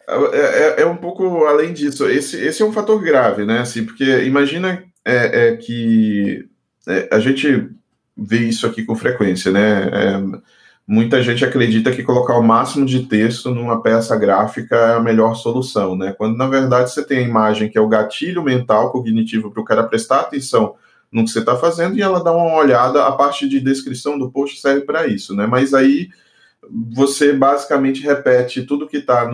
É, 0.08 0.14
é, 0.38 0.80
é, 0.80 0.86
um 0.86 0.96
pouco 0.96 1.44
além 1.44 1.74
disso. 1.74 2.08
Esse, 2.08 2.42
esse 2.42 2.62
é 2.62 2.64
um 2.64 2.72
fator 2.72 2.98
grave, 3.02 3.44
né? 3.44 3.58
Assim, 3.58 3.84
porque 3.84 4.22
imagina 4.22 4.82
é, 5.04 5.48
é 5.48 5.56
que 5.58 6.48
é, 6.88 7.06
a 7.12 7.20
gente 7.20 7.68
vê 8.16 8.38
isso 8.38 8.66
aqui 8.66 8.82
com 8.82 8.96
frequência, 8.96 9.52
né? 9.52 9.90
Muita 10.92 11.22
gente 11.22 11.44
acredita 11.44 11.92
que 11.92 12.02
colocar 12.02 12.36
o 12.36 12.42
máximo 12.42 12.84
de 12.84 13.06
texto 13.06 13.54
numa 13.54 13.80
peça 13.80 14.16
gráfica 14.16 14.74
é 14.74 14.94
a 14.94 15.00
melhor 15.00 15.36
solução, 15.36 15.94
né? 15.94 16.12
Quando 16.18 16.36
na 16.36 16.48
verdade 16.48 16.90
você 16.90 17.04
tem 17.04 17.18
a 17.18 17.22
imagem 17.22 17.68
que 17.68 17.78
é 17.78 17.80
o 17.80 17.86
gatilho 17.86 18.42
mental 18.42 18.90
cognitivo 18.90 19.52
para 19.52 19.60
o 19.62 19.64
cara 19.64 19.84
prestar 19.84 20.18
atenção 20.18 20.74
no 21.12 21.22
que 21.22 21.30
você 21.30 21.38
está 21.38 21.54
fazendo 21.54 21.96
e 21.96 22.02
ela 22.02 22.24
dá 22.24 22.32
uma 22.32 22.56
olhada, 22.56 23.06
a 23.06 23.12
parte 23.12 23.48
de 23.48 23.60
descrição 23.60 24.18
do 24.18 24.32
post 24.32 24.60
serve 24.60 24.80
para 24.80 25.06
isso, 25.06 25.32
né? 25.32 25.46
Mas 25.46 25.72
aí 25.72 26.08
você 26.92 27.32
basicamente 27.32 28.02
repete 28.02 28.64
tudo 28.64 28.88
que 28.88 28.96
está 28.96 29.30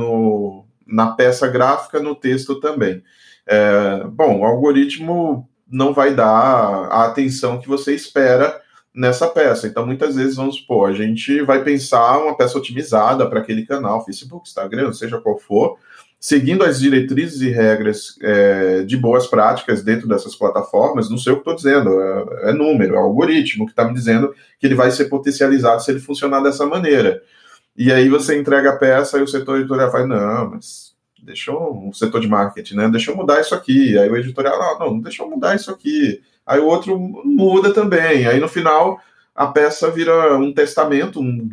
na 0.86 1.12
peça 1.12 1.48
gráfica 1.48 2.00
no 2.00 2.14
texto 2.14 2.60
também. 2.60 3.02
É, 3.46 4.04
bom, 4.10 4.40
o 4.40 4.44
algoritmo 4.44 5.48
não 5.66 5.94
vai 5.94 6.14
dar 6.14 6.28
a 6.28 7.06
atenção 7.06 7.58
que 7.58 7.66
você 7.66 7.94
espera 7.94 8.60
nessa 8.96 9.28
peça. 9.28 9.66
Então, 9.66 9.84
muitas 9.84 10.16
vezes, 10.16 10.36
vamos 10.36 10.56
supor, 10.56 10.88
a 10.88 10.94
gente 10.94 11.42
vai 11.42 11.62
pensar 11.62 12.18
uma 12.18 12.36
peça 12.36 12.56
otimizada 12.56 13.28
para 13.28 13.40
aquele 13.40 13.66
canal, 13.66 14.04
Facebook, 14.04 14.48
Instagram, 14.48 14.92
seja 14.94 15.20
qual 15.20 15.38
for, 15.38 15.76
seguindo 16.18 16.64
as 16.64 16.80
diretrizes 16.80 17.42
e 17.42 17.50
regras 17.50 18.16
é, 18.22 18.82
de 18.84 18.96
boas 18.96 19.26
práticas 19.26 19.82
dentro 19.82 20.08
dessas 20.08 20.34
plataformas, 20.34 21.10
não 21.10 21.18
sei 21.18 21.32
o 21.32 21.36
que 21.36 21.42
estou 21.42 21.54
dizendo, 21.54 22.00
é, 22.00 22.50
é, 22.50 22.52
número, 22.54 22.94
é 22.94 22.98
algoritmo 22.98 23.66
que 23.66 23.72
está 23.72 23.84
me 23.84 23.92
dizendo 23.92 24.34
que 24.58 24.66
ele 24.66 24.74
vai 24.74 24.90
ser 24.90 25.04
potencializado 25.04 25.82
se 25.82 25.90
ele 25.90 26.00
funcionar 26.00 26.40
dessa 26.40 26.64
maneira. 26.64 27.22
E 27.76 27.92
aí 27.92 28.08
você 28.08 28.38
entrega 28.40 28.70
a 28.70 28.76
peça 28.76 29.18
e 29.18 29.22
o 29.22 29.28
setor 29.28 29.58
editorial 29.58 29.92
fala, 29.92 30.06
não, 30.06 30.50
mas 30.52 30.96
deixa 31.22 31.52
o 31.52 31.92
setor 31.92 32.20
de 32.20 32.28
marketing, 32.28 32.76
né? 32.76 32.88
Deixa 32.88 33.10
eu 33.10 33.16
mudar 33.16 33.40
isso 33.40 33.54
aqui. 33.54 33.98
Aí 33.98 34.08
o 34.08 34.16
editorial, 34.16 34.78
não, 34.78 34.92
não, 34.92 35.00
deixa 35.00 35.22
eu 35.22 35.28
mudar 35.28 35.54
isso 35.54 35.70
aqui. 35.70 36.22
Aí 36.46 36.60
o 36.60 36.66
outro 36.66 36.98
muda 37.24 37.72
também. 37.72 38.26
Aí 38.26 38.38
no 38.38 38.48
final 38.48 39.00
a 39.34 39.46
peça 39.48 39.90
vira 39.90 40.36
um 40.38 40.52
testamento, 40.52 41.20
um, 41.20 41.46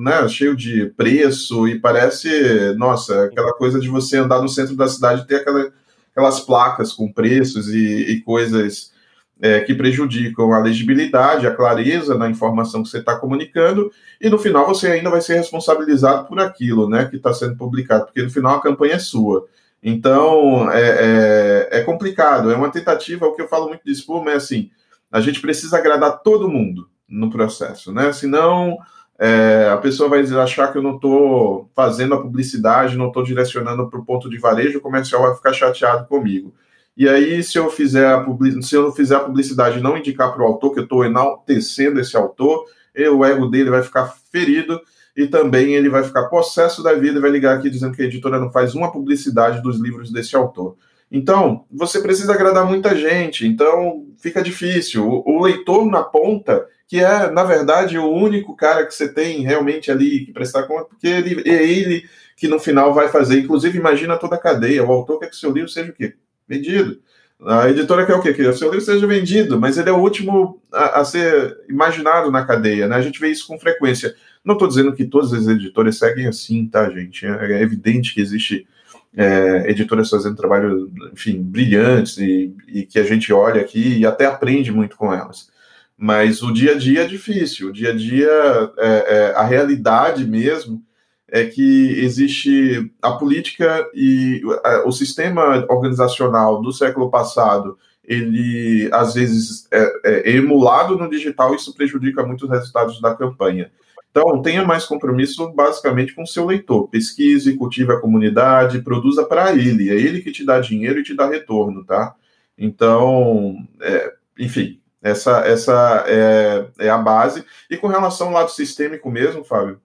né, 0.00 0.28
cheio 0.28 0.56
de 0.56 0.86
preço 0.96 1.68
e 1.68 1.78
parece, 1.78 2.74
nossa, 2.76 3.24
aquela 3.24 3.52
coisa 3.52 3.78
de 3.78 3.88
você 3.88 4.16
andar 4.16 4.42
no 4.42 4.48
centro 4.48 4.74
da 4.74 4.88
cidade 4.88 5.22
e 5.22 5.26
ter 5.26 5.36
aquela, 5.36 5.70
aquelas 6.10 6.40
placas 6.40 6.92
com 6.92 7.12
preços 7.12 7.68
e, 7.68 8.10
e 8.10 8.20
coisas 8.22 8.92
é, 9.40 9.60
que 9.60 9.72
prejudicam 9.72 10.52
a 10.52 10.58
legibilidade, 10.58 11.46
a 11.46 11.54
clareza 11.54 12.16
na 12.16 12.28
informação 12.28 12.82
que 12.82 12.88
você 12.88 12.98
está 12.98 13.16
comunicando, 13.16 13.90
e 14.20 14.28
no 14.28 14.38
final 14.38 14.66
você 14.66 14.88
ainda 14.88 15.10
vai 15.10 15.20
ser 15.20 15.34
responsabilizado 15.34 16.26
por 16.26 16.40
aquilo 16.40 16.88
né, 16.88 17.04
que 17.04 17.16
está 17.16 17.32
sendo 17.32 17.56
publicado, 17.56 18.06
porque 18.06 18.22
no 18.22 18.30
final 18.30 18.56
a 18.56 18.62
campanha 18.62 18.94
é 18.94 18.98
sua. 18.98 19.46
Então 19.82 20.70
é, 20.70 21.68
é, 21.70 21.78
é, 21.78 21.84
complicado, 21.84 22.50
é 22.50 22.56
uma 22.56 22.70
tentativa, 22.70 23.26
o 23.26 23.34
que 23.34 23.42
eu 23.42 23.48
falo 23.48 23.68
muito 23.68 23.84
de 23.84 23.94
Spuma 23.94 24.32
é 24.32 24.34
assim: 24.34 24.70
a 25.10 25.20
gente 25.20 25.40
precisa 25.40 25.78
agradar 25.78 26.20
todo 26.22 26.48
mundo 26.48 26.88
no 27.08 27.30
processo, 27.30 27.92
né? 27.92 28.12
Senão 28.12 28.76
é, 29.18 29.68
a 29.72 29.76
pessoa 29.76 30.08
vai 30.08 30.20
achar 30.20 30.72
que 30.72 30.78
eu 30.78 30.82
não 30.82 30.96
estou 30.96 31.70
fazendo 31.74 32.14
a 32.14 32.20
publicidade, 32.20 32.96
não 32.96 33.08
estou 33.08 33.22
direcionando 33.22 33.88
para 33.88 34.00
o 34.00 34.04
ponto 34.04 34.28
de 34.28 34.38
varejo, 34.38 34.78
o 34.78 34.82
comercial 34.82 35.22
vai 35.22 35.34
ficar 35.34 35.52
chateado 35.52 36.06
comigo. 36.06 36.52
E 36.96 37.08
aí, 37.08 37.42
se 37.44 37.56
eu 37.56 37.70
fizer 37.70 38.06
a 38.06 38.26
se 38.60 38.74
eu 38.74 38.90
fizer 38.92 39.14
a 39.14 39.20
publicidade 39.20 39.80
não 39.80 39.96
indicar 39.96 40.32
para 40.32 40.42
o 40.42 40.46
autor 40.46 40.74
que 40.74 40.80
eu 40.80 40.84
estou 40.84 41.04
enaltecendo 41.04 42.00
esse 42.00 42.16
autor, 42.16 42.64
o 43.12 43.24
ego 43.24 43.46
dele 43.46 43.70
vai 43.70 43.82
ficar 43.82 44.12
ferido 44.32 44.80
e 45.18 45.26
também 45.26 45.74
ele 45.74 45.88
vai 45.88 46.04
ficar 46.04 46.28
possesso 46.28 46.80
da 46.80 46.94
vida 46.94 47.18
e 47.18 47.20
vai 47.20 47.30
ligar 47.30 47.58
aqui 47.58 47.68
dizendo 47.68 47.92
que 47.92 48.02
a 48.02 48.04
editora 48.04 48.38
não 48.38 48.52
faz 48.52 48.72
uma 48.76 48.92
publicidade 48.92 49.60
dos 49.60 49.80
livros 49.80 50.12
desse 50.12 50.36
autor. 50.36 50.76
Então, 51.10 51.64
você 51.68 52.00
precisa 52.00 52.32
agradar 52.32 52.64
muita 52.64 52.94
gente, 52.94 53.44
então 53.44 54.06
fica 54.16 54.40
difícil. 54.40 55.04
O, 55.04 55.38
o 55.38 55.42
leitor 55.42 55.84
na 55.86 56.04
ponta, 56.04 56.64
que 56.86 57.02
é, 57.02 57.28
na 57.32 57.42
verdade, 57.42 57.98
o 57.98 58.08
único 58.08 58.54
cara 58.54 58.86
que 58.86 58.94
você 58.94 59.12
tem 59.12 59.42
realmente 59.42 59.90
ali 59.90 60.26
que 60.26 60.32
prestar 60.32 60.62
conta, 60.68 60.84
porque 60.84 61.08
ele, 61.08 61.42
é 61.50 61.68
ele 61.68 62.08
que 62.36 62.46
no 62.46 62.60
final 62.60 62.94
vai 62.94 63.08
fazer. 63.08 63.40
Inclusive, 63.40 63.76
imagina 63.76 64.16
toda 64.16 64.36
a 64.36 64.40
cadeia. 64.40 64.84
O 64.84 64.92
autor 64.92 65.18
quer 65.18 65.30
que 65.30 65.36
seu 65.36 65.50
livro 65.50 65.68
seja 65.68 65.90
o 65.90 65.94
quê? 65.94 66.14
vendido. 66.48 66.98
A 67.46 67.70
editora 67.70 68.04
quer 68.04 68.14
o 68.14 68.22
quê? 68.22 68.34
Que 68.34 68.42
o 68.42 68.56
seu 68.56 68.68
livro 68.68 68.84
seja 68.84 69.06
vendido, 69.06 69.60
mas 69.60 69.78
ele 69.78 69.88
é 69.88 69.92
o 69.92 69.98
último 69.98 70.60
a, 70.72 71.00
a 71.00 71.04
ser 71.04 71.56
imaginado 71.68 72.32
na 72.32 72.44
cadeia, 72.44 72.88
né? 72.88 72.96
A 72.96 73.00
gente 73.00 73.20
vê 73.20 73.28
isso 73.28 73.46
com 73.46 73.60
frequência. 73.60 74.14
Não 74.48 74.54
estou 74.54 74.66
dizendo 74.66 74.94
que 74.94 75.04
todas 75.04 75.34
as 75.34 75.46
editoras 75.46 75.98
seguem 75.98 76.26
assim, 76.26 76.66
tá, 76.66 76.88
gente? 76.88 77.26
É, 77.26 77.52
é 77.52 77.60
evidente 77.60 78.14
que 78.14 78.20
existe 78.22 78.66
é, 79.14 79.70
editoras 79.70 80.08
fazendo 80.08 80.36
trabalho, 80.36 80.90
enfim, 81.12 81.42
brilhantes 81.42 82.16
e, 82.16 82.56
e, 82.66 82.86
que 82.86 82.98
a 82.98 83.04
gente 83.04 83.30
olha 83.30 83.60
aqui 83.60 83.98
e 83.98 84.06
até 84.06 84.24
aprende 84.24 84.72
muito 84.72 84.96
com 84.96 85.12
elas. 85.12 85.50
Mas 85.98 86.42
o 86.42 86.50
dia 86.50 86.72
a 86.72 86.78
dia 86.78 87.02
é 87.02 87.06
difícil, 87.06 87.68
o 87.68 87.72
dia 87.74 87.90
a 87.90 87.94
dia, 87.94 88.30
é, 88.78 88.88
é 88.88 89.34
a 89.36 89.44
realidade 89.44 90.24
mesmo 90.26 90.82
é 91.30 91.44
que 91.44 92.00
existe 92.02 92.90
a 93.02 93.12
política 93.12 93.86
e 93.92 94.40
o 94.86 94.92
sistema 94.92 95.66
organizacional 95.68 96.62
do 96.62 96.72
século 96.72 97.10
passado, 97.10 97.76
ele 98.02 98.88
às 98.94 99.12
vezes 99.12 99.68
é, 99.70 99.92
é 100.04 100.36
emulado 100.36 100.96
no 100.96 101.10
digital, 101.10 101.54
isso 101.54 101.74
prejudica 101.74 102.24
muito 102.24 102.46
os 102.46 102.50
resultados 102.50 102.98
da 102.98 103.14
campanha. 103.14 103.70
Então, 104.18 104.42
tenha 104.42 104.64
mais 104.64 104.84
compromisso 104.84 105.48
basicamente 105.52 106.12
com 106.12 106.24
o 106.24 106.26
seu 106.26 106.44
leitor. 106.44 106.88
Pesquise, 106.88 107.56
cultive 107.56 107.92
a 107.92 108.00
comunidade, 108.00 108.82
produza 108.82 109.24
para 109.24 109.52
ele. 109.52 109.90
É 109.90 109.94
ele 109.94 110.20
que 110.20 110.32
te 110.32 110.44
dá 110.44 110.58
dinheiro 110.58 110.98
e 110.98 111.04
te 111.04 111.14
dá 111.14 111.28
retorno, 111.28 111.84
tá? 111.84 112.16
Então, 112.58 113.56
é, 113.80 114.14
enfim, 114.36 114.80
essa, 115.00 115.46
essa 115.46 116.04
é, 116.08 116.66
é, 116.80 116.90
a 116.90 116.98
base. 116.98 117.44
E 117.70 117.76
com 117.76 117.86
relação 117.86 118.26
ao 118.28 118.32
lado 118.32 118.50
sistêmico 118.50 119.08
mesmo, 119.08 119.44
Fábio, 119.44 119.80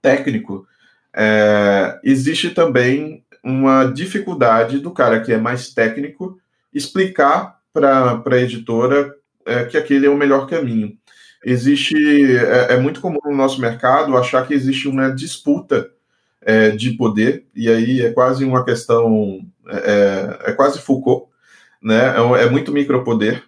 técnico, 0.00 0.66
é, 1.14 2.00
existe 2.02 2.48
também 2.48 3.22
uma 3.42 3.84
dificuldade 3.84 4.78
do 4.78 4.90
cara 4.90 5.20
que 5.20 5.34
é 5.34 5.36
mais 5.36 5.68
técnico 5.68 6.38
explicar 6.72 7.60
para 7.74 8.22
a 8.24 8.38
editora 8.38 9.14
é, 9.44 9.64
que 9.66 9.76
aquele 9.76 10.06
é 10.06 10.10
o 10.10 10.16
melhor 10.16 10.46
caminho. 10.46 10.96
Existe, 11.44 11.94
é, 12.36 12.74
é, 12.74 12.76
muito 12.78 13.00
comum 13.00 13.18
no 13.24 13.36
nosso 13.36 13.60
mercado 13.60 14.16
achar 14.16 14.46
que 14.46 14.54
existe 14.54 14.88
uma 14.88 15.10
disputa 15.10 15.90
é, 16.40 16.70
de 16.70 16.92
poder, 16.92 17.46
e 17.54 17.68
aí 17.68 18.00
é 18.00 18.12
quase 18.12 18.44
uma 18.44 18.64
questão, 18.64 19.40
é, 19.68 19.76
é, 20.46 20.50
é 20.50 20.52
quase 20.52 20.80
Foucault, 20.80 21.26
né? 21.82 22.14
é, 22.16 22.44
é 22.44 22.50
muito 22.50 22.72
micropoder, 22.72 23.42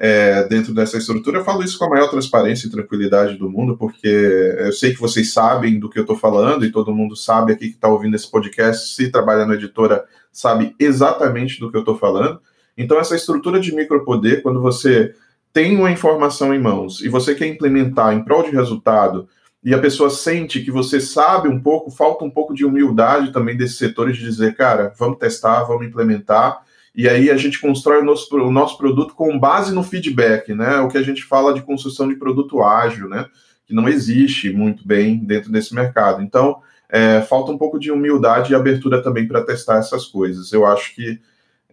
é, 0.00 0.48
dentro 0.48 0.72
dessa 0.72 0.96
estrutura. 0.96 1.38
Eu 1.38 1.44
falo 1.44 1.62
isso 1.62 1.78
com 1.78 1.84
a 1.84 1.90
maior 1.90 2.08
transparência 2.08 2.66
e 2.66 2.70
tranquilidade 2.70 3.36
do 3.36 3.50
mundo, 3.50 3.76
porque 3.76 4.08
eu 4.08 4.72
sei 4.72 4.94
que 4.94 5.00
vocês 5.00 5.30
sabem 5.30 5.78
do 5.78 5.90
que 5.90 5.98
eu 5.98 6.04
estou 6.04 6.16
falando 6.16 6.64
e 6.64 6.72
todo 6.72 6.94
mundo 6.94 7.14
sabe 7.14 7.52
aqui 7.52 7.68
que 7.68 7.74
está 7.74 7.86
ouvindo 7.86 8.16
esse 8.16 8.30
podcast, 8.30 8.94
se 8.94 9.10
trabalha 9.10 9.44
na 9.44 9.54
editora, 9.54 10.06
sabe 10.32 10.74
exatamente 10.80 11.60
do 11.60 11.70
que 11.70 11.76
eu 11.76 11.80
estou 11.80 11.98
falando. 11.98 12.40
Então, 12.78 12.98
essa 12.98 13.14
estrutura 13.14 13.60
de 13.60 13.74
micropoder, 13.74 14.42
quando 14.42 14.62
você 14.62 15.14
tem 15.52 15.76
uma 15.76 15.90
informação 15.90 16.54
em 16.54 16.58
mãos 16.58 17.00
e 17.00 17.08
você 17.08 17.34
quer 17.34 17.46
implementar 17.46 18.14
em 18.14 18.22
prol 18.22 18.42
de 18.42 18.50
resultado, 18.50 19.28
e 19.62 19.74
a 19.74 19.78
pessoa 19.78 20.08
sente 20.08 20.60
que 20.60 20.70
você 20.70 21.00
sabe 21.00 21.48
um 21.48 21.60
pouco, 21.60 21.90
falta 21.90 22.24
um 22.24 22.30
pouco 22.30 22.54
de 22.54 22.64
humildade 22.64 23.32
também 23.32 23.56
desses 23.56 23.76
setores 23.76 24.16
de 24.16 24.24
dizer, 24.24 24.56
cara, 24.56 24.92
vamos 24.98 25.18
testar, 25.18 25.64
vamos 25.64 25.86
implementar 25.86 26.62
e 26.94 27.08
aí 27.08 27.30
a 27.30 27.36
gente 27.36 27.60
constrói 27.60 28.00
o 28.00 28.04
nosso, 28.04 28.34
o 28.36 28.50
nosso 28.50 28.76
produto 28.76 29.14
com 29.14 29.38
base 29.38 29.72
no 29.72 29.82
feedback, 29.82 30.52
né? 30.52 30.80
O 30.80 30.88
que 30.88 30.98
a 30.98 31.02
gente 31.02 31.24
fala 31.24 31.54
de 31.54 31.62
construção 31.62 32.08
de 32.08 32.16
produto 32.16 32.62
ágil, 32.62 33.08
né? 33.08 33.26
Que 33.64 33.74
não 33.74 33.88
existe 33.88 34.52
muito 34.52 34.86
bem 34.86 35.24
dentro 35.24 35.52
desse 35.52 35.74
mercado. 35.74 36.20
Então, 36.22 36.60
é, 36.88 37.20
falta 37.22 37.52
um 37.52 37.58
pouco 37.58 37.78
de 37.78 37.92
humildade 37.92 38.52
e 38.52 38.56
abertura 38.56 39.02
também 39.02 39.26
para 39.26 39.44
testar 39.44 39.78
essas 39.78 40.06
coisas. 40.06 40.52
Eu 40.52 40.66
acho 40.66 40.94
que 40.94 41.20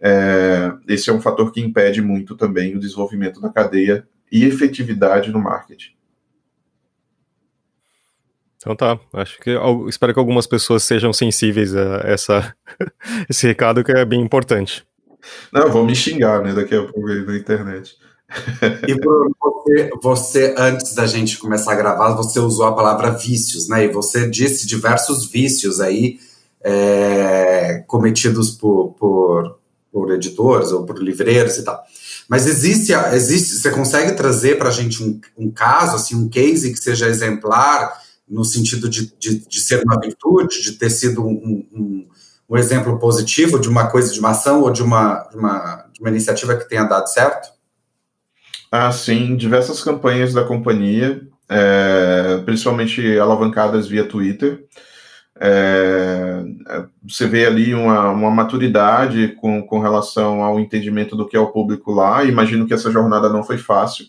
é, 0.00 0.72
esse 0.86 1.10
é 1.10 1.12
um 1.12 1.20
fator 1.20 1.52
que 1.52 1.60
impede 1.60 2.00
muito 2.00 2.36
também 2.36 2.76
o 2.76 2.80
desenvolvimento 2.80 3.40
da 3.40 3.50
cadeia 3.50 4.06
e 4.30 4.44
efetividade 4.44 5.30
no 5.30 5.40
marketing. 5.40 5.92
Então 8.56 8.74
tá, 8.74 8.98
acho 9.14 9.38
que 9.38 9.50
espero 9.88 10.12
que 10.12 10.18
algumas 10.18 10.46
pessoas 10.46 10.82
sejam 10.82 11.12
sensíveis 11.12 11.74
a 11.76 12.02
essa, 12.04 12.54
esse 13.30 13.46
recado 13.46 13.84
que 13.84 13.92
é 13.92 14.04
bem 14.04 14.20
importante. 14.20 14.84
Não, 15.52 15.70
vão 15.70 15.84
me 15.84 15.94
xingar, 15.94 16.42
né, 16.42 16.52
daqui 16.52 16.74
a 16.74 16.82
pouco 16.82 17.08
aí 17.08 17.24
na 17.24 17.36
internet. 17.36 17.96
E 18.86 18.94
Bruno, 18.94 19.34
você, 19.40 19.90
você, 20.02 20.54
antes 20.58 20.94
da 20.94 21.06
gente 21.06 21.38
começar 21.38 21.72
a 21.72 21.76
gravar, 21.76 22.12
você 22.12 22.38
usou 22.38 22.66
a 22.66 22.74
palavra 22.74 23.10
vícios, 23.10 23.68
né? 23.68 23.84
E 23.84 23.88
você 23.88 24.28
disse 24.28 24.66
diversos 24.66 25.30
vícios 25.30 25.80
aí 25.80 26.18
é, 26.62 27.84
cometidos 27.86 28.50
por, 28.50 28.92
por, 28.98 29.57
por, 29.92 30.12
editores 30.12 30.70
ou 30.72 30.84
por 30.84 31.02
livreiros 31.02 31.56
e 31.58 31.64
tal. 31.64 31.82
Mas 32.28 32.46
existe, 32.46 32.92
existe 32.92 33.54
você 33.54 33.70
consegue 33.70 34.12
trazer 34.12 34.58
para 34.58 34.68
a 34.68 34.72
gente 34.72 35.02
um, 35.02 35.20
um, 35.36 35.50
caso, 35.50 35.96
assim, 35.96 36.14
um 36.14 36.28
case 36.28 36.72
que 36.72 36.78
seja 36.78 37.08
exemplar 37.08 38.00
no 38.28 38.44
sentido 38.44 38.88
de, 38.88 39.12
de, 39.18 39.38
de 39.46 39.60
ser 39.60 39.82
uma 39.82 39.98
virtude, 39.98 40.62
de 40.62 40.72
ter 40.72 40.90
sido 40.90 41.26
um, 41.26 41.66
um, 41.72 42.08
um, 42.50 42.56
exemplo 42.56 42.98
positivo 42.98 43.58
de 43.58 43.68
uma 43.68 43.86
coisa, 43.86 44.12
de 44.12 44.20
uma 44.20 44.30
ação 44.30 44.62
ou 44.62 44.70
de 44.70 44.82
uma, 44.82 45.26
de 45.30 45.36
uma, 45.36 45.86
de 45.92 46.00
uma 46.00 46.10
iniciativa 46.10 46.54
que 46.56 46.68
tenha 46.68 46.84
dado 46.84 47.08
certo? 47.08 47.48
Ah, 48.70 48.92
sim, 48.92 49.34
diversas 49.34 49.82
campanhas 49.82 50.34
da 50.34 50.44
companhia, 50.44 51.26
é, 51.48 52.42
principalmente 52.44 53.18
alavancadas 53.18 53.88
via 53.88 54.04
Twitter. 54.04 54.66
É, 55.40 56.42
você 57.02 57.26
vê 57.26 57.46
ali 57.46 57.74
uma, 57.74 58.10
uma 58.10 58.30
maturidade 58.30 59.36
com, 59.40 59.62
com 59.62 59.78
relação 59.78 60.42
ao 60.42 60.58
entendimento 60.58 61.14
do 61.14 61.26
que 61.26 61.36
é 61.36 61.40
o 61.40 61.52
público 61.52 61.92
lá. 61.92 62.24
Imagino 62.24 62.66
que 62.66 62.74
essa 62.74 62.90
jornada 62.90 63.28
não 63.28 63.44
foi 63.44 63.58
fácil 63.58 64.06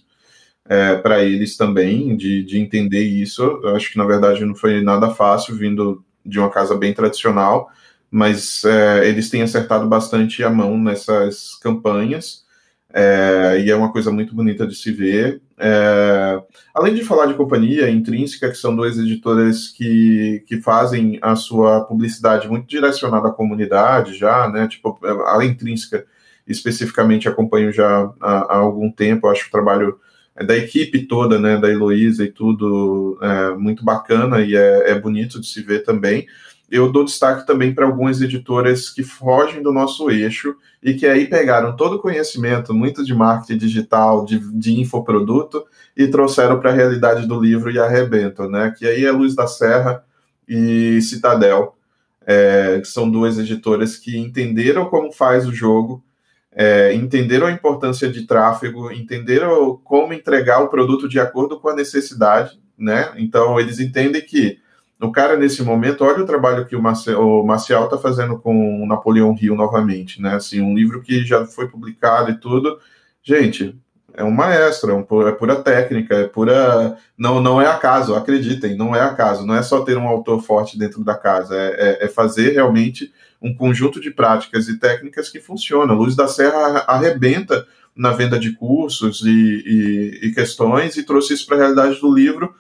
é, 0.66 0.96
para 0.96 1.24
eles 1.24 1.58
também, 1.58 2.16
de, 2.16 2.44
de 2.44 2.60
entender 2.60 3.04
isso. 3.04 3.42
Eu 3.42 3.76
acho 3.76 3.92
que, 3.92 3.98
na 3.98 4.06
verdade, 4.06 4.46
não 4.46 4.56
foi 4.56 4.82
nada 4.82 5.10
fácil, 5.10 5.56
vindo 5.56 6.04
de 6.26 6.40
uma 6.40 6.50
casa 6.50 6.76
bem 6.76 6.94
tradicional, 6.94 7.70
mas 8.12 8.64
é, 8.64 9.08
eles 9.08 9.30
têm 9.30 9.42
acertado 9.42 9.88
bastante 9.88 10.44
a 10.44 10.50
mão 10.50 10.78
nessas 10.78 11.56
campanhas. 11.56 12.46
É, 12.92 13.62
e 13.64 13.70
é 13.70 13.76
uma 13.76 13.92
coisa 13.92 14.12
muito 14.12 14.34
bonita 14.36 14.66
de 14.66 14.76
se 14.76 14.92
ver. 14.92 15.42
É, 15.58 16.42
além 16.74 16.96
de 16.96 17.04
falar 17.04 17.28
de 17.28 17.36
companhia 17.36 17.90
intrínseca, 17.90 18.50
que 18.50 18.58
são 18.58 18.76
duas 18.76 18.98
editoras 18.98 19.68
que, 19.68 20.44
que 20.48 20.60
fazem 20.62 21.20
a 21.22 21.36
sua 21.36 21.82
publicidade 21.86 22.48
muito 22.48 22.68
direcionada 22.68 23.28
à 23.30 23.32
comunidade, 23.32 24.16
já, 24.18 24.50
né? 24.50 24.68
Tipo, 24.68 25.00
a 25.28 25.46
intrínseca 25.46 26.06
especificamente 26.48 27.30
acompanho 27.30 27.72
já 27.72 28.12
há, 28.20 28.56
há 28.56 28.58
algum 28.58 28.92
tempo, 28.92 29.28
acho 29.28 29.48
o 29.48 29.52
trabalho 29.52 30.00
da 30.46 30.58
equipe 30.58 31.06
toda, 31.06 31.38
né, 31.38 31.58
da 31.58 31.70
Heloísa 31.70 32.24
e 32.24 32.32
tudo, 32.32 33.20
é 33.22 33.56
muito 33.56 33.84
bacana 33.84 34.42
e 34.42 34.56
é, 34.56 34.92
é 34.92 35.00
bonito 35.00 35.40
de 35.40 35.46
se 35.46 35.62
ver 35.62 35.84
também 35.84 36.26
eu 36.72 36.92
dou 36.92 37.04
destaque 37.04 37.46
também 37.46 37.74
para 37.74 37.86
algumas 37.86 38.22
editoras 38.22 38.90
que 38.90 39.04
fogem 39.04 39.62
do 39.62 39.72
nosso 39.72 40.10
eixo 40.10 40.56
e 40.82 40.94
que 40.94 41.06
aí 41.08 41.28
pegaram 41.28 41.76
todo 41.76 41.96
o 41.96 42.00
conhecimento, 42.00 42.74
muito 42.74 43.04
de 43.04 43.14
marketing 43.14 43.58
digital, 43.58 44.24
de, 44.24 44.40
de 44.54 44.80
infoproduto, 44.80 45.66
e 45.96 46.08
trouxeram 46.08 46.60
para 46.60 46.72
a 46.72 46.74
realidade 46.74 47.28
do 47.28 47.40
livro 47.40 47.72
e 47.72 47.80
arrebentam, 47.80 48.50
né? 48.50 48.74
Que 48.78 48.88
aí 48.88 49.04
é 49.04 49.12
Luz 49.12 49.36
da 49.36 49.48
Serra 49.48 50.04
e 50.48 51.02
Citadel, 51.02 51.76
é, 52.26 52.80
que 52.80 52.88
são 52.88 53.10
duas 53.10 53.38
editoras 53.38 53.98
que 53.98 54.18
entenderam 54.18 54.86
como 54.86 55.12
faz 55.12 55.48
o 55.48 55.54
jogo, 55.54 56.04
é, 56.52 56.94
entenderam 56.94 57.48
a 57.48 57.52
importância 57.52 58.10
de 58.10 58.26
tráfego, 58.26 58.92
entenderam 58.92 59.80
como 59.84 60.14
entregar 60.14 60.62
o 60.62 60.70
produto 60.70 61.08
de 61.08 61.20
acordo 61.20 61.60
com 61.60 61.70
a 61.70 61.76
necessidade, 61.76 62.60
né? 62.78 63.12
Então 63.18 63.60
eles 63.60 63.80
entendem 63.80 64.22
que 64.22 64.60
o 65.02 65.12
cara, 65.12 65.38
nesse 65.38 65.64
momento, 65.64 66.04
olha 66.04 66.24
o 66.24 66.26
trabalho 66.26 66.66
que 66.66 66.76
o 66.76 66.82
Marcial 66.82 67.86
está 67.86 67.98
fazendo 67.98 68.38
com 68.38 68.84
o 68.84 68.86
Napoleão 68.86 69.36
Hill 69.40 69.56
novamente, 69.56 70.22
né? 70.22 70.36
Assim, 70.36 70.60
um 70.60 70.76
livro 70.76 71.02
que 71.02 71.24
já 71.24 71.46
foi 71.46 71.70
publicado 71.70 72.32
e 72.32 72.38
tudo. 72.38 72.78
Gente, 73.24 73.80
é 74.14 74.26
um 74.26 74.32
maestro, 74.32 74.92
é, 74.92 74.94
um, 74.94 75.28
é 75.28 75.32
pura 75.32 75.56
técnica, 75.56 76.16
é 76.16 76.28
pura. 76.28 76.98
Não, 77.18 77.42
não 77.42 77.62
é 77.62 77.68
acaso, 77.68 78.14
acreditem, 78.14 78.76
não 78.76 78.94
é 78.94 79.00
acaso. 79.00 79.46
Não 79.46 79.56
é 79.56 79.62
só 79.62 79.86
ter 79.86 79.98
um 79.98 80.08
autor 80.08 80.42
forte 80.42 80.78
dentro 80.78 81.02
da 81.02 81.16
casa, 81.16 81.56
é, 81.56 82.02
é, 82.02 82.06
é 82.06 82.08
fazer 82.10 82.52
realmente 82.52 83.14
um 83.42 83.56
conjunto 83.56 84.02
de 84.02 84.12
práticas 84.12 84.68
e 84.68 84.78
técnicas 84.78 85.30
que 85.30 85.40
funcionam. 85.40 85.96
Luz 85.96 86.14
da 86.14 86.28
Serra 86.28 86.84
arrebenta 86.88 87.66
na 87.96 88.12
venda 88.12 88.38
de 88.38 88.52
cursos 88.52 89.22
e, 89.22 89.30
e, 89.30 90.28
e 90.28 90.34
questões 90.34 90.98
e 90.98 91.04
trouxe 91.04 91.34
isso 91.34 91.46
para 91.46 91.56
a 91.56 91.60
realidade 91.60 92.02
do 92.02 92.14
livro 92.14 92.54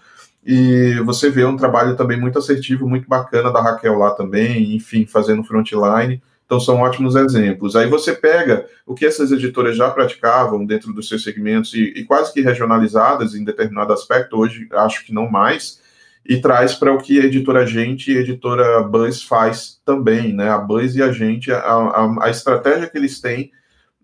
e 0.46 0.96
você 1.06 1.30
vê 1.30 1.46
um 1.46 1.58
trabalho 1.58 1.96
também 1.96 2.20
muito 2.20 2.40
assertivo, 2.40 2.88
muito 2.88 3.08
bacana 3.08 3.52
da 3.52 3.62
Raquel 3.62 3.98
lá 3.98 4.12
também, 4.12 4.76
enfim, 4.76 5.06
fazendo 5.06 5.44
frontline. 5.44 6.22
Então 6.46 6.60
são 6.60 6.78
ótimos 6.78 7.16
exemplos. 7.16 7.76
Aí 7.76 7.88
você 7.88 8.14
pega 8.14 8.66
o 8.86 8.96
que 8.96 9.06
essas 9.06 9.32
editoras 9.32 9.78
já 9.78 9.90
praticavam 9.92 10.66
dentro 10.66 10.92
dos 10.92 11.08
seus 11.08 11.24
segmentos 11.24 11.74
e, 11.76 11.94
e 11.96 12.04
quase 12.06 12.34
que 12.34 12.42
regionalizadas 12.42 13.36
em 13.36 13.44
determinado 13.44 13.94
aspecto, 13.94 14.36
hoje 14.36 14.68
acho 14.72 15.06
que 15.06 15.14
não 15.14 15.30
mais, 15.30 15.80
e 16.26 16.42
traz 16.42 16.74
para 16.74 16.92
o 16.92 16.98
que 16.98 17.20
a 17.20 17.26
editora 17.26 17.68
Gente 17.68 18.12
e 18.12 18.18
a 18.18 18.22
editora 18.22 18.82
Buzz 18.82 19.22
faz 19.22 19.80
também, 19.86 20.34
né? 20.34 20.50
A 20.50 20.58
Buzz 20.58 20.96
e 20.96 21.04
a 21.04 21.12
Gente, 21.12 21.52
a, 21.52 21.60
a, 21.60 22.26
a 22.26 22.30
estratégia 22.30 22.90
que 22.90 22.98
eles 22.98 23.22
têm 23.22 23.52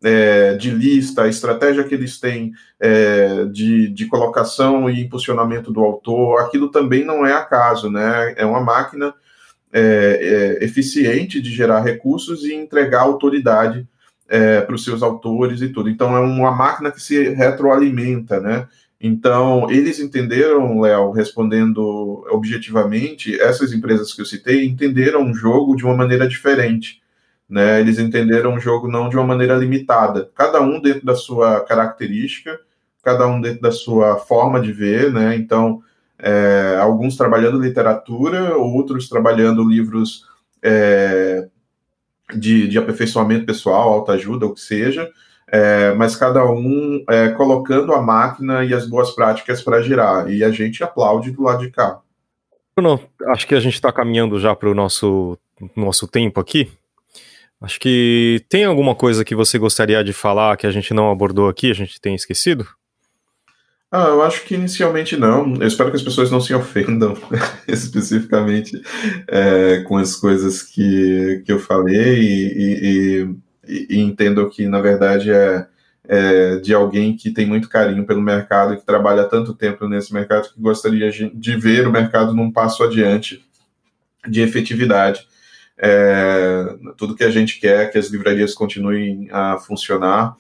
é, 0.06 0.53
de 0.53 0.70
lista, 0.70 1.24
a 1.24 1.28
estratégia 1.28 1.84
que 1.84 1.95
eles 1.95 2.20
têm 2.20 2.53
é, 2.80 3.45
de, 3.45 3.88
de 3.88 4.06
colocação 4.06 4.88
e 4.88 5.01
impulsionamento 5.01 5.74
do 5.74 5.82
autor, 5.82 6.41
aquilo 6.41 6.70
também 6.70 7.03
não 7.03 7.26
é 7.26 7.34
acaso, 7.34 7.89
né? 7.89 8.36
É 8.38 8.45
uma 8.45 8.60
máquina 8.60 9.16
é, 9.74 10.60
é 10.62 10.64
eficiente 10.64 11.41
de 11.41 11.49
gerar 11.49 11.82
recursos 11.82 12.43
e 12.43 12.53
entregar 12.53 13.01
autoridade 13.01 13.88
é, 14.30 14.62
para 14.62 14.76
os 14.76 14.84
seus 14.84 15.01
autores 15.01 15.64
e 15.64 15.70
tudo. 15.70 15.89
Então 15.89 16.16
é 16.16 16.20
uma 16.20 16.51
máquina 16.51 16.91
que 16.91 17.01
se 17.01 17.30
retroalimenta, 17.30 18.39
né? 18.39 18.68
Então, 19.01 19.70
eles 19.72 19.99
entenderam, 19.99 20.82
Léo, 20.82 21.12
respondendo 21.12 22.26
objetivamente, 22.30 23.39
essas 23.41 23.74
empresas 23.74 24.14
que 24.14 24.22
eu 24.22 24.26
citei 24.26 24.66
entenderam 24.66 25.30
o 25.30 25.34
jogo 25.34 25.76
de 25.76 25.84
uma 25.84 25.97
maneira 25.97 26.28
diferente. 26.28 27.01
Né? 27.50 27.80
Eles 27.80 28.00
entenderam 28.00 28.56
o 28.56 28.60
jogo 28.60 28.88
não 28.88 29.08
de 29.08 29.16
uma 29.16 29.26
maneira 29.26 29.56
limitada, 29.56 30.32
cada 30.36 30.62
um 30.62 30.80
dentro 30.80 31.06
da 31.06 31.16
sua 31.16 31.62
característica, 31.62 32.60
cada 33.04 33.28
um 33.28 33.39
dentro 33.39 33.62
da 33.62 33.72
sua 33.72 34.18
forma 34.18 34.60
de 34.60 34.74
ver, 34.74 35.14
né? 35.14 35.36
Então, 35.36 35.84
é, 36.18 36.78
alguns 36.82 37.16
trabalhando 37.16 37.62
literatura, 37.62 38.58
outros 38.58 39.08
trabalhando 39.08 39.64
livros 39.64 40.26
é, 40.64 41.48
de, 42.36 42.68
de, 42.68 42.78
aperfeiçoamento 42.80 43.46
pessoal, 43.46 43.93
autoajuda, 43.93 44.48
o 44.48 44.54
que 44.54 44.62
seja, 44.62 45.08
é, 45.48 45.93
mas 45.93 46.16
cada 46.16 46.43
um 46.50 47.04
é, 47.08 47.30
colocando 47.30 47.93
a 47.93 48.02
máquina 48.02 48.66
e 48.66 48.74
as 48.74 48.88
boas 48.88 49.12
práticas 49.12 49.62
para 49.62 49.84
girar. 49.84 50.28
E 50.32 50.43
a 50.43 50.50
gente 50.50 50.84
aplaude 50.84 51.30
do 51.30 51.43
lado 51.43 51.60
de 51.60 51.70
cá. 51.70 52.00
Bruno, 52.76 53.00
acho 53.28 53.48
que 53.48 53.54
a 53.54 53.60
gente 53.60 53.76
está 53.76 53.91
caminhando 53.91 54.39
já 54.39 54.56
para 54.56 54.70
o 54.70 54.74
nosso, 54.74 55.38
nosso 55.76 56.08
tempo 56.08 56.39
aqui. 56.39 56.72
Acho 57.66 57.80
que 57.80 58.45
tem 58.47 58.63
alguma 58.63 58.93
coisa 58.93 59.26
que 59.26 59.34
você 59.34 59.57
gostaria 59.57 60.03
de 60.03 60.13
falar 60.13 60.55
que 60.55 60.68
a 60.68 60.72
gente 60.72 60.93
não 60.93 61.09
abordou 61.09 61.49
aqui, 61.49 61.72
a 61.72 61.74
gente 61.74 61.99
tem 61.99 62.13
esquecido? 62.13 62.68
Ah, 63.91 64.09
eu 64.09 64.22
acho 64.22 64.43
que 64.43 64.53
inicialmente 64.53 65.18
não. 65.18 65.55
Eu 65.55 65.68
espero 65.68 65.89
que 65.89 65.95
as 65.95 66.03
pessoas 66.03 66.30
não 66.30 66.39
se 66.39 66.53
ofendam 66.55 67.18
especificamente 67.68 68.80
é, 69.28 69.80
com 69.80 69.97
as 69.97 70.16
coisas 70.16 70.61
que, 70.61 71.41
que 71.43 71.51
eu 71.51 71.57
falei 71.57 72.20
e, 72.20 72.53
e, 72.53 73.36
e, 73.68 73.95
e 73.95 73.99
entendo 73.99 74.47
que, 74.47 74.68
na 74.68 74.80
verdade, 74.80 75.32
é, 75.32 75.66
é, 76.07 76.57
de 76.57 76.72
alguém 76.72 77.18
que 77.18 77.32
tem 77.32 77.47
muito 77.47 77.68
carinho 77.68 78.05
pelo 78.05 78.22
mercado 78.22 78.76
e 78.76 78.78
que 78.78 78.86
trabalha 78.86 79.24
tanto 79.24 79.55
tempo 79.55 79.88
nesse 79.88 80.13
mercado 80.13 80.53
que 80.53 80.61
gostaria 80.61 81.09
de 81.09 81.57
ver 81.57 81.88
o 81.88 81.91
mercado 81.91 82.32
num 82.32 82.51
passo 82.51 82.84
adiante 82.84 83.43
de 84.28 84.41
efetividade 84.41 85.28
é, 85.78 86.76
tudo 86.98 87.16
que 87.16 87.24
a 87.24 87.30
gente 87.30 87.60
quer 87.60 87.84
é 87.84 87.88
que 87.88 87.98
as 87.98 88.08
livrarias 88.08 88.54
continuem 88.54 89.28
a 89.32 89.58
funcionar 89.58 90.38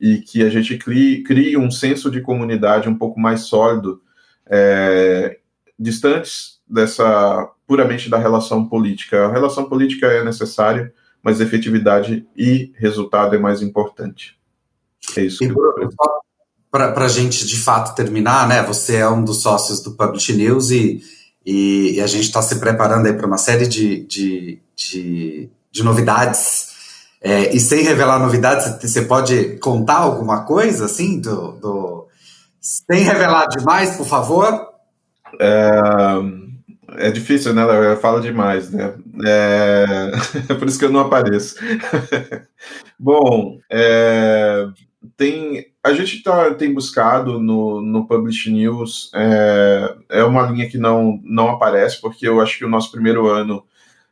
e 0.00 0.18
que 0.18 0.42
a 0.42 0.48
gente 0.48 0.76
crie, 0.76 1.22
crie 1.22 1.56
um 1.56 1.70
senso 1.70 2.10
de 2.10 2.20
comunidade 2.20 2.88
um 2.88 2.96
pouco 2.96 3.18
mais 3.18 3.42
sólido, 3.42 4.02
é, 4.46 5.38
distantes 5.78 6.60
dessa 6.68 7.50
puramente 7.66 8.10
da 8.10 8.18
relação 8.18 8.66
política. 8.68 9.26
A 9.26 9.32
relação 9.32 9.68
política 9.68 10.06
é 10.06 10.24
necessária, 10.24 10.92
mas 11.22 11.40
efetividade 11.40 12.26
e 12.36 12.72
resultado 12.76 13.34
é 13.34 13.38
mais 13.38 13.62
importante. 13.62 14.38
É 15.16 15.22
isso. 15.22 15.38
Para 16.70 17.04
a 17.04 17.08
gente 17.08 17.46
de 17.46 17.56
fato 17.56 17.94
terminar, 17.94 18.48
né? 18.48 18.62
Você 18.64 18.96
é 18.96 19.08
um 19.08 19.24
dos 19.24 19.40
sócios 19.42 19.80
do 19.80 19.92
Publish 19.92 20.32
News 20.34 20.70
e 20.70 21.00
e, 21.44 21.96
e 21.96 22.00
a 22.00 22.06
gente 22.06 22.24
está 22.24 22.40
se 22.40 22.58
preparando 22.58 23.06
aí 23.06 23.12
para 23.12 23.26
uma 23.26 23.36
série 23.36 23.66
de, 23.66 24.04
de, 24.06 24.62
de, 24.76 25.48
de 25.70 25.82
novidades. 25.82 26.72
É, 27.20 27.54
e 27.54 27.60
sem 27.60 27.82
revelar 27.82 28.18
novidades, 28.18 28.78
você 28.82 29.02
pode 29.02 29.58
contar 29.58 29.96
alguma 29.96 30.44
coisa 30.44 30.84
assim 30.84 31.18
do, 31.20 31.52
do... 31.52 32.08
sem 32.60 33.02
revelar 33.02 33.46
demais, 33.46 33.96
por 33.96 34.06
favor? 34.06 34.68
É, 35.40 35.70
é 36.96 37.10
difícil, 37.10 37.54
né? 37.54 37.62
Eu 37.62 37.96
falo 37.96 38.20
demais, 38.20 38.70
né? 38.70 38.94
É, 39.24 40.12
é 40.52 40.54
por 40.54 40.68
isso 40.68 40.78
que 40.78 40.84
eu 40.84 40.92
não 40.92 41.00
apareço. 41.00 41.56
Bom, 42.98 43.58
é, 43.70 44.66
tem 45.16 45.72
a 45.84 45.92
gente 45.92 46.22
tá, 46.22 46.54
tem 46.54 46.72
buscado 46.72 47.38
no, 47.38 47.82
no 47.82 48.06
Publish 48.06 48.50
News 48.50 49.10
é, 49.14 49.94
é 50.08 50.24
uma 50.24 50.50
linha 50.50 50.66
que 50.66 50.78
não, 50.78 51.20
não 51.22 51.50
aparece, 51.50 52.00
porque 52.00 52.26
eu 52.26 52.40
acho 52.40 52.56
que 52.56 52.64
o 52.64 52.68
nosso 52.70 52.90
primeiro 52.90 53.28
ano 53.28 53.62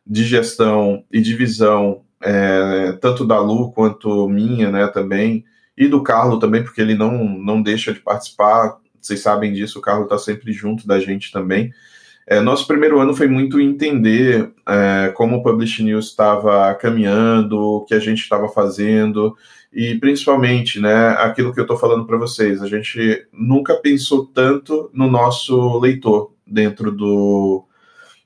de 0.07 0.24
gestão 0.24 1.05
e 1.11 1.20
de 1.20 1.34
visão, 1.34 2.03
é, 2.20 2.92
tanto 3.00 3.26
da 3.26 3.38
Lu 3.38 3.72
quanto 3.72 4.28
minha, 4.28 4.70
né, 4.70 4.86
também, 4.88 5.44
e 5.76 5.86
do 5.88 6.03
Carlo 6.03 6.38
também, 6.38 6.62
porque 6.62 6.80
ele 6.80 6.94
não, 6.94 7.24
não 7.24 7.62
deixa 7.62 7.92
de 7.92 8.00
participar, 8.00 8.76
vocês 9.00 9.20
sabem 9.20 9.53
disso, 9.53 9.78
o 9.78 9.82
Carlo 9.82 10.05
está 10.05 10.18
sempre 10.18 10.53
junto 10.53 10.86
da 10.86 11.00
gente 11.00 11.32
também. 11.32 11.72
É, 12.26 12.40
nosso 12.40 12.66
primeiro 12.66 13.00
ano 13.00 13.14
foi 13.14 13.26
muito 13.26 13.61
entender 13.61 14.53
é, 14.68 15.12
como 15.16 15.36
o 15.36 15.42
Publish 15.42 15.82
News 15.82 16.07
estava 16.07 16.72
caminhando, 16.74 17.59
o 17.59 17.84
que 17.84 17.94
a 17.94 17.98
gente 17.98 18.20
estava 18.20 18.48
fazendo, 18.48 19.36
e 19.72 19.96
principalmente, 19.96 20.78
né, 20.78 21.09
aquilo 21.18 21.53
que 21.53 21.59
eu 21.59 21.64
estou 21.64 21.76
falando 21.76 22.07
para 22.07 22.18
vocês, 22.18 22.62
a 22.62 22.68
gente 22.68 23.26
nunca 23.32 23.74
pensou 23.74 24.26
tanto 24.26 24.90
no 24.92 25.11
nosso 25.11 25.78
leitor 25.80 26.32
dentro 26.46 26.92
do, 26.92 27.64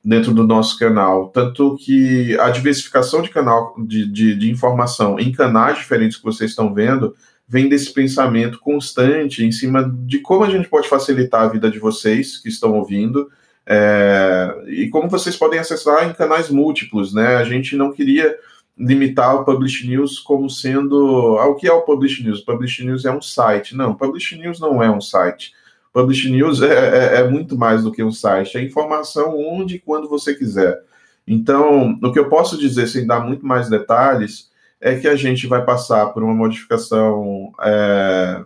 dentro 0.06 0.32
do 0.32 0.46
nosso 0.46 0.78
canal. 0.78 1.30
Tanto 1.30 1.76
que 1.76 2.38
a 2.38 2.48
diversificação 2.50 3.20
de 3.20 3.28
canal 3.28 3.74
de, 3.76 4.06
de, 4.06 4.36
de, 4.36 4.48
informação 4.48 5.18
em 5.18 5.32
canais 5.32 5.78
diferentes 5.78 6.16
que 6.16 6.22
vocês 6.22 6.50
estão 6.52 6.72
vendo 6.72 7.12
vem 7.48 7.68
desse 7.68 7.92
pensamento 7.92 8.60
constante 8.60 9.44
em 9.44 9.50
cima 9.50 9.92
de 10.06 10.20
como 10.20 10.44
a 10.44 10.50
gente 10.50 10.68
pode 10.68 10.88
facilitar 10.88 11.42
a 11.42 11.48
vida 11.48 11.68
de 11.68 11.80
vocês 11.80 12.38
que 12.38 12.48
estão 12.48 12.74
ouvindo. 12.74 13.28
É, 13.66 14.64
e 14.68 14.88
como 14.88 15.10
vocês 15.10 15.36
podem 15.36 15.58
acessar 15.58 16.08
em 16.08 16.12
canais 16.12 16.50
múltiplos, 16.50 17.12
né? 17.12 17.36
A 17.36 17.42
gente 17.42 17.74
não 17.74 17.92
queria 17.92 18.32
limitar 18.78 19.34
o 19.34 19.44
Publish 19.44 19.88
News 19.88 20.20
como 20.20 20.48
sendo. 20.48 21.36
Ah, 21.40 21.48
o 21.48 21.56
que 21.56 21.66
é 21.66 21.72
o 21.72 21.82
Publish 21.82 22.22
News? 22.22 22.40
O 22.40 22.44
Publish 22.44 22.84
News 22.84 23.04
é 23.04 23.10
um 23.10 23.20
site. 23.20 23.74
Não, 23.74 23.92
Publish 23.92 24.38
News 24.38 24.60
não 24.60 24.80
é 24.80 24.88
um 24.88 25.00
site. 25.00 25.52
Publish 25.96 26.30
News 26.30 26.60
é, 26.60 26.66
é, 26.66 27.20
é, 27.20 27.24
muito 27.26 27.56
mais 27.56 27.82
do 27.82 27.90
que 27.90 28.04
um 28.04 28.12
site, 28.12 28.58
é 28.58 28.62
informação 28.62 29.34
onde 29.34 29.76
e 29.76 29.78
quando 29.78 30.10
você 30.10 30.34
quiser. 30.34 30.78
Então, 31.26 31.98
o 32.02 32.12
que 32.12 32.18
eu 32.18 32.28
posso 32.28 32.58
dizer, 32.58 32.86
sem 32.86 33.06
dar 33.06 33.20
muito 33.20 33.46
mais 33.46 33.70
detalhes, 33.70 34.50
é 34.78 34.94
que 34.96 35.08
a 35.08 35.16
gente 35.16 35.46
vai 35.46 35.64
passar 35.64 36.08
por 36.08 36.22
uma 36.22 36.34
modificação 36.34 37.50
é, 37.62 38.44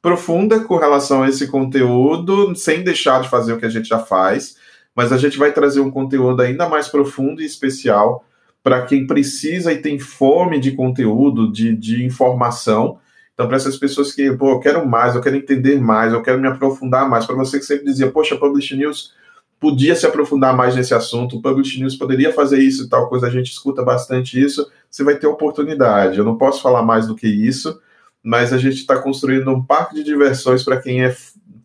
profunda 0.00 0.60
com 0.60 0.76
relação 0.76 1.24
a 1.24 1.28
esse 1.28 1.48
conteúdo, 1.48 2.54
sem 2.54 2.84
deixar 2.84 3.20
de 3.20 3.28
fazer 3.28 3.54
o 3.54 3.58
que 3.58 3.66
a 3.66 3.70
gente 3.70 3.88
já 3.88 3.98
faz, 3.98 4.56
mas 4.94 5.10
a 5.10 5.18
gente 5.18 5.36
vai 5.36 5.50
trazer 5.50 5.80
um 5.80 5.90
conteúdo 5.90 6.40
ainda 6.40 6.68
mais 6.68 6.86
profundo 6.86 7.42
e 7.42 7.44
especial 7.44 8.24
para 8.62 8.86
quem 8.86 9.08
precisa 9.08 9.72
e 9.72 9.82
tem 9.82 9.98
fome 9.98 10.60
de 10.60 10.70
conteúdo, 10.70 11.50
de, 11.50 11.74
de 11.74 12.04
informação 12.04 13.00
então, 13.36 13.46
para 13.46 13.58
essas 13.58 13.76
pessoas 13.76 14.14
que, 14.14 14.34
pô, 14.34 14.52
eu 14.52 14.60
quero 14.60 14.86
mais, 14.86 15.14
eu 15.14 15.20
quero 15.20 15.36
entender 15.36 15.78
mais, 15.78 16.10
eu 16.10 16.22
quero 16.22 16.40
me 16.40 16.48
aprofundar 16.48 17.06
mais, 17.06 17.26
para 17.26 17.36
você 17.36 17.58
que 17.58 17.66
sempre 17.66 17.84
dizia, 17.84 18.10
poxa, 18.10 18.34
Publish 18.34 18.74
News 18.74 19.12
podia 19.60 19.94
se 19.94 20.06
aprofundar 20.06 20.56
mais 20.56 20.74
nesse 20.74 20.94
assunto, 20.94 21.36
o 21.36 21.42
Publish 21.42 21.78
News 21.78 21.96
poderia 21.96 22.32
fazer 22.32 22.60
isso 22.60 22.84
e 22.84 22.88
tal 22.88 23.10
coisa, 23.10 23.26
a 23.26 23.30
gente 23.30 23.52
escuta 23.52 23.82
bastante 23.82 24.42
isso, 24.42 24.66
você 24.90 25.04
vai 25.04 25.18
ter 25.18 25.26
oportunidade. 25.26 26.16
Eu 26.16 26.24
não 26.24 26.38
posso 26.38 26.62
falar 26.62 26.82
mais 26.82 27.06
do 27.06 27.14
que 27.14 27.28
isso, 27.28 27.78
mas 28.22 28.54
a 28.54 28.58
gente 28.58 28.76
está 28.76 28.96
construindo 29.02 29.50
um 29.50 29.62
parque 29.62 29.96
de 29.96 30.02
diversões 30.02 30.62
para 30.62 30.80
quem 30.80 31.04
é 31.04 31.14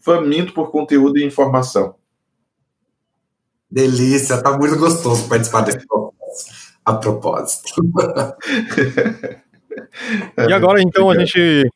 faminto 0.02 0.52
por 0.52 0.72
conteúdo 0.72 1.20
e 1.20 1.24
informação. 1.24 1.96
Delícia, 3.70 4.44
tá 4.44 4.58
muito 4.58 4.78
gostoso 4.78 5.30
participar 5.30 5.62
desse 5.62 5.86
a 6.84 6.94
propósito. 6.96 7.82
e 10.50 10.54
agora, 10.54 10.82
então, 10.82 11.10
a 11.10 11.18
gente, 11.18 11.70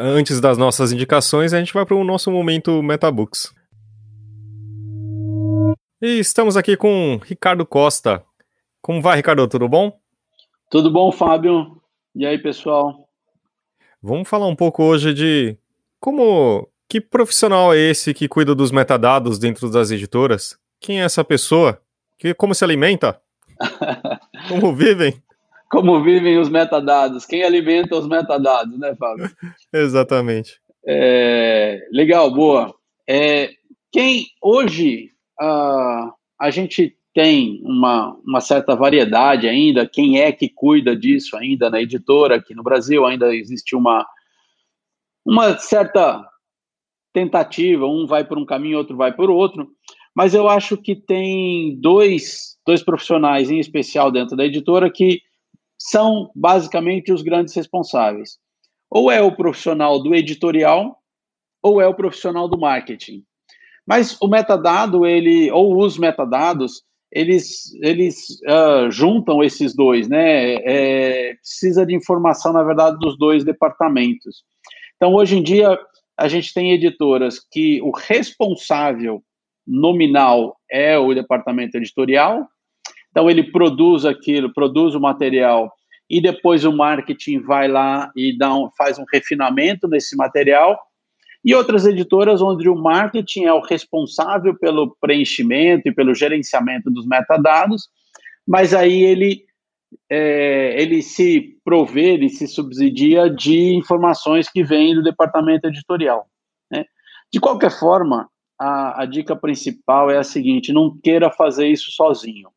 antes 0.00 0.40
das 0.40 0.58
nossas 0.58 0.92
indicações, 0.92 1.52
a 1.52 1.58
gente 1.58 1.72
vai 1.72 1.84
para 1.84 1.96
o 1.96 2.04
nosso 2.04 2.30
momento 2.30 2.82
Metabooks. 2.82 3.52
E 6.00 6.18
estamos 6.18 6.56
aqui 6.56 6.76
com 6.76 7.20
Ricardo 7.24 7.66
Costa. 7.66 8.24
Como 8.80 9.02
vai, 9.02 9.16
Ricardo? 9.16 9.48
Tudo 9.48 9.68
bom? 9.68 9.98
Tudo 10.70 10.90
bom, 10.90 11.10
Fábio? 11.10 11.82
E 12.14 12.24
aí, 12.24 12.38
pessoal? 12.38 13.08
Vamos 14.00 14.28
falar 14.28 14.46
um 14.46 14.54
pouco 14.54 14.84
hoje 14.84 15.12
de 15.12 15.58
como. 16.00 16.68
Que 16.88 17.00
profissional 17.00 17.74
é 17.74 17.78
esse 17.78 18.14
que 18.14 18.28
cuida 18.28 18.54
dos 18.54 18.70
metadados 18.70 19.38
dentro 19.38 19.70
das 19.70 19.90
editoras? 19.90 20.56
Quem 20.80 21.00
é 21.00 21.04
essa 21.04 21.22
pessoa? 21.22 21.82
Que, 22.16 22.32
como 22.32 22.54
se 22.54 22.64
alimenta? 22.64 23.20
como 24.48 24.74
vivem? 24.74 25.22
Como 25.70 26.02
vivem 26.02 26.38
os 26.38 26.48
metadados, 26.48 27.26
quem 27.26 27.42
alimenta 27.42 27.96
os 27.96 28.08
metadados, 28.08 28.78
né, 28.78 28.94
Fábio? 28.96 29.30
Exatamente. 29.72 30.60
É, 30.86 31.86
legal, 31.92 32.32
boa. 32.32 32.74
É, 33.08 33.50
quem 33.92 34.26
hoje 34.42 35.10
uh, 35.40 36.12
a 36.40 36.50
gente 36.50 36.96
tem 37.14 37.60
uma, 37.64 38.16
uma 38.24 38.40
certa 38.40 38.76
variedade 38.76 39.48
ainda, 39.48 39.88
quem 39.88 40.20
é 40.20 40.30
que 40.30 40.48
cuida 40.48 40.94
disso 40.96 41.36
ainda 41.36 41.68
na 41.68 41.80
editora, 41.80 42.36
aqui 42.36 42.54
no 42.54 42.62
Brasil 42.62 43.04
ainda 43.04 43.34
existe 43.34 43.74
uma, 43.74 44.06
uma 45.26 45.58
certa 45.58 46.24
tentativa, 47.12 47.86
um 47.86 48.06
vai 48.06 48.24
por 48.24 48.38
um 48.38 48.46
caminho, 48.46 48.78
outro 48.78 48.96
vai 48.96 49.12
por 49.12 49.30
outro, 49.30 49.68
mas 50.14 50.34
eu 50.34 50.48
acho 50.48 50.76
que 50.76 50.94
tem 50.94 51.78
dois, 51.80 52.56
dois 52.66 52.82
profissionais 52.82 53.50
em 53.50 53.58
especial 53.58 54.10
dentro 54.10 54.36
da 54.36 54.44
editora 54.44 54.90
que 54.90 55.20
são 55.78 56.30
basicamente 56.34 57.12
os 57.12 57.22
grandes 57.22 57.54
responsáveis. 57.54 58.38
Ou 58.90 59.10
é 59.10 59.22
o 59.22 59.34
profissional 59.34 60.02
do 60.02 60.14
editorial, 60.14 60.98
ou 61.62 61.80
é 61.80 61.86
o 61.86 61.94
profissional 61.94 62.48
do 62.48 62.58
marketing. 62.58 63.22
Mas 63.86 64.18
o 64.20 64.28
metadado, 64.28 65.06
ele, 65.06 65.50
ou 65.50 65.78
os 65.78 65.96
metadados, 65.98 66.82
eles, 67.10 67.72
eles 67.82 68.16
uh, 68.42 68.90
juntam 68.90 69.42
esses 69.42 69.74
dois, 69.74 70.08
né? 70.08 70.56
É, 70.56 71.34
precisa 71.34 71.86
de 71.86 71.94
informação, 71.94 72.52
na 72.52 72.62
verdade, 72.62 72.98
dos 72.98 73.16
dois 73.16 73.44
departamentos. 73.44 74.44
Então, 74.96 75.14
hoje 75.14 75.38
em 75.38 75.42
dia, 75.42 75.78
a 76.18 76.28
gente 76.28 76.52
tem 76.52 76.72
editoras 76.72 77.38
que 77.38 77.80
o 77.82 77.90
responsável 77.90 79.22
nominal 79.66 80.56
é 80.70 80.98
o 80.98 81.14
departamento 81.14 81.76
editorial, 81.76 82.46
então 83.18 83.28
ele 83.28 83.50
produz 83.50 84.04
aquilo, 84.04 84.52
produz 84.52 84.94
o 84.94 85.00
material 85.00 85.72
e 86.08 86.20
depois 86.20 86.64
o 86.64 86.70
marketing 86.70 87.40
vai 87.40 87.66
lá 87.66 88.12
e 88.14 88.38
dá 88.38 88.54
um, 88.54 88.70
faz 88.78 88.96
um 88.96 89.04
refinamento 89.12 89.88
nesse 89.88 90.16
material. 90.16 90.78
E 91.44 91.52
outras 91.52 91.84
editoras 91.84 92.40
onde 92.40 92.68
o 92.68 92.76
marketing 92.76 93.46
é 93.46 93.52
o 93.52 93.60
responsável 93.60 94.56
pelo 94.56 94.96
preenchimento 95.00 95.88
e 95.88 95.92
pelo 95.92 96.14
gerenciamento 96.14 96.92
dos 96.92 97.08
metadados, 97.08 97.88
mas 98.46 98.72
aí 98.72 99.02
ele 99.02 99.42
é, 100.08 100.80
ele 100.80 101.02
se 101.02 101.58
provê, 101.64 102.12
ele 102.12 102.28
se 102.28 102.46
subsidia 102.46 103.28
de 103.28 103.74
informações 103.74 104.48
que 104.48 104.62
vêm 104.62 104.94
do 104.94 105.02
departamento 105.02 105.66
editorial. 105.66 106.28
Né? 106.70 106.84
De 107.32 107.40
qualquer 107.40 107.72
forma, 107.72 108.28
a, 108.56 109.02
a 109.02 109.06
dica 109.06 109.34
principal 109.34 110.08
é 110.08 110.18
a 110.18 110.22
seguinte: 110.22 110.72
não 110.72 110.96
queira 111.02 111.32
fazer 111.32 111.66
isso 111.66 111.90
sozinho. 111.90 112.50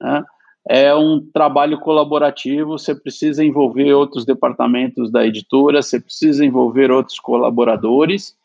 Né? 0.00 0.24
É 0.68 0.94
um 0.94 1.20
trabalho 1.32 1.78
colaborativo, 1.78 2.78
você 2.78 2.94
precisa 2.94 3.44
envolver 3.44 3.92
outros 3.92 4.24
departamentos 4.24 5.12
da 5.12 5.24
editora, 5.24 5.80
você 5.80 6.00
precisa 6.00 6.44
envolver 6.44 6.90
outros 6.90 7.20
colaboradores 7.20 8.36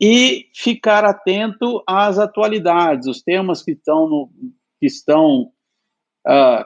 e 0.00 0.46
ficar 0.54 1.04
atento 1.04 1.82
às 1.86 2.18
atualidades, 2.18 3.08
os 3.08 3.22
temas 3.22 3.62
que 3.62 3.72
estão, 3.72 4.06
no, 4.06 4.30
que 4.78 4.86
estão 4.86 5.50
uh, 6.28 6.64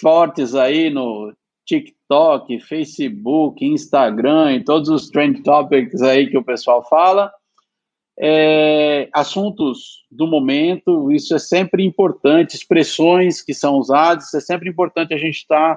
fortes 0.00 0.54
aí 0.54 0.88
no 0.88 1.34
TikTok, 1.66 2.58
Facebook, 2.60 3.62
Instagram 3.62 4.54
e 4.54 4.64
todos 4.64 4.88
os 4.88 5.10
trend 5.10 5.42
topics 5.42 6.00
aí 6.00 6.30
que 6.30 6.38
o 6.38 6.44
pessoal 6.44 6.82
fala 6.88 7.30
é, 8.20 9.08
assuntos 9.12 10.04
do 10.10 10.26
momento, 10.26 11.12
isso 11.12 11.34
é 11.34 11.38
sempre 11.38 11.84
importante, 11.84 12.56
expressões 12.56 13.40
que 13.40 13.54
são 13.54 13.76
usadas, 13.76 14.34
é 14.34 14.40
sempre 14.40 14.68
importante 14.68 15.14
a 15.14 15.18
gente 15.18 15.36
estar 15.36 15.74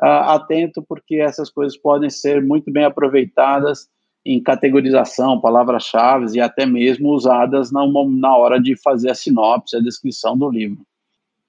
uh, 0.00 0.30
atento, 0.30 0.82
porque 0.82 1.16
essas 1.16 1.50
coisas 1.50 1.76
podem 1.76 2.08
ser 2.08 2.40
muito 2.42 2.70
bem 2.70 2.84
aproveitadas 2.84 3.88
em 4.24 4.40
categorização, 4.40 5.40
palavras-chave 5.40 6.36
e 6.36 6.40
até 6.40 6.64
mesmo 6.64 7.08
usadas 7.08 7.72
na, 7.72 7.80
na 8.08 8.36
hora 8.36 8.60
de 8.60 8.76
fazer 8.76 9.10
a 9.10 9.14
sinopse, 9.14 9.76
a 9.76 9.80
descrição 9.80 10.38
do 10.38 10.48
livro. 10.48 10.86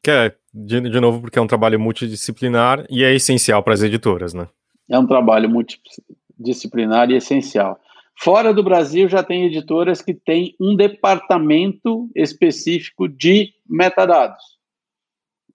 Que 0.02 0.10
é, 0.10 0.36
de, 0.52 0.82
de 0.82 1.00
novo, 1.00 1.22
porque 1.22 1.38
é 1.38 1.42
um 1.42 1.48
trabalho 1.48 1.80
multidisciplinar 1.80 2.86
e 2.90 3.04
é 3.04 3.14
essencial 3.14 3.62
para 3.62 3.74
as 3.74 3.84
editoras, 3.84 4.34
né? 4.34 4.48
É 4.90 4.98
um 4.98 5.06
trabalho 5.06 5.50
multidisciplinar 5.50 7.12
e 7.12 7.16
essencial. 7.18 7.80
Fora 8.20 8.54
do 8.54 8.64
Brasil, 8.64 9.10
já 9.10 9.24
tem 9.24 9.46
editoras 9.46 10.02
que 10.02 10.14
têm 10.14 10.56
um 10.60 10.76
departamento 10.76 12.10
específico 12.16 13.08
de 13.08 13.54
metadados. 13.68 14.60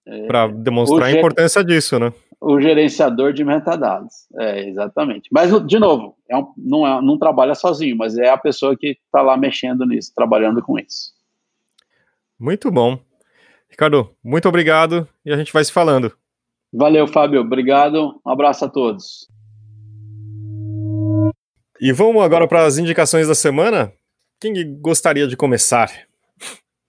É, 0.05 0.25
Para 0.27 0.47
demonstrar 0.47 1.03
a 1.03 1.11
importância 1.11 1.63
disso, 1.63 1.97
né? 1.99 2.13
o 2.39 2.61
gerenciador 2.61 3.33
de 3.33 3.43
metadados. 3.43 4.13
É, 4.37 4.67
exatamente. 4.67 5.29
Mas, 5.31 5.51
de 5.65 5.79
novo, 5.79 6.15
é 6.29 6.37
um, 6.37 6.53
não, 6.57 6.87
é, 6.87 7.01
não 7.01 7.17
trabalha 7.17 7.55
sozinho, 7.55 7.95
mas 7.97 8.17
é 8.17 8.29
a 8.29 8.37
pessoa 8.37 8.75
que 8.77 8.97
está 9.05 9.21
lá 9.21 9.35
mexendo 9.35 9.85
nisso, 9.85 10.13
trabalhando 10.15 10.61
com 10.61 10.77
isso. 10.77 11.13
Muito 12.39 12.71
bom. 12.71 12.99
Ricardo, 13.69 14.11
muito 14.23 14.47
obrigado 14.47 15.07
e 15.25 15.31
a 15.31 15.37
gente 15.37 15.51
vai 15.51 15.63
se 15.63 15.71
falando. 15.71 16.11
Valeu, 16.71 17.07
Fábio. 17.07 17.41
Obrigado. 17.41 18.19
Um 18.25 18.29
abraço 18.29 18.65
a 18.65 18.69
todos. 18.69 19.27
E 21.79 21.91
vamos 21.91 22.23
agora 22.23 22.47
para 22.47 22.65
as 22.65 22.77
indicações 22.77 23.27
da 23.27 23.35
semana? 23.35 23.93
Quem 24.39 24.79
gostaria 24.79 25.27
de 25.27 25.37
começar? 25.37 25.91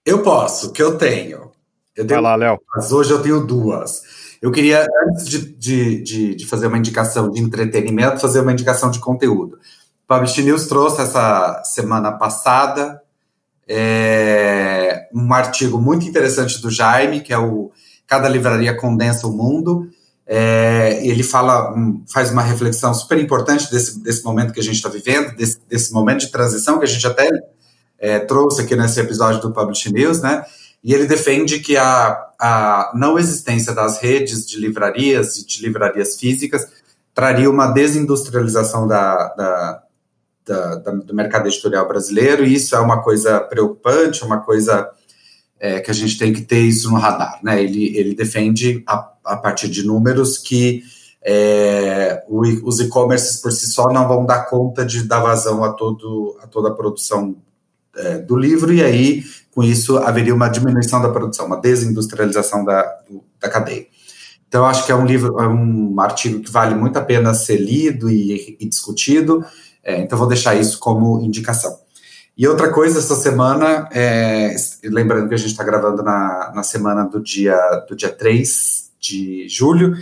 Eu 0.05 0.23
posso, 0.23 0.71
que 0.71 0.81
eu 0.81 0.97
tenho. 0.97 1.51
Eu 1.95 2.07
tenho 2.07 2.21
Vai 2.21 2.21
lá, 2.21 2.35
Léo. 2.35 2.59
Mas 2.75 2.91
hoje 2.91 3.11
eu 3.11 3.21
tenho 3.21 3.45
duas. 3.45 4.01
Eu 4.41 4.51
queria, 4.51 4.87
antes 5.07 5.27
de, 5.27 5.53
de, 5.55 6.01
de, 6.01 6.35
de, 6.35 6.45
fazer 6.47 6.67
uma 6.67 6.77
indicação 6.77 7.29
de 7.29 7.41
entretenimento, 7.41 8.19
fazer 8.19 8.39
uma 8.39 8.53
indicação 8.53 8.89
de 8.89 8.99
conteúdo. 8.99 9.59
O 10.03 10.07
Publish 10.07 10.41
News 10.41 10.67
trouxe 10.67 11.01
essa 11.01 11.61
semana 11.63 12.11
passada 12.13 13.01
é, 13.67 15.07
um 15.13 15.31
artigo 15.31 15.77
muito 15.77 16.07
interessante 16.07 16.59
do 16.59 16.71
Jaime, 16.71 17.21
que 17.21 17.31
é 17.31 17.37
o 17.37 17.71
Cada 18.07 18.27
Livraria 18.27 18.75
Condensa 18.75 19.27
o 19.27 19.31
Mundo. 19.31 19.87
É, 20.31 21.03
ele 21.03 21.23
fala, 21.23 21.73
faz 22.07 22.29
uma 22.29 22.43
reflexão 22.43 22.93
super 22.93 23.17
importante 23.17 23.71
desse, 23.71 23.99
desse 23.99 24.23
momento 24.23 24.53
que 24.53 24.59
a 24.59 24.63
gente 24.63 24.75
está 24.75 24.87
vivendo, 24.87 25.35
desse, 25.35 25.59
desse, 25.67 25.91
momento 25.91 26.19
de 26.19 26.31
transição 26.31 26.77
que 26.77 26.85
a 26.85 26.87
gente 26.87 27.07
até 27.07 27.27
é, 27.97 28.19
trouxe 28.19 28.61
aqui 28.61 28.75
nesse 28.75 28.99
episódio 28.99 29.41
do 29.41 29.51
Publish 29.51 29.91
News, 29.91 30.21
né? 30.21 30.45
E 30.83 30.93
ele 30.93 31.07
defende 31.07 31.59
que 31.59 31.75
a, 31.75 32.15
a 32.39 32.91
não 32.93 33.17
existência 33.17 33.73
das 33.73 33.99
redes 33.99 34.47
de 34.47 34.59
livrarias 34.59 35.35
e 35.37 35.47
de 35.47 35.63
livrarias 35.63 36.15
físicas 36.15 36.67
traria 37.11 37.49
uma 37.49 37.65
desindustrialização 37.65 38.87
da, 38.87 39.29
da, 39.29 39.83
da, 40.45 40.75
da, 40.75 40.91
do 40.91 41.15
mercado 41.15 41.47
editorial 41.47 41.87
brasileiro, 41.87 42.45
e 42.45 42.53
isso 42.53 42.75
é 42.75 42.79
uma 42.79 43.01
coisa 43.01 43.39
preocupante, 43.39 44.23
uma 44.23 44.41
coisa 44.41 44.91
é, 45.59 45.79
que 45.79 45.91
a 45.91 45.93
gente 45.93 46.17
tem 46.17 46.31
que 46.31 46.41
ter 46.41 46.59
isso 46.59 46.89
no 46.89 46.97
radar. 46.97 47.39
Né? 47.43 47.61
Ele, 47.61 47.97
ele 47.97 48.15
defende, 48.15 48.81
a, 48.87 49.11
a 49.25 49.37
partir 49.37 49.67
de 49.67 49.85
números, 49.85 50.37
que 50.37 50.83
é, 51.21 52.23
o, 52.27 52.41
os 52.67 52.79
e-commerces 52.79 53.37
por 53.41 53.51
si 53.51 53.67
só 53.67 53.91
não 53.91 54.07
vão 54.07 54.25
dar 54.25 54.45
conta 54.45 54.85
de 54.85 55.03
dar 55.03 55.19
vazão 55.19 55.63
a, 55.63 55.73
todo, 55.73 56.37
a 56.41 56.47
toda 56.47 56.69
a 56.69 56.73
produção 56.73 57.35
é, 57.95 58.19
do 58.19 58.37
livro, 58.37 58.73
e 58.73 58.81
aí, 58.81 59.23
com 59.51 59.63
isso, 59.63 59.97
haveria 59.97 60.33
uma 60.33 60.47
diminuição 60.47 61.01
da 61.01 61.09
produção, 61.09 61.45
uma 61.45 61.59
desindustrialização 61.59 62.63
da, 62.63 62.83
do, 63.09 63.23
da 63.39 63.49
cadeia. 63.49 63.87
Então, 64.47 64.65
acho 64.65 64.85
que 64.85 64.91
é 64.91 64.95
um 64.95 65.05
livro, 65.05 65.39
é 65.39 65.47
um 65.47 65.99
artigo 65.99 66.41
que 66.41 66.49
vale 66.49 66.73
muito 66.73 66.97
a 66.97 67.01
pena 67.01 67.33
ser 67.33 67.57
lido 67.57 68.09
e, 68.09 68.57
e 68.59 68.67
discutido, 68.67 69.45
é, 69.83 69.99
então 69.99 70.17
vou 70.17 70.27
deixar 70.27 70.55
isso 70.55 70.79
como 70.79 71.21
indicação. 71.21 71.77
E 72.39 72.47
outra 72.47 72.71
coisa, 72.71 72.99
essa 72.99 73.15
semana, 73.15 73.89
é, 73.91 74.55
lembrando 74.85 75.27
que 75.27 75.33
a 75.35 75.37
gente 75.37 75.51
está 75.51 75.61
gravando 75.61 76.01
na, 76.01 76.53
na 76.55 76.63
semana 76.63 77.03
do 77.03 77.21
dia, 77.21 77.57
do 77.85 77.97
dia 77.97 78.07
3 78.07 78.91
de 78.97 79.45
julho, 79.49 79.97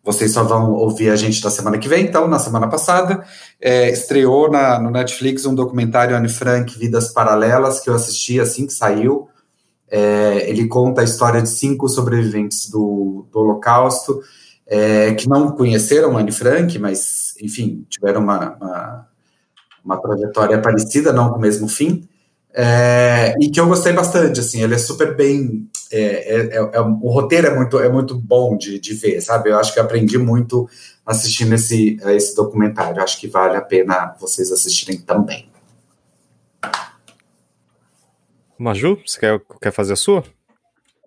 vocês 0.00 0.30
só 0.30 0.44
vão 0.44 0.70
ouvir 0.70 1.10
a 1.10 1.16
gente 1.16 1.42
da 1.42 1.50
semana 1.50 1.78
que 1.78 1.88
vem, 1.88 2.04
então, 2.04 2.28
na 2.28 2.38
semana 2.38 2.68
passada, 2.68 3.26
é, 3.60 3.90
estreou 3.90 4.48
na, 4.48 4.78
no 4.78 4.88
Netflix 4.88 5.44
um 5.44 5.52
documentário 5.52 6.16
Anne 6.16 6.28
Frank, 6.28 6.78
Vidas 6.78 7.12
Paralelas, 7.12 7.80
que 7.80 7.90
eu 7.90 7.94
assisti 7.96 8.38
assim 8.38 8.68
que 8.68 8.72
saiu. 8.72 9.28
É, 9.90 10.48
ele 10.48 10.68
conta 10.68 11.00
a 11.00 11.04
história 11.04 11.42
de 11.42 11.48
cinco 11.48 11.88
sobreviventes 11.88 12.70
do, 12.70 13.26
do 13.32 13.40
Holocausto, 13.40 14.20
é, 14.64 15.12
que 15.14 15.28
não 15.28 15.50
conheceram 15.50 16.16
Anne 16.16 16.30
Frank, 16.30 16.78
mas, 16.78 17.34
enfim, 17.42 17.84
tiveram 17.90 18.20
uma, 18.20 18.54
uma, 18.60 19.09
uma 19.84 20.00
trajetória 20.00 20.60
parecida, 20.60 21.12
não 21.12 21.30
com 21.30 21.38
o 21.38 21.40
mesmo 21.40 21.68
fim. 21.68 22.08
É, 22.52 23.34
e 23.40 23.48
que 23.48 23.60
eu 23.60 23.66
gostei 23.66 23.92
bastante, 23.92 24.40
assim, 24.40 24.62
ele 24.62 24.74
é 24.74 24.78
super 24.78 25.14
bem, 25.14 25.68
é, 25.92 26.00
é, 26.00 26.46
é, 26.46 26.56
é 26.56 26.80
o 26.80 27.08
roteiro 27.10 27.46
é 27.46 27.54
muito, 27.54 27.78
é 27.78 27.88
muito 27.88 28.14
bom 28.18 28.56
de, 28.56 28.78
de 28.80 28.94
ver, 28.94 29.20
sabe? 29.20 29.50
Eu 29.50 29.58
acho 29.58 29.72
que 29.72 29.78
eu 29.78 29.84
aprendi 29.84 30.18
muito 30.18 30.68
assistindo 31.06 31.54
esse, 31.54 31.96
esse 32.06 32.34
documentário, 32.34 33.02
acho 33.02 33.20
que 33.20 33.28
vale 33.28 33.56
a 33.56 33.62
pena 33.62 34.16
vocês 34.20 34.50
assistirem 34.50 35.00
também. 35.00 35.48
Maju, 38.58 38.98
você 39.06 39.18
quer, 39.18 39.40
quer 39.62 39.72
fazer 39.72 39.94
a 39.94 39.96
sua? 39.96 40.24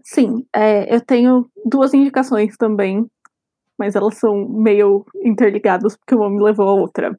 Sim, 0.04 0.46
é, 0.54 0.94
eu 0.94 1.00
tenho 1.02 1.50
duas 1.66 1.94
indicações 1.94 2.58
também, 2.58 3.06
mas 3.78 3.96
elas 3.96 4.18
são 4.18 4.48
meio 4.48 5.06
interligadas, 5.24 5.96
porque 5.96 6.16
uma 6.16 6.30
me 6.30 6.42
levou 6.42 6.68
a 6.68 6.74
outra. 6.74 7.18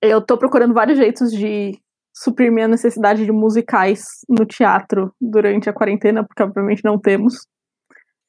Eu 0.00 0.20
tô 0.20 0.36
procurando 0.38 0.74
vários 0.74 0.98
jeitos 0.98 1.30
de 1.32 1.78
suprir 2.14 2.50
minha 2.50 2.68
necessidade 2.68 3.24
de 3.24 3.32
musicais 3.32 4.02
no 4.28 4.44
teatro 4.44 5.14
durante 5.20 5.68
a 5.68 5.72
quarentena, 5.72 6.24
porque 6.24 6.42
obviamente 6.42 6.84
não 6.84 6.98
temos. 6.98 7.46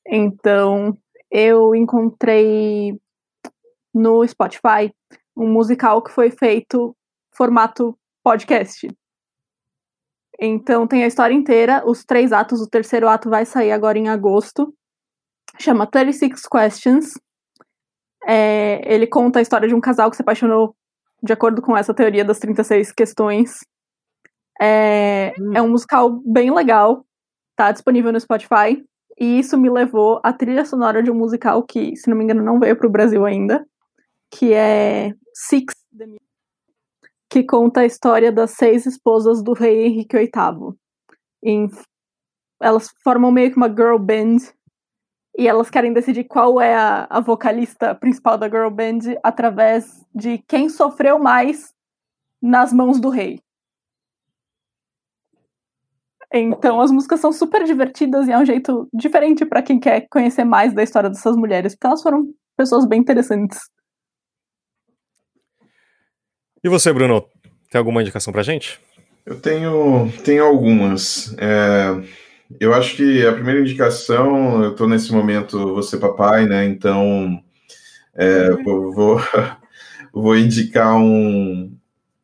Então, 0.08 0.98
eu 1.32 1.76
encontrei 1.76 3.00
no 3.94 4.26
Spotify 4.28 4.94
um 5.36 5.52
musical 5.52 6.04
que 6.04 6.12
foi 6.12 6.32
feito 6.32 6.96
formato 7.34 7.98
podcast. 8.24 8.88
Então 10.42 10.88
tem 10.88 11.04
a 11.04 11.08
história 11.08 11.34
inteira, 11.34 11.84
os 11.86 12.04
três 12.06 12.32
atos, 12.32 12.62
o 12.62 12.70
terceiro 12.70 13.08
ato 13.08 13.30
vai 13.30 13.46
sair 13.46 13.72
agora 13.72 13.98
em 13.98 14.08
agosto. 14.08 14.74
Chama 15.60 15.86
36 15.86 16.42
Questions. 16.48 17.14
É, 18.26 18.82
ele 18.94 19.08
conta 19.08 19.40
a 19.40 19.42
história 19.42 19.68
de 19.68 19.76
um 19.76 19.82
casal 19.82 20.10
que 20.10 20.16
se 20.16 20.22
apaixonou 20.22 20.76
de 21.22 21.34
acordo 21.34 21.62
com 21.62 21.76
essa 21.76 21.94
teoria 21.94 22.24
das 22.24 22.40
36 22.40 22.92
questões. 22.92 23.60
É, 24.62 25.34
hum. 25.40 25.52
é 25.56 25.62
um 25.62 25.70
musical 25.70 26.22
bem 26.26 26.54
legal, 26.54 27.06
tá 27.56 27.72
disponível 27.72 28.12
no 28.12 28.20
Spotify. 28.20 28.84
E 29.20 29.40
isso 29.40 29.58
me 29.58 29.70
levou 29.70 30.22
à 30.24 30.32
trilha 30.32 30.64
sonora 30.64 31.04
de 31.04 31.12
um 31.12 31.16
musical 31.16 31.64
que, 31.64 31.96
se 31.98 32.10
não 32.10 32.16
me 32.16 32.24
engano, 32.24 32.44
não 32.44 32.60
veio 32.60 32.78
para 32.78 32.88
o 32.88 32.92
Brasil 32.92 33.26
ainda, 33.26 33.66
que 34.32 34.54
é 34.54 35.14
Six, 35.34 35.76
que 37.30 37.44
conta 37.44 37.82
a 37.82 37.86
história 37.86 38.32
das 38.32 38.52
seis 38.52 38.86
esposas 38.86 39.44
do 39.44 39.54
rei 39.54 39.86
Henrique 39.86 40.18
VIII. 40.18 40.74
Em, 41.44 41.70
elas 42.62 42.90
formam 43.04 43.32
meio 43.32 43.52
que 43.52 43.58
uma 43.58 43.70
girl 43.70 43.98
band 43.98 44.38
e 45.40 45.48
elas 45.48 45.70
querem 45.70 45.94
decidir 45.94 46.26
qual 46.26 46.60
é 46.60 46.76
a, 46.76 47.08
a 47.10 47.22
vocalista 47.22 47.96
principal 47.96 48.38
da 48.38 48.50
girl 48.50 48.70
band 48.70 49.16
através 49.24 50.06
de 50.14 50.40
quem 50.40 50.68
sofreu 50.68 51.18
mais 51.18 51.74
nas 52.42 52.74
mãos 52.74 53.00
do 53.00 53.08
rei. 53.08 53.40
Então 56.34 56.82
as 56.82 56.92
músicas 56.92 57.22
são 57.22 57.32
super 57.32 57.64
divertidas 57.64 58.28
e 58.28 58.34
é 58.34 58.38
um 58.38 58.46
jeito 58.46 58.90
diferente 58.94 59.46
para 59.46 59.64
quem 59.64 59.80
quer 59.80 60.08
conhecer 60.10 60.44
mais 60.44 60.74
da 60.74 60.84
história 60.84 61.10
dessas 61.10 61.38
mulheres, 61.38 61.74
porque 61.74 61.88
elas 61.88 62.04
foram 62.04 62.34
pessoas 62.58 62.86
bem 62.86 63.00
interessantes. 63.00 63.60
E 66.62 66.68
você, 66.68 66.92
Bruno, 66.92 67.26
tem 67.72 67.80
alguma 67.80 68.02
indicação 68.02 68.34
pra 68.34 68.44
gente? 68.44 68.78
Eu 69.26 69.40
tenho, 69.40 70.12
tenho 70.26 70.44
algumas. 70.44 71.34
É 71.38 72.29
eu 72.58 72.74
acho 72.74 72.96
que 72.96 73.26
a 73.26 73.34
primeira 73.34 73.60
indicação, 73.60 74.64
eu 74.64 74.72
estou 74.72 74.88
nesse 74.88 75.12
momento, 75.12 75.76
você 75.76 75.98
papai, 75.98 76.48
né? 76.48 76.66
Então, 76.66 77.44
é, 78.16 78.52
vou, 78.64 78.94
vou, 78.94 79.22
vou, 80.14 80.38
indicar 80.38 80.96
um, 80.96 81.72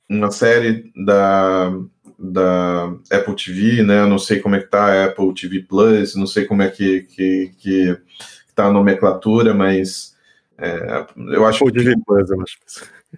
uma 0.09 0.31
série 0.31 0.91
da, 0.95 1.71
da 2.17 2.85
Apple 3.11 3.35
TV, 3.35 3.83
né? 3.83 4.05
Não 4.05 4.17
sei 4.17 4.39
como 4.39 4.55
é 4.55 4.59
que 4.59 4.69
tá 4.69 4.85
a 4.85 5.05
Apple 5.05 5.33
TV 5.33 5.61
Plus, 5.61 6.15
não 6.15 6.25
sei 6.25 6.45
como 6.45 6.61
é 6.61 6.69
que, 6.69 7.01
que, 7.03 7.51
que 7.59 7.97
tá 8.55 8.65
a 8.65 8.71
nomenclatura, 8.71 9.53
mas 9.53 10.14
é, 10.57 11.05
eu 11.33 11.45
acho 11.45 11.63
Apple 11.63 11.77
que... 11.77 11.83
TV 11.83 12.01
Plus, 12.05 12.29
eu 12.29 12.41
acho. 12.41 12.57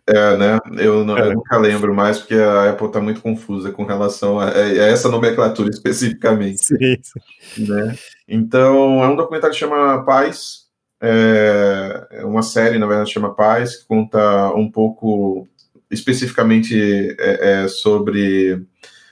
É, 0.06 0.38
né? 0.38 0.60
Eu, 0.78 1.04
não, 1.04 1.18
é. 1.18 1.28
eu, 1.28 1.34
nunca 1.34 1.58
lembro 1.58 1.94
mais, 1.94 2.20
porque 2.20 2.36
a 2.36 2.70
Apple 2.70 2.88
está 2.88 3.00
muito 3.00 3.22
confusa 3.22 3.72
com 3.72 3.84
relação 3.84 4.40
a, 4.40 4.50
a, 4.50 4.60
essa 4.60 5.10
nomenclatura 5.10 5.70
especificamente. 5.70 6.64
Sim, 6.64 6.98
sim. 7.02 7.68
Né? 7.68 7.96
Então, 8.28 9.04
é 9.04 9.08
um 9.08 9.16
documentário 9.16 9.54
que 9.54 9.60
chama 9.60 10.04
Paz. 10.04 10.68
É, 11.02 12.08
é 12.12 12.26
uma 12.26 12.42
série, 12.42 12.80
na 12.80 12.88
verdade, 12.88 13.12
chama 13.12 13.34
Paz, 13.34 13.78
que 13.78 13.88
conta 13.88 14.52
um 14.54 14.70
pouco 14.70 15.48
especificamente 15.90 17.16
é, 17.20 17.64
é, 17.64 17.68
sobre 17.68 18.62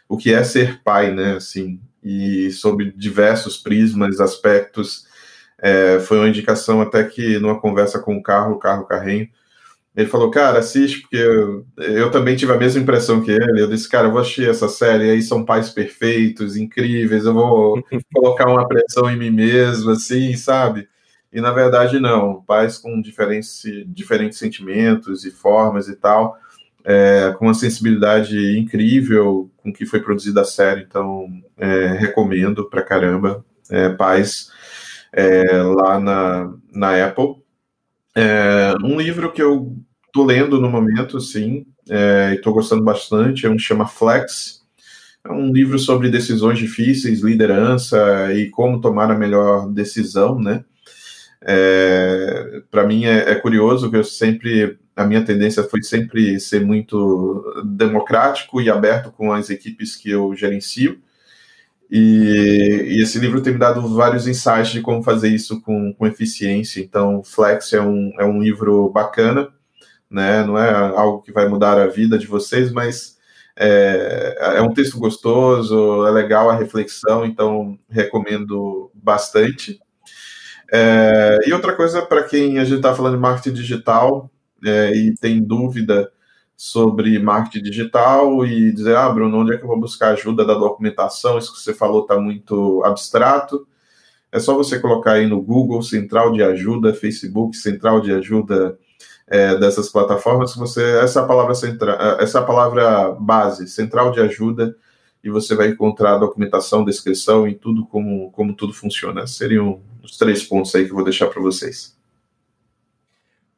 o 0.08 0.18
que 0.18 0.34
é 0.34 0.44
ser 0.44 0.82
pai, 0.84 1.12
né? 1.12 1.36
Assim, 1.36 1.80
e 2.04 2.52
sobre 2.52 2.92
diversos 2.92 3.58
prismas, 3.58 4.20
aspectos. 4.20 5.06
É, 5.66 6.00
foi 6.00 6.18
uma 6.20 6.30
indicação 6.30 6.82
até 6.82 7.04
que 7.04 7.40
numa 7.40 7.60
conversa 7.60 8.00
com 8.00 8.16
o 8.16 8.22
carro, 8.22 8.54
o 8.54 8.60
carro 8.60 8.86
carrinho, 8.86 9.28
ele 9.96 10.08
falou, 10.08 10.30
cara, 10.30 10.60
assiste, 10.60 11.02
porque 11.02 11.16
eu, 11.16 11.66
eu, 11.78 12.12
também 12.12 12.36
tive 12.36 12.52
a 12.52 12.58
mesma 12.58 12.82
impressão 12.82 13.22
que 13.22 13.32
ele. 13.32 13.62
Eu 13.62 13.70
disse, 13.70 13.90
cara, 13.90 14.08
eu 14.08 14.12
vou 14.12 14.22
assistir 14.22 14.50
essa 14.50 14.68
série, 14.68 15.10
aí 15.10 15.22
são 15.22 15.46
pais 15.46 15.70
perfeitos, 15.70 16.58
incríveis, 16.58 17.26
eu 17.26 17.34
vou 17.34 17.82
colocar 18.14 18.50
uma 18.50 18.68
pressão 18.68 19.10
em 19.10 19.18
mim 19.18 19.32
mesmo, 19.32 19.92
assim, 19.92 20.36
sabe? 20.36 20.88
e 21.36 21.42
na 21.42 21.52
verdade 21.52 22.00
não, 22.00 22.42
pais 22.42 22.78
com 22.78 23.02
diferentes, 23.02 23.62
diferentes 23.88 24.40
sentimentos 24.40 25.26
e 25.26 25.32
formas 25.32 25.90
e 25.90 25.96
tal, 25.98 26.38
é, 26.82 27.36
com 27.38 27.46
uma 27.46 27.54
sensibilidade 27.54 28.58
incrível 28.58 29.52
com 29.58 29.74
que 29.74 29.86
foi 29.86 30.00
produzida 30.00 30.42
a 30.42 30.46
série, 30.46 30.84
então 30.84 31.28
é, 31.58 31.88
recomendo 31.88 32.70
pra 32.70 32.82
caramba, 32.82 33.44
é, 33.70 33.90
pais 33.90 34.50
é, 35.16 35.62
lá 35.64 36.00
na, 36.00 36.54
na 36.74 37.06
Apple. 37.06 37.38
É, 38.14 38.76
um 38.84 39.00
livro 39.00 39.32
que 39.32 39.42
eu 39.42 39.76
tô 40.14 40.26
lendo 40.26 40.60
no 40.60 40.70
momento, 40.70 41.20
sim, 41.22 41.66
é, 41.90 42.34
e 42.34 42.42
tô 42.42 42.54
gostando 42.54 42.84
bastante, 42.84 43.46
é 43.46 43.50
um 43.50 43.58
chama 43.58 43.88
Flex, 43.88 44.62
é 45.24 45.32
um 45.32 45.52
livro 45.52 45.80
sobre 45.80 46.10
decisões 46.10 46.60
difíceis, 46.60 47.22
liderança 47.22 48.34
e 48.34 48.50
como 48.50 48.82
tomar 48.82 49.10
a 49.10 49.18
melhor 49.18 49.72
decisão, 49.72 50.40
né? 50.40 50.64
É, 51.42 52.62
para 52.72 52.88
mim 52.88 53.06
é, 53.06 53.32
é, 53.32 53.36
curioso 53.36 53.90
que 53.92 53.98
eu 53.98 54.04
sempre 54.04 54.80
a 54.96 55.06
minha 55.06 55.24
tendência 55.24 55.62
foi 55.64 55.84
sempre 55.84 56.40
ser 56.40 56.66
muito 56.66 57.44
democrático 57.66 58.62
e 58.62 58.70
aberto 58.70 59.12
com 59.12 59.32
as 59.32 59.50
equipes 59.50 59.96
que 59.96 60.10
eu 60.10 60.34
gerencio. 60.36 61.00
E, 61.90 62.96
e, 62.98 63.04
esse 63.04 63.20
livro 63.20 63.42
tem 63.42 63.54
me 63.54 63.60
dado 63.60 63.88
vários 63.88 64.28
insights 64.28 64.70
de 64.70 64.82
como 64.82 65.04
fazer 65.04 65.30
isso 65.30 65.62
com, 65.62 65.94
com 65.94 66.08
eficiência. 66.08 66.82
Então, 66.82 67.24
Flex 67.24 67.74
é 67.74 67.82
um, 67.82 68.12
é 68.20 68.26
um 68.26 68.42
livro 68.42 68.90
bacana, 68.90 69.50
né? 70.10 70.44
não 70.44 70.58
é 70.58 70.72
algo 70.72 71.22
que 71.22 71.32
vai 71.32 71.48
mudar 71.48 71.78
a 71.80 71.88
vida 71.88 72.18
de 72.18 72.28
vocês, 72.28 72.72
mas 72.72 73.16
é, 73.56 74.56
é 74.58 74.62
um 74.62 74.74
texto 74.74 74.98
gostoso, 74.98 76.06
é 76.06 76.12
legal 76.12 76.50
a 76.50 76.56
reflexão, 76.56 77.26
então 77.26 77.78
recomendo 77.90 78.92
bastante. 78.94 79.80
É, 80.72 81.40
e 81.46 81.54
outra 81.54 81.76
coisa, 81.76 82.02
para 82.02 82.24
quem 82.24 82.58
a 82.58 82.66
gente 82.66 82.78
está 82.78 82.94
falando 82.94 83.16
de 83.16 83.22
marketing 83.22 83.56
digital 83.56 84.30
é, 84.66 84.92
e 84.96 85.16
tem 85.16 85.42
dúvida 85.42 86.12
sobre 86.58 87.20
marketing 87.20 87.64
digital 87.64 88.46
e 88.46 88.72
dizer, 88.72 88.96
ah, 88.96 89.10
Bruno, 89.10 89.40
onde 89.40 89.54
é 89.54 89.58
que 89.58 89.64
eu 89.64 89.68
vou 89.68 89.80
buscar 89.80 90.10
ajuda 90.10 90.46
da 90.46 90.54
documentação? 90.54 91.38
Isso 91.38 91.54
que 91.54 91.60
você 91.60 91.74
falou 91.74 92.04
está 92.04 92.18
muito 92.20 92.82
abstrato. 92.86 93.68
É 94.32 94.40
só 94.40 94.56
você 94.56 94.80
colocar 94.80 95.14
aí 95.14 95.28
no 95.28 95.42
Google 95.42 95.82
Central 95.82 96.32
de 96.32 96.44
Ajuda, 96.44 96.94
Facebook 96.94 97.56
Central 97.58 98.02
de 98.02 98.12
Ajuda 98.14 98.78
é, 99.28 99.56
dessas 99.58 99.90
plataformas. 99.90 100.56
Você 100.56 100.84
essa 101.00 101.22
é 101.22 101.28
palavra 101.28 101.56
central, 101.56 101.98
essa 102.20 102.40
é 102.40 102.46
palavra 102.46 103.12
base, 103.12 103.68
Central 103.68 104.12
de 104.12 104.20
Ajuda, 104.20 104.76
e 105.24 105.30
você 105.30 105.56
vai 105.56 105.70
encontrar 105.70 106.18
documentação, 106.18 106.86
descrição 106.86 107.48
e 107.48 107.56
tudo 107.56 107.86
como 107.86 108.32
como 108.32 108.54
tudo 108.54 108.74
funciona. 108.74 109.26
Seriam 109.28 109.82
os 110.04 110.18
três 110.18 110.44
pontos 110.44 110.74
aí 110.76 110.86
que 110.86 110.92
eu 110.92 110.96
vou 110.96 111.04
deixar 111.04 111.28
para 111.28 111.42
vocês. 111.42 111.96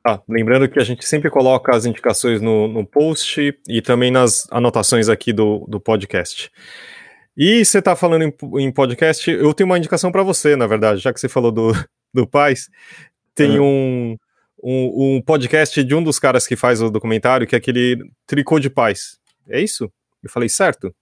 Ah, 0.09 0.21
lembrando 0.25 0.69
que 0.69 0.79
a 0.79 0.83
gente 0.85 1.05
sempre 1.05 1.29
coloca 1.29 1.75
as 1.75 1.85
indicações 1.85 2.41
no, 2.41 2.65
no 2.65 2.85
post 2.85 3.53
e 3.67 3.81
também 3.81 4.09
nas 4.09 4.47
anotações 4.49 5.09
aqui 5.09 5.33
do, 5.33 5.65
do 5.67 5.81
podcast. 5.81 6.49
E 7.35 7.65
você 7.65 7.79
está 7.79 7.93
falando 7.93 8.21
em, 8.21 8.33
em, 8.57 8.71
podcast, 8.71 9.29
eu 9.29 9.53
tenho 9.53 9.67
uma 9.67 9.77
indicação 9.77 10.09
para 10.09 10.23
você, 10.23 10.55
na 10.55 10.65
verdade, 10.65 11.01
já 11.01 11.11
que 11.11 11.19
você 11.19 11.27
falou 11.27 11.51
do, 11.51 11.73
do 12.15 12.25
Paz. 12.25 12.69
Tem 13.35 13.59
um, 13.59 14.15
um, 14.63 15.17
um, 15.17 15.21
podcast 15.21 15.83
de 15.83 15.93
um 15.93 16.01
dos 16.01 16.19
caras 16.19 16.47
que 16.47 16.55
faz 16.55 16.81
o 16.81 16.89
documentário, 16.89 17.45
que 17.45 17.53
é 17.53 17.57
aquele 17.57 17.97
Tricô 18.25 18.61
de 18.61 18.69
Paz. 18.69 19.19
É 19.49 19.59
isso? 19.59 19.91
Eu 20.23 20.29
falei 20.29 20.47
certo? 20.47 20.95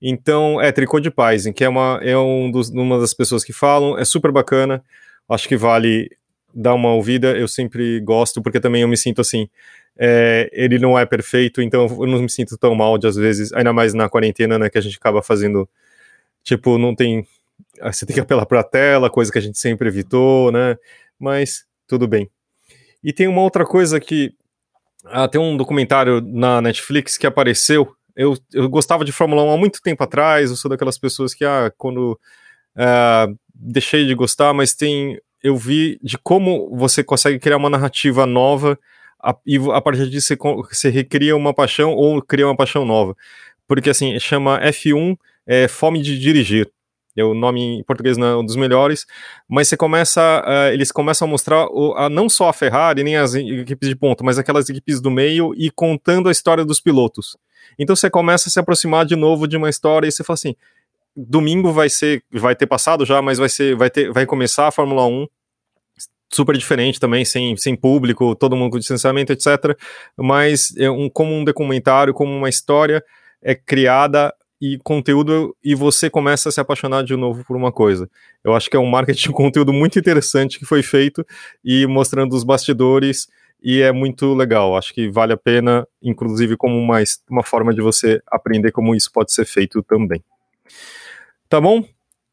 Então, 0.00 0.60
é 0.60 0.70
Tricô 0.70 1.00
de 1.00 1.10
Paz, 1.10 1.44
em 1.44 1.52
que 1.52 1.64
é, 1.64 1.68
uma, 1.68 1.98
é 2.04 2.16
um 2.16 2.52
dos, 2.52 2.68
uma 2.68 3.00
das 3.00 3.12
pessoas 3.12 3.42
que 3.42 3.52
falam, 3.52 3.98
é 3.98 4.04
super 4.04 4.30
bacana. 4.30 4.80
Acho 5.28 5.48
que 5.48 5.56
vale 5.56 6.08
dar 6.54 6.74
uma 6.74 6.92
ouvida, 6.92 7.36
eu 7.36 7.46
sempre 7.46 8.00
gosto, 8.00 8.42
porque 8.42 8.60
também 8.60 8.82
eu 8.82 8.88
me 8.88 8.96
sinto 8.96 9.20
assim. 9.20 9.48
É, 10.00 10.48
ele 10.52 10.78
não 10.78 10.98
é 10.98 11.04
perfeito, 11.04 11.60
então 11.60 11.86
eu 11.86 12.06
não 12.06 12.22
me 12.22 12.30
sinto 12.30 12.56
tão 12.56 12.74
mal 12.74 12.96
de 12.96 13.06
às 13.08 13.16
vezes, 13.16 13.52
ainda 13.52 13.72
mais 13.72 13.94
na 13.94 14.08
quarentena, 14.08 14.56
né, 14.58 14.70
que 14.70 14.78
a 14.78 14.80
gente 14.80 14.96
acaba 14.96 15.22
fazendo. 15.22 15.68
Tipo, 16.42 16.78
não 16.78 16.94
tem. 16.94 17.26
Ah, 17.80 17.92
você 17.92 18.06
tem 18.06 18.14
que 18.14 18.20
apelar 18.20 18.46
para 18.46 18.60
a 18.60 18.64
tela, 18.64 19.10
coisa 19.10 19.30
que 19.32 19.38
a 19.38 19.42
gente 19.42 19.58
sempre 19.58 19.88
evitou, 19.88 20.52
né? 20.52 20.76
Mas 21.18 21.66
tudo 21.86 22.06
bem. 22.06 22.30
E 23.02 23.12
tem 23.12 23.26
uma 23.26 23.42
outra 23.42 23.64
coisa 23.64 24.00
que. 24.00 24.32
Ah, 25.04 25.28
tem 25.28 25.40
um 25.40 25.56
documentário 25.56 26.20
na 26.20 26.60
Netflix 26.60 27.16
que 27.18 27.26
apareceu. 27.26 27.94
Eu, 28.14 28.36
eu 28.52 28.68
gostava 28.68 29.04
de 29.04 29.12
Fórmula 29.12 29.44
1 29.44 29.50
há 29.52 29.56
muito 29.56 29.80
tempo 29.80 30.02
atrás, 30.02 30.50
eu 30.50 30.56
sou 30.56 30.68
daquelas 30.68 30.98
pessoas 30.98 31.34
que, 31.34 31.44
ah, 31.44 31.72
quando. 31.76 32.18
Ah, 32.76 33.28
deixei 33.54 34.06
de 34.06 34.14
gostar, 34.14 34.54
mas 34.54 34.74
tem 34.74 35.20
eu 35.42 35.56
vi 35.56 35.98
de 36.02 36.18
como 36.18 36.74
você 36.76 37.02
consegue 37.02 37.38
criar 37.38 37.56
uma 37.56 37.70
narrativa 37.70 38.26
nova 38.26 38.78
a, 39.22 39.34
e 39.46 39.56
a 39.72 39.80
partir 39.80 40.08
disso 40.08 40.28
você, 40.28 40.36
você 40.36 40.90
recria 40.90 41.36
uma 41.36 41.52
paixão 41.52 41.92
ou 41.92 42.20
cria 42.22 42.46
uma 42.46 42.56
paixão 42.56 42.84
nova. 42.84 43.16
Porque 43.66 43.90
assim, 43.90 44.18
chama 44.18 44.60
F1 44.60 45.16
é, 45.46 45.68
Fome 45.68 46.02
de 46.02 46.18
Dirigir. 46.18 46.70
É 47.16 47.24
o 47.24 47.34
nome 47.34 47.78
em 47.78 47.82
português 47.82 48.16
não 48.16 48.26
é 48.28 48.36
um 48.36 48.44
dos 48.44 48.54
melhores, 48.54 49.04
mas 49.48 49.66
você 49.66 49.76
começa, 49.76 50.20
uh, 50.46 50.72
eles 50.72 50.92
começam 50.92 51.26
a 51.26 51.30
mostrar 51.30 51.66
o, 51.66 51.92
a, 51.96 52.08
não 52.08 52.28
só 52.28 52.48
a 52.48 52.52
Ferrari, 52.52 53.02
nem 53.02 53.16
as 53.16 53.34
equipes 53.34 53.88
de 53.88 53.96
ponta, 53.96 54.22
mas 54.22 54.38
aquelas 54.38 54.68
equipes 54.68 55.00
do 55.00 55.10
meio 55.10 55.52
e 55.56 55.68
contando 55.68 56.28
a 56.28 56.32
história 56.32 56.64
dos 56.64 56.80
pilotos. 56.80 57.36
Então 57.76 57.96
você 57.96 58.08
começa 58.08 58.48
a 58.48 58.52
se 58.52 58.60
aproximar 58.60 59.04
de 59.04 59.16
novo 59.16 59.48
de 59.48 59.56
uma 59.56 59.68
história 59.68 60.06
e 60.06 60.12
você 60.12 60.22
fala 60.22 60.34
assim: 60.34 60.54
domingo 61.26 61.72
vai 61.72 61.88
ser, 61.88 62.22
vai 62.30 62.54
ter 62.54 62.66
passado 62.66 63.04
já, 63.04 63.20
mas 63.20 63.38
vai 63.38 63.48
ser, 63.48 63.74
vai 63.76 63.90
ter, 63.90 64.12
vai 64.12 64.26
começar 64.26 64.68
a 64.68 64.70
Fórmula 64.70 65.06
1 65.06 65.26
super 66.30 66.56
diferente 66.56 67.00
também, 67.00 67.24
sem, 67.24 67.56
sem 67.56 67.74
público, 67.74 68.36
todo 68.36 68.54
mundo 68.54 68.72
com 68.72 68.78
distanciamento, 68.78 69.32
etc. 69.32 69.76
Mas 70.16 70.74
é 70.76 70.90
um, 70.90 71.08
como 71.08 71.34
um 71.34 71.42
documentário, 71.42 72.14
como 72.14 72.34
uma 72.34 72.48
história 72.48 73.02
é 73.42 73.54
criada 73.54 74.34
e 74.60 74.76
conteúdo 74.78 75.56
e 75.62 75.74
você 75.74 76.10
começa 76.10 76.48
a 76.48 76.52
se 76.52 76.60
apaixonar 76.60 77.04
de 77.04 77.16
novo 77.16 77.44
por 77.44 77.56
uma 77.56 77.72
coisa. 77.72 78.10
Eu 78.44 78.54
acho 78.54 78.68
que 78.68 78.76
é 78.76 78.80
um 78.80 78.90
marketing 78.90 79.28
de 79.28 79.32
conteúdo 79.34 79.72
muito 79.72 79.98
interessante 79.98 80.58
que 80.58 80.64
foi 80.64 80.82
feito 80.82 81.24
e 81.64 81.86
mostrando 81.86 82.34
os 82.34 82.44
bastidores 82.44 83.28
e 83.62 83.80
é 83.80 83.92
muito 83.92 84.34
legal. 84.34 84.76
Acho 84.76 84.92
que 84.92 85.08
vale 85.08 85.32
a 85.32 85.36
pena, 85.36 85.86
inclusive 86.02 86.56
como 86.56 86.76
uma, 86.76 86.98
uma 87.30 87.42
forma 87.42 87.72
de 87.72 87.80
você 87.80 88.20
aprender 88.26 88.72
como 88.72 88.94
isso 88.94 89.10
pode 89.12 89.32
ser 89.32 89.44
feito 89.44 89.82
também. 89.82 90.22
Tá 91.48 91.60
bom? 91.60 91.82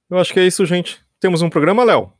Eu 0.09 0.18
acho 0.18 0.34
que 0.34 0.39
é 0.39 0.45
isso, 0.45 0.66
gente. 0.66 0.99
Temos 1.20 1.41
um 1.41 1.49
programa, 1.49 1.84
Léo? 1.84 2.11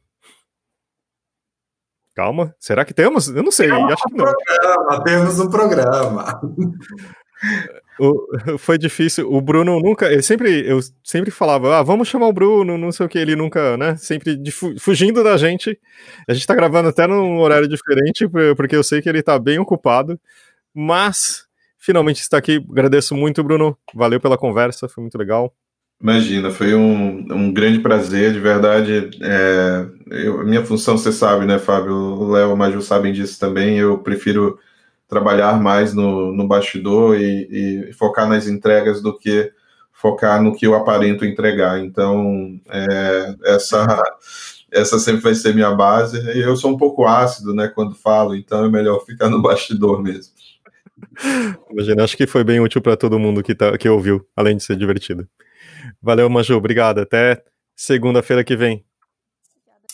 Calma, 2.16 2.56
será 2.58 2.86
que 2.86 2.94
temos? 2.94 3.28
Eu 3.28 3.44
não 3.44 3.52
sei, 3.52 3.68
temos 3.70 3.92
acho 3.92 4.04
que 4.04 4.16
não. 4.16 4.26
Programa, 4.26 5.04
temos 5.04 5.40
um 5.40 5.50
programa. 5.50 6.42
O, 8.00 8.28
foi 8.58 8.78
difícil. 8.78 9.30
O 9.30 9.42
Bruno 9.42 9.78
nunca. 9.82 10.10
Ele 10.10 10.22
sempre, 10.22 10.66
eu 10.66 10.80
sempre 11.04 11.30
falava, 11.30 11.78
ah, 11.78 11.84
vamos 11.84 12.08
chamar 12.08 12.28
o 12.28 12.34
Bruno, 12.34 12.78
não 12.78 12.92
sei 12.94 13.06
o 13.06 13.10
que. 13.10 13.20
Ele 13.20 13.36
nunca, 13.36 13.76
né? 13.76 13.98
Sempre 13.98 14.38
de, 14.38 14.52
fugindo 14.52 15.24
da 15.26 15.36
gente. 15.36 15.78
A 16.28 16.34
gente 16.34 16.48
tá 16.48 16.56
gravando 16.56 16.88
até 16.88 17.06
num 17.06 17.40
horário 17.40 17.68
diferente, 17.68 18.26
porque 18.56 18.78
eu 18.78 18.84
sei 18.84 19.02
que 19.02 19.10
ele 19.10 19.22
tá 19.22 19.38
bem 19.38 19.60
ocupado. 19.60 20.18
Mas 20.74 21.46
finalmente 21.78 22.22
está 22.22 22.38
aqui. 22.38 22.66
Agradeço 22.70 23.14
muito, 23.14 23.44
Bruno. 23.44 23.78
Valeu 23.94 24.22
pela 24.22 24.38
conversa, 24.38 24.88
foi 24.88 25.02
muito 25.02 25.18
legal. 25.18 25.54
Imagina, 26.02 26.52
foi 26.52 26.76
um, 26.76 27.26
um 27.32 27.54
grande 27.54 27.80
prazer, 27.80 28.34
de 28.34 28.40
verdade. 28.40 29.10
É, 29.22 29.86
eu, 30.12 30.46
minha 30.46 30.64
função, 30.64 30.98
você 30.98 31.12
sabe, 31.12 31.46
né, 31.46 31.58
Fábio? 31.58 31.94
O 31.94 32.32
Léo 32.32 32.50
e 32.50 32.54
o 32.54 32.58
Maju 32.58 32.82
sabem 32.82 33.14
disso 33.14 33.40
também. 33.40 33.80
Eu 33.80 33.98
prefiro 34.00 34.60
trabalhar 35.08 35.60
mais 35.62 35.94
no, 35.94 36.34
no 36.34 36.48
bastidor 36.48 37.20
e, 37.20 37.88
e, 37.90 37.94
focar 37.94 38.28
nas 38.28 38.48
entregas 38.48 39.02
do 39.02 39.18
que 39.18 39.52
focar 39.94 40.42
no 40.42 40.56
que 40.56 40.68
eu 40.68 40.76
aparento 40.76 41.26
entregar. 41.26 41.80
Então, 41.80 42.60
é, 42.70 43.36
essa, 43.46 44.04
essa 44.72 45.00
sempre 45.00 45.22
vai 45.22 45.34
ser 45.34 45.56
minha 45.56 45.72
base. 45.74 46.18
Eu 46.38 46.56
sou 46.56 46.72
um 46.72 46.78
pouco 46.78 47.06
ácido, 47.06 47.54
né, 47.54 47.68
quando 47.74 47.96
falo, 47.96 48.36
então 48.36 48.66
é 48.66 48.70
melhor 48.70 49.04
ficar 49.06 49.30
no 49.30 49.42
bastidor 49.42 50.04
mesmo. 50.04 50.34
Imagina, 51.72 52.04
acho 52.04 52.18
que 52.18 52.28
foi 52.28 52.44
bem 52.44 52.60
útil 52.60 52.82
para 52.82 52.98
todo 52.98 53.20
mundo 53.20 53.42
que, 53.42 53.56
tá, 53.56 53.78
que 53.78 53.88
ouviu, 53.88 54.26
além 54.36 54.58
de 54.58 54.64
ser 54.64 54.76
divertido. 54.76 55.28
Valeu, 56.02 56.30
Maju. 56.30 56.56
Obrigado. 56.56 57.00
Até 57.00 57.44
segunda-feira 57.76 58.44
que 58.44 58.56
vem. 58.56 58.86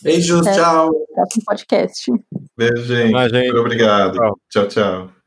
Beijos, 0.02 0.45
tchau. 0.45 0.91
Próximo 1.14 1.43
podcast. 1.45 2.12
Beijo, 2.58 2.84
gente. 2.84 3.12
Muito 3.12 3.58
obrigado. 3.58 4.18
tchau. 4.49 4.68
tchau. 4.68 5.20